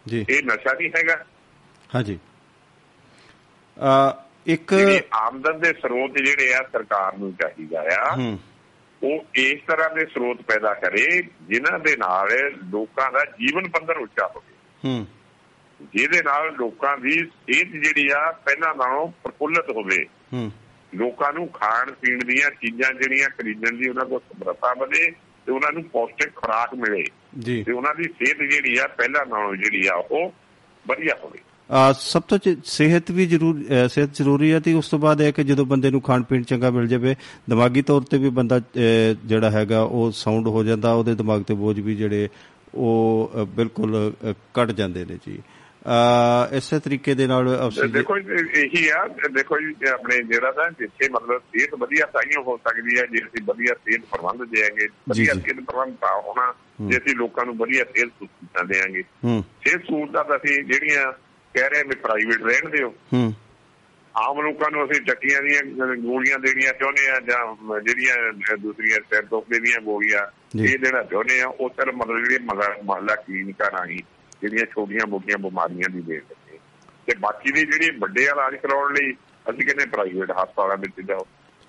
[0.06, 1.24] ਜੀ। ਇਹ ਨਸ਼ਾ ਨਹੀਂ ਹੈਗਾ।
[1.94, 2.18] ਹਾਂਜੀ।
[3.80, 4.74] ਆ ਇੱਕ
[5.12, 8.36] ਆਮਦਨ ਦੇ ਸਰੋਤ ਜਿਹੜੇ ਆ ਸਰਕਾਰ ਨੂੰ ਚਾਹੀਦਾ ਆ
[9.02, 12.28] ਉਹ ਇਸ ਤਰ੍ਹਾਂ ਦੇ ਸਰੋਤ ਪੈਦਾ ਕਰੇ ਜਿਨ੍ਹਾਂ ਦੇ ਨਾਲ
[12.70, 15.06] ਲੋਕਾਂ ਦਾ ਜੀਵਨ ਪੱਧਰ ਉੱਚਾ ਹੋਵੇ। ਹੂੰ।
[15.94, 20.06] ਜਿਹਦੇ ਨਾਲ ਲੋਕਾਂ ਦੀ ਸਿਹਤ ਜਿਹੜੀ ਆ ਪਹਿਲਾਂ ਨਾਲੋਂ ਪ੍ਰਫੁੱਲਤ ਹੋਵੇ।
[20.94, 25.10] ਲੋਕਾਂ ਨੂੰ ਖਾਣ ਪੀਣ ਦੀਆਂ ਚੀਜ਼ਾਂ ਜਿਹੜੀਆਂ ਖਰੀਦਣ ਦੀ ਉਹਨਾਂ ਕੋਲ ਸਮਰੱਥਾ ਵਧੇ
[25.46, 27.04] ਤੇ ਉਹਨਾਂ ਨੂੰ ਪੌਸ਼ਟਿਕ ਖੁਰਾਕ ਮਿਲੇ।
[27.38, 30.32] ਜੀ। ਤੇ ਉਹਨਾਂ ਦੀ ਸਿਹਤ ਜਿਹੜੀ ਆ ਪਹਿਲਾਂ ਨਾਲੋਂ ਜਿਹੜੀ ਆ ਉਹ
[30.86, 31.38] ਵਧੀਆ ਹੋਵੇ।
[31.70, 35.44] ਆ ਸਭ ਤੋਂ ਸਿਹਤ ਵੀ ਜ਼ਰੂਰ ਸਿਹਤ ਜ਼ਰੂਰੀ ਹੈ ਤੇ ਉਸ ਤੋਂ ਬਾਅਦ ਇਹ ਕਿ
[35.44, 37.14] ਜਦੋਂ ਬੰਦੇ ਨੂੰ ਖਾਣ ਪੀਣ ਚੰਗਾ ਮਿਲ ਜਾਵੇ
[37.50, 38.60] ਦਿਮਾਗੀ ਤੌਰ ਤੇ ਵੀ ਬੰਦਾ
[39.24, 42.28] ਜਿਹੜਾ ਹੈਗਾ ਉਹ ਸਾਊਂਡ ਹੋ ਜਾਂਦਾ ਉਹਦੇ ਦਿਮਾਗ ਤੇ ਬੋਝ ਵੀ ਜਿਹੜੇ
[42.74, 45.42] ਉਹ ਬਿਲਕੁਲ ਘਟ ਜਾਂਦੇ ਨੇ ਜੀ।
[46.52, 49.56] ਇਸੇ ਤਰੀਕੇ ਦੇ ਨਾਲ ਤੇ ਅਫਸਰ ਦੇਖੋ ਇਹੀ ਆ ਦੇਖੋ
[49.92, 54.04] ਆਪਣੇ ਜਿਹੜਾ ਤਾਂ ਜਿੱਥੇ ਮਤਲਬ ਸਿਹਤ ਵਧੀਆ ਤਾਈਓ ਹੋ ਸਕਦੀ ਹੈ ਜੇ ਅਸੀਂ ਵਧੀਆ ਸਿਹਤ
[54.10, 59.02] ਪ੍ਰਬੰਧ ਦੇਾਂਗੇ ਵਧੀਆ। ਸਿਹਤ ਪ੍ਰਬੰਧ ਤਾਂ ਹੋਣਾ ਜੇ ਅਸੀਂ ਲੋਕਾਂ ਨੂੰ ਵਧੀਆ ਸਿਹਤ ਸਹੂਲਤਾਂ ਦੇਾਂਗੇ
[59.22, 61.12] ਸਿਹਤ ਸਹੂਲਤਾਂ ਤਾਂ ਅਸੀਂ ਜਿਹੜੀਆਂ
[61.54, 62.92] ਕਹਿ ਰਹੇ ਵੀ ਪ੍ਰਾਈਵੇਟ ਰਹਿਣ ਦਿਓ।
[64.14, 65.62] ਆਮ ਲੋਕਾਂ ਨੂੰ ਅਸੀਂ ਟੱਟੀਆਂ ਦੀਆਂ
[65.96, 70.26] ਗੋਲੀਆਂ ਦੇਣੀਆਂ ਚਾਹੁੰਦੇ ਆ ਜਾਂ ਜਿਹੜੀਆਂ ਦੂਸਰੀਆਂ ਸਿਰ ਦੁਖਦੇ ਦੀਆਂ ਗੋਲੀਆਂ।
[70.58, 73.98] ਇਹ ਜਿਹੜਾ ਚਾਹੁੰਦੇ ਆ ਉਹ ਸਿਰ ਮਤਲਬ ਜਿਹੜੀ ਮਹੱਲਾ ਕਲੀਨਿਕਾਂ ਰਾਹੀਂ
[74.42, 76.58] ਜਿਹੜੀਆਂ ਛੋਟੀਆਂ ਮੋਟੀਆਂ ਬਿਮਾਰੀਆਂ ਦੀ ਦੇ ਦਿੰਦੇ
[77.06, 79.12] ਤੇ ਬਾਕੀ ਦੇ ਜਿਹੜੇ ਵੱਡੇ ਇਲਾਜ ਕਰਾਉਣ ਲਈ
[79.50, 81.26] ਅਸੀਂ ਕਹਿੰਦੇ ਪ੍ਰਾਈਵੇਟ ਹਸਪਤਾਲਾਂ ਵਿੱਚ ਜਾਓ।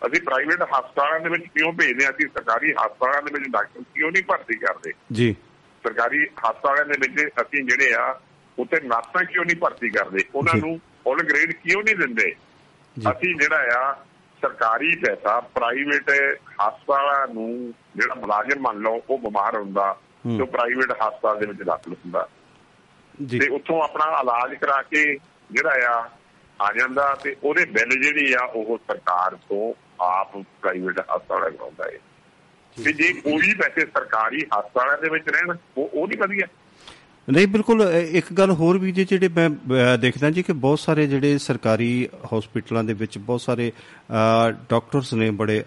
[0.08, 2.12] ਅਸੀਂ ਪ੍ਰਾਈਵੇਟ ਹਸਪਤਾਲਾਂ ਦੇ ਵਿੱਚ ਕਿਉਂ ਭੇਜਦੇ ਹਾਂ?
[2.12, 4.94] ਅਸੀਂ ਸਰਕਾਰੀ ਹਸਪਤਾਲਾਂ ਦੇ ਵਿੱਚ ਡਾਕਟਰ ਕਿਉਂ ਨਹੀਂ ਭਰਤੀ ਕਰਦੇ?
[5.12, 5.36] ਜੀ।
[5.84, 8.20] ਸਰਕਾਰੀ ਹਸਪਤਾਲਾਂ ਦੇ ਵਿੱਚ ਅਸੀਂ ਜਿਹੜੇ ਆ
[8.60, 10.20] ਉੱਥੇ ਨਰਸਾਂ ਕਿਉਂ ਨਹੀਂ ਭਰਤੀ ਕਰਦੇ?
[10.36, 12.36] ਉਹਨਾਂ। ਨੂੰ ਫੁੱਲ ਗ੍ਰੇਡ ਕਿਉਂ ਨਹੀਂ ਦਿੰਦੇ।
[13.12, 13.94] ਅਸੀਂ ਜਿਹੜਾ ਆ
[14.42, 16.10] ਸਰਕਾਰੀ ਪੈਸਾ ਪ੍ਰਾਈਵੇਟ
[16.68, 19.98] ਹਸਪਤਾਲਾਂ ਨੂੰ ਜਿਹੜਾ ਮੁਲਾਜ਼ਮ ਮੰਨ ਲਓ ਉਹ ਬਿਮਾਰ ਹੁੰਦਾ।
[20.38, 22.28] ਤੇ ਪ੍ਰਾਈਵੇਟ ਹਸਪਤਾਲ ਦੇ ਵਿੱਚ ਦਾਖਲ ਹੁੰਦਾ।
[23.40, 25.18] ਤੇ ਉੱਥੋਂ ਆਪਣਾ ਇਲਾਜ ਕਰਾ ਕੇ
[25.52, 26.10] ਜਿਹੜਾ ਆ
[26.62, 31.98] ਆ ਜਾਂਦਾ ਤੇ ਉਹਦੇ ਬਿੱਲ ਜਿਹੜੀ ਆ ਉਹ ਸਰਕਾਰ ਤੋਂ ਆਪ ਪ੍ਰਾਈਵੇਟ ਹਸਪਤਾਲਾਂ ਕਰਾਉਂਦਾ ਹੈ
[32.78, 36.46] ਤੇ ਜੇ ਕੋਈ ਪੈਸੇ ਸਰਕਾਰੀ ਹਸਪਤਾਲਾਂ ਦੇ ਵਿੱਚ ਰਹਿਣ ਉਹ ਉਹ ਨਹੀਂ ਵਧੀਆ।
[37.28, 39.50] ਨਹੀਂ ਬਿਲਕੁਲ ਇੱਕ ਗੱਲ ਹੋਰ ਵੀ ਜੀ ਜਿਹੜੇ ਮੈਂ
[39.98, 43.72] ਦੇਖਦਾ ਜੀ ਕਿ ਬਹੁਤ ਸਾਰੇ ਜਿਹੜੇ ਸਰਕਾਰੀ ਹਸਪੀਟਲਾਂ ਦੇ ਵਿੱਚ ਬਹੁਤ ਸਾਰੇ
[44.70, 45.64] ਡਾਕਟਰਸ ਨੇ ਬੜੇ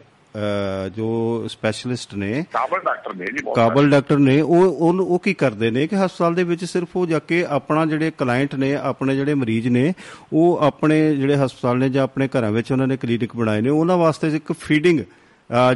[0.96, 1.08] ਜੋ
[1.48, 5.86] ਸਪੈਸ਼ਲਿਸਟ ਨੇ ਕਾਬਲ ਡਾਕਟਰ ਨੇ ਜੀ ਬਹੁਤ ਕਾਬਲ ਡਾਕਟਰ ਨੇ ਉਹ ਉਹ ਕੀ ਕਰਦੇ ਨੇ
[5.86, 9.68] ਕਿ ਹਸਪਤਾਲ ਦੇ ਵਿੱਚ ਸਿਰਫ ਉਹ ਜਾ ਕੇ ਆਪਣਾ ਜਿਹੜੇ ਕਲਾਇੰਟ ਨੇ ਆਪਣੇ ਜਿਹੜੇ ਮਰੀਜ਼
[9.68, 9.92] ਨੇ
[10.32, 13.96] ਉਹ ਆਪਣੇ ਜਿਹੜੇ ਹਸਪਤਾਲ ਨੇ ਜਾਂ ਆਪਣੇ ਘਰਾਂ ਵਿੱਚ ਉਹਨਾਂ ਨੇ ਕਲੀਨਿਕ ਬਣਾਏ ਨੇ ਉਹਨਾਂ
[13.96, 15.00] ਵਾਸਤੇ ਇੱਕ ਫੀਡਿੰਗ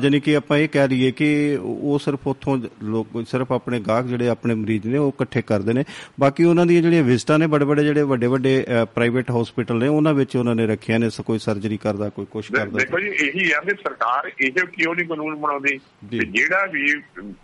[0.03, 4.29] ਜਾਨੀ ਕਿ ਆਪਾਂ ਇਹ ਕਹਿ ਲਈਏ ਕਿ ਉਹ ਸਿਰਫ ਉੱਥੋਂ ਲੋਕ ਸਿਰਫ ਆਪਣੇ ਗਾਹਕ ਜਿਹੜੇ
[4.29, 5.85] ਆਪਣੇ ਮਰੀਜ਼ ਨੇ ਉਹ ਇਕੱਠੇ ਕਰਦੇ ਨੇ।
[6.20, 8.64] ਬਾਕੀ ਉਹਨਾਂ ਦੀਆਂ ਜਿਹੜੀਆਂ ਵਿਜ਼ਟਾਂ ਨੇ ਬੜੇ ਬੜੇ ਜਿਹੜੇ ਵੱਡੇ ਵੱਡੇ
[8.95, 12.79] ਪ੍ਰਾਈਵੇਟ ਹਸਪੀਟਲ ਨੇ ਉਹਨਾਂ ਵਿੱਚ ਉਹਨਾਂ ਨੇ ਰੱਖਿਆ ਨੇ ਕੋਈ ਸਰਜਰੀ ਕਰਦਾ ਕੋਈ ਕੁਝ ਕਰਦਾ।
[12.79, 15.79] ਦੇਖੋ ਜੀ ਇਹੀ ਆ ਵੀ ਸਰਕਾਰ ਇਹ ਕਿਉਂ ਨਹੀਂ ਕਾਨੂੰਨ ਬਣਾਉਂਦੀ।
[16.11, 16.95] ਕਿ ਜਿਹੜਾ ਵੀ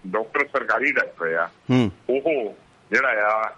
[0.07, 1.49] ਡਾਕਟਰ ਸਰਕਾਰੀ ਡਾਕਟਰ ਆ
[2.11, 2.55] ਉਹ
[2.93, 3.57] ਜਿਹੜਾ ਆ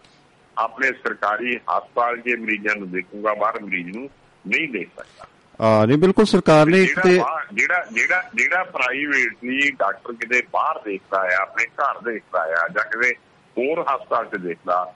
[0.59, 4.09] ਆਪਣੇ ਸਰਕਾਰੀ ਹਸਪਤਾਲ ਦੇ ਮਰੀਜ਼ਾਂ ਨੂੰ ਦੇਖੂਗਾ ਬਾਹਰ ਮਰੀਜ਼ ਨੂੰ
[4.47, 5.27] ਨਹੀਂ ਦੇਖ ਸਕਦਾ।
[5.63, 7.15] ਆ ਨਹੀਂ ਬਿਲਕੁਲ ਸਰਕਾਰ ਨੇ ਇੱਕ ਤੇ
[7.53, 13.13] ਜਿਹੜਾ ਜਿਹੜਾ ਜਿਹੜਾ ਪ੍ਰਾਈਵੇਟਲੀ ਡਾਕਟਰ ਕਿਤੇ ਬਾਹਰ ਦੇਖਦਾ ਆ ਆਪਣੇ ਘਰ ਦੇਖਦਾ ਆ ਜਾਂ ਕਿਤੇ
[13.57, 14.95] ਹੋਰ ਹਸਪਤਾਲ 'ਚ ਦੇਖਦਾ।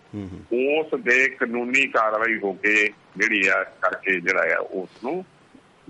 [0.53, 2.75] ਉਸ ਦੇ ਕਾਨੂੰਨੀ ਕਾਰਵਾਈ ਹੋ ਕੇ
[3.17, 5.25] ਜਿਹੜੀ ਆ ਕਰਕੇ ਜਿਹੜਾ ਆ ਉਸ ਨੂੰ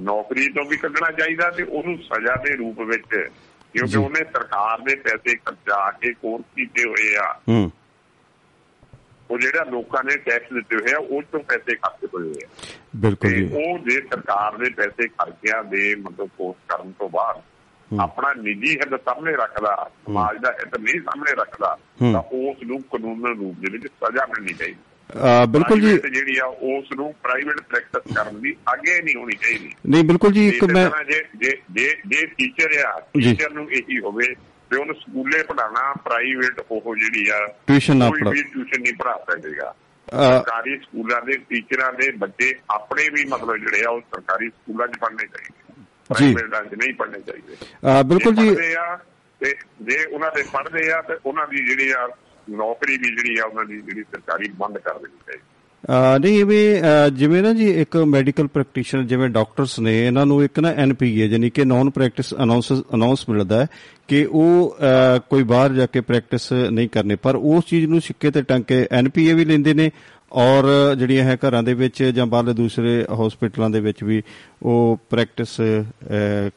[0.01, 3.29] ਨੌਕਰੀ ਤੋਂ ਵੀ ਕੱਢਣਾ ਚਾਹੀਦਾ ਤੇ ਉਹਨੂੰ ਸਜ਼ਾ ਦੇ ਰੂਪ ਵਿੱਚ।
[3.74, 7.70] ਕਿਉਂਕਿ ਉਹਨੇ ਸਰਕਾਰ ਦੇ ਪੈਸੇ ਖਰਚਾ ਕੇ ਕੋਰਸ ਕੀਤੇ ਹੋਏ ਆ ਹੂੰ
[9.31, 12.49] ਉਹ ਜਿਹੜਾ ਲੋਕਾਂ ਨੇ ਟੈਕਸ ਦਿੱਤੇ ਹੋਏ ਆ ਉਹ ਤੋਂ ਪੈਸੇ ਖਰਚ ਹੋਏ ਆ
[12.97, 17.41] ਬਿਲਕੁਲ ਜੀ ਉਹ ਜੇ ਸਰਕਾਰ ਦੇ ਪੈਸੇ ਖਰਚਿਆਂ ਦੇ ਮਤਲਬ ਕੋਰਸ ਕਰਨ ਤੋਂ ਬਾਅਦ।
[17.91, 19.74] ਆਪਣਾ ਨਿੱਜੀ ਹਿੱਤ ਸਾਹਮਣੇ ਰੱਖਦਾ
[20.07, 21.77] ਸਮਾਜ ਦਾ ਹਿੱਤ ਨਹੀਂ ਸਾਹਮਣੇ ਰੱਖਦਾ।
[22.12, 26.89] ਤਾਂ ਉਸ ਨੂੰ ਕਾਨੂੰਨ ਰੂਪ ਦੇ ਵਿੱਚ ਸਜ਼ਾ ਮਿਲਣੀ ਚਾਹੀਦੀ ਬਿਲਕੁਲ ਜੀ ਜਿਹੜੀ ਆ ਉਸ
[26.97, 31.22] ਨੂੰ ਪ੍ਰਾਈਵੇਟ ਪ੍ਰੈਕਟਿਸ ਕਰਨ ਦੀ ਅੱਗੇ ਨਹੀਂ ਹੋਣੀ ਚਾਹੀਦੀ ਨਹੀਂ ਬਿਲਕੁਲ ਜੀ ਇੱਕ ਮੈਂ ਜੇ
[31.41, 34.35] ਜੇ ਜੇ ਟੀਚਰ ਆ। ਟੀਚਰ ਨੂੰ ਇਹੀ ਹੋਵੇ
[34.71, 38.95] ਤੇ ਉਹਨੂੰ ਸਕੂਲੇ ਪੜਾਉਣਾ ਪ੍ਰਾਈਵੇਟ ਉਹ ਜਿਹੜੀ ਆ ਟਿਊਸ਼ਨ ਨਾ ਕੋਈ ਪੜਾ ਵੀ ਟਿਊਸ਼ਨ ਨਹੀਂ
[38.95, 39.75] ਪੜਾ ਸਕੇਗਾ
[40.09, 44.99] ਸਰਕਾਰੀ ਸਕੂਲਾਂ ਦੇ ਟੀਚਰਾਂ ਦੇ ਬੱਚੇ ਆਪਣੇ ਵੀ ਮਤਲਬ ਜਿਹੜੇ ਆ ਉਹ ਸਰਕਾਰੀ ਸਕੂਲਾਂ 'ਚ
[45.01, 47.57] ਪੜ੍ਹਨੇ ਚਾਹੀਦੇ। ਪ੍ਰਾਈਵੇਟਾਂ 'ਚ ਨਹੀਂ ਪੜ੍ਹਨੇ ਚਾਹੀਦੇ।
[48.05, 48.55] ਬਿਲਕੁਲ ਜੇ
[49.41, 52.09] ਤੇ ਜੇ ਉਹਨਾਂ ਦੇ ਪੜ੍ਹਦੇ ਆ ਤੇ ਉਹਨਾਂ ਦੀ ਜਿਹੜੀ ਆ
[52.51, 55.45] ਨੌਕਰੀ ਵੀ ਜਿਹੜੀ ਆ ਉਹਨਾਂ ਦੀ ਜਿਹੜੀ ਸਰਕਾਰੀ ਬੰਦ ਕਰ ਦੇਣੀ ਚਾਹੀਦੀ।
[56.20, 60.59] ਨਹੀਂ ਇਵੇਂ ਅ, ਜਿਵੇਂ ਨਾ ਜੀ ਇੱਕ ਮੈਡੀਕਲ ਪ੍ਰੈਕਟੀਸ਼ਨਰ ਜਿਵੇਂ ਡਾਕਟਰਸ ਨੇ ਇਹਨਾਂ ਨੂੰ ਇੱਕ
[60.59, 63.66] ਨਾ ਐਨਪੀਏ ਯਾਨੀ ਕਿ ਨਾਨ ਪ੍ਰੈਕਟਿਸ ਅਨਾਉਂਸ ਅਨਾਉਂਸ ਮਿਲਦਾ ਹੈ
[64.09, 68.30] ਕਿ ਉਹ ਅ, ਕੋਈ ਬਾਹਰ ਜਾ ਕੇ ਪ੍ਰੈਕਟਿਸ ਨਹੀਂ ਕਰਨੇ ਪਰ ਉਸ ਚੀਜ਼ ਨੂੰ ਸਿੱਕੇ
[68.30, 69.91] ਤੇ ਟੰਗ ਕੇ ਐਨਪੀਏ ਵੀ ਲੈਂਦੇ ਨੇ
[70.39, 70.64] ਔਰ
[70.99, 74.22] ਜਿਹੜੀਆਂ ਹੈ ਘਰਾਂ ਦੇ ਵਿੱਚ ਜਾਂ ਬਾਹਰਲੇ ਦੂਸਰੇ ਹਸਪੀਟਲਾਂ ਦੇ ਵਿੱਚ ਵੀ
[74.62, 75.84] ਉਹ ਪ੍ਰੈਕਟਿਸ ਅ,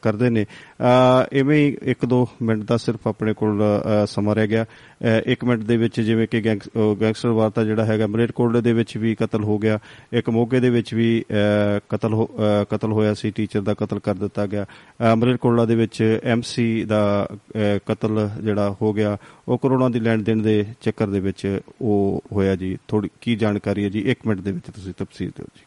[0.02, 3.64] ਕਰਦੇ ਨੇ। ਅ, ਇਵੇਂ ਹੀ ਇੱਕ ਦੋ ਮਿੰਟ ਦਾ ਸਿਰਫ ਆਪਣੇ ਕੋਲ
[4.04, 7.64] ਅ, ਸਮਾਂ ਰਹਿ ਗਿਆ। ਅ, ਇੱਕ ਮਿੰਟ ਦੇ ਵਿੱਚ ਜਿਵੇਂ ਕਿ ਗੈਂਗਸ- ਅ, ਗੈਂਗਸਟਰ ਵਾਰਤਾ
[7.64, 9.80] ਜਿਹੜਾ ਹੈਗਾ ਮਲੇਰਕੋਟਲੇ ਦੇ ਵਿੱਚ ਵੀ ਕਤਲ ਹੋ ਗਿਆ।
[10.14, 14.00] ਇੱਕ ਮੋਗੇ ਦੇ ਵਿੱਚ ਵੀ ਅ, ਕਤਲ ਹੋ- ਅ, ਕਤਲ ਹੋਇਆ ਸੀ ਟੀਚਰ ਦਾ ਕਤਲ
[14.00, 19.58] ਕਰ ਦਿੱਤਾ ਗਿਆ। ਅ, ਮਲੇਰਕੋਟਲਾ ਦੇ ਵਿੱਚ ਐਮਸੀ ਦਾ ਅ, ਕਤਲ ਜਿਹੜਾ ਹੋ ਗਿਆ। ਉਹ
[19.58, 23.90] ਕਰੋਨਾ ਦੀ ਲੈਣ ਦੇਣ ਦੇ ਚੱਕਰ ਦੇ ਵਿੱਚ ਉਹ ਹੋਇਆ ਜੀ। ਥੋੜੀ ਕੀ ਜਾਣਕਾਰੀ ਹੈ
[23.90, 24.00] ਜੀ?
[24.00, 25.62] ਇੱਕ ਮਿੰਟ ਦੇ ਵਿੱਚ ਤੁਸੀਂ ਤਫਸੀਲ ਦਿਓ ਜੀ।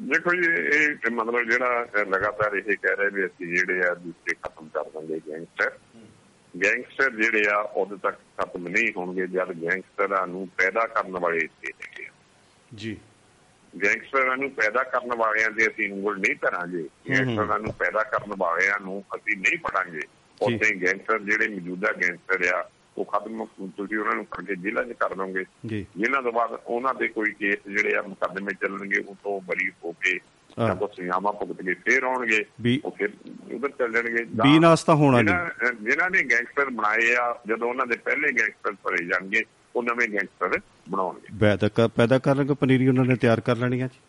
[0.00, 4.68] ਦੇਖੋ ਜੀ ਇਹ ਮਤਲਬ ਜਿਹੜਾ ਲਗਾਤਾਰ ਇਹ ਕਹਿ ਰਹੇ ਵੀ ਅਸੀਂ ਜਿਹੜੇ ਆ ਦੂਸਰੇ ਖਤਮ
[4.68, 5.78] ਕਰ ਦਾਂਗੇ ਗੈਂਗਸਟਰ
[6.64, 11.72] ਗੈਂਗਸਟਰ ਜਿਹੜੇ ਆ ਉਦੋਂ ਤੱਕ ਖਤਮ ਨਹੀਂ ਹੋਣਗੇ ਜਦ ਗੈਂਗਸਟਰਾਂ ਨੂੰ ਪੈਦਾ ਕਰਨ ਵਾਲੇ ਇੱਥੇ
[11.82, 12.08] ਹੈਗੇ।
[12.74, 12.96] ਜੀ।
[13.84, 18.80] ਗੈਂਗਸਟਰਾਂ ਨੂੰ ਪੈਦਾ ਕਰਨ ਵਾਲਿਆਂ ਦੇ ਅਸੀਂ ਉਂਗਲ ਨਹੀਂ ਧਰਾਂਗੇ। ਗੈਂਗਸਟਰਾਂ ਨੂੰ ਪੈਦਾ ਕਰਨ ਵਾਲਿਆਂ
[18.80, 20.00] ਨੂੰ ਅਸੀਂ ਨਹੀਂ ਪੜਾਂਗੇ
[20.40, 25.14] ਉੱਥੇ ਗੈਂਗਸਟਰ ਜਿਹੜੇ ਮੌਜੂਦਾ ਗੈਂਗਸਟਰ ਆ ਉਹ ਖਤਮ ਤੁਸੀਂ ਉਹਨਾਂ ਨੂੰ ਕਰਕੇ ਜੇਲ੍ਹਾਂ 'ਚ ਕਰ
[25.14, 29.40] ਦੋਗੇ। ਜੀ। ਜਿਨ੍ਹਾਂ ਤੋਂ ਬਾਅਦ ਉਹਨਾਂ ਦੇ ਕੋਈ ਕੇਸ ਜਿਹੜੇ ਆ ਮੁਕੱਦਮੇ ਚੱਲਣਗੇ ਉਹ ਤੋਂ
[29.40, 30.18] ਬਰੀ ਹੋ ਕੇ।
[30.58, 32.44] ਜਾਂ ਕੋ ਸਿਆਮਾ ਭੁਗਤ ਕੇ ਫੇਰ ਆਉਣਗੇ
[32.84, 33.08] ਉਹ ਫਿਰ
[33.54, 37.68] ਉਧਰ ਚੱਲ ਜਾਣਗੇ ਜਾਂ ਬੀ ਨਾਸ ਤਾਂ ਹੋਣਾ ਨਹੀਂ। ਜਿਨ੍ਹਾਂ ਨੇ ਗੈਂਗਸਟਰ ਬਣਾਏ ਆ ਜਦੋਂ
[37.68, 39.42] ਉਹਨਾਂ ਦੇ ਪਹਿਲੇ ਗੈਂਗਸਟਰ ਭਰੇ ਜਾਣਗੇ
[39.76, 43.86] ਉਹ ਨਵੇਂ ਗੈਂਗਸਟਰ ਬਣਾਉਣਗੇ। ਪੈਦਾ ਕਰ ਪੈਦਾ ਕਰਨਗੇ ਪਨੀਰੀ ਉਹਨਾਂ ਨੇ ਤਿਆਰ ਕਰ ਲੈਣੀ ਆ
[43.86, 44.00] ਜੀ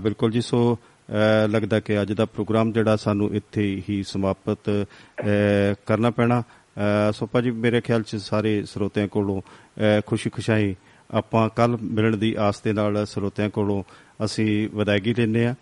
[0.00, 0.78] ਬਿਲਕੁਲ। ਜੀ ਸੋ
[1.48, 4.86] ਲੱਗਦਾ ਕਿ ਅੱਜ ਦਾ ਪ੍ਰੋਗਰਾਮ ਜਿਹੜਾ ਸਾਨੂੰ ਇੱਥੇ ਹੀ ਸਮਾਪਤ
[5.86, 9.42] ਕਰਨਾ ਪੈਣਾ। ਅਹ, ਸੋ ਭਾਜੀ ਮੇਰੇ ਖਿਆਲ ਚ ਸਾਰੇ ਸਰੋਤਿਆਂ ਕੋਲੋਂ
[10.06, 10.76] ਖੁਸ਼ੀ ਖੁਸ਼ਾਈ
[11.10, 13.84] ਆਪਾਂ ਕੱਲ ਮਿਲਣ ਦੀ ਆਸ ਦੇ ਨਾਲ ਸਰੋਤਿਆਂ ਕੋਲੋਂ
[14.24, 15.54] ਅਸੀਂ ਵਿਦਾਇਗੀ ਲੈਂਦੇ ਆ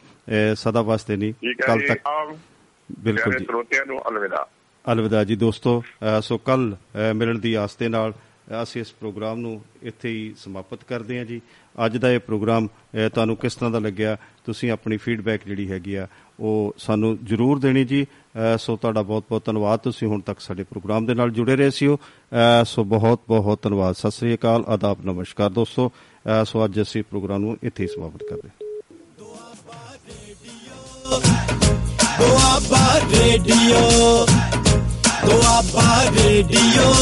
[0.55, 1.34] ਸਦਾ ਵਾਸਤੇ ਨਹੀਂ
[1.66, 2.36] ਕੱਲ ਜੀ ਤੱਕ।
[3.01, 4.47] ਬਿਲਕੁਲ ਜੀ। ਸਰੋਤਿਆਂ ਨੂੰ ਅਲਵਿਦਾ।
[4.93, 5.82] ਅਲਵਿਦਾ ਜੀ ਦੋਸਤੋ
[6.22, 6.76] ਸੋ ਕੱਲ
[7.14, 8.12] ਮਿਲਣ ਦੀ ਆਸ ਦੇ ਨਾਲ
[8.62, 11.41] ਅਸੀਂ ਇਸ ਪ੍ਰੋਗਰਾਮ ਨੂੰ ਇੱਥੇ ਹੀ ਸਮਾਪਤ ਕਰਦੇ ਹਾਂ ਜੀ।
[11.87, 12.68] ਅੱਜ ਦਾ ਇਹ ਪ੍ਰੋਗਰਾਮ
[13.14, 14.16] ਤੁਹਾਨੂੰ ਕਿਸ ਤਰ੍ਹਾਂ ਦਾ ਲੱਗਿਆ?
[14.45, 16.07] ਤੁਸੀਂ ਆਪਣੀ ਫੀਡਬੈਕ ਜਿਹੜੀ ਹੈਗੀ ਆ
[16.41, 18.07] ਉਹ ਸਾਨੂੰ ਜਰੂਰ ਦੇਣੀ ਜੀ।
[18.59, 21.97] ਸੋ ਤੁਹਾਡਾ ਬਹੁਤ ਬਹੁਤ ਧੰਨਵਾਦ। ਤੁਸੀਂ ਹੁਣ ਤੱਕ ਸਾਡੇ ਪ੍ਰੋਗਰਾਮ ਦੇ ਨਾਲ ਜੁੜੇ ਰਹੇ ਸੀਓ।
[21.97, 25.93] ਅ, ਸੋ ਬਹੁਤ ਬਹੁਤ ਧੰਨਵਾਦ। ਸਤਿ ਸ੍ਰੀ ਅਕਾਲ। ਆਦਾਬ ਨਮਸਕਾਰ ਦੋਸਤੋ।
[26.45, 28.71] ਸੋ ਅੱਜ ਅਸੀਂ ਪ੍ਰੋਗਰਾਮ ਨੂੰ ਇੱਥੇ ਹੀ ਸਮਾਪਤ ਕਰਦੇ ਹਾਂ।
[32.18, 34.27] Doaba radio
[35.27, 36.93] Doaba radio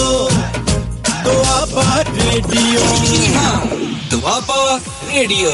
[1.24, 2.80] Doaba radio.
[4.10, 5.50] Doaba radio.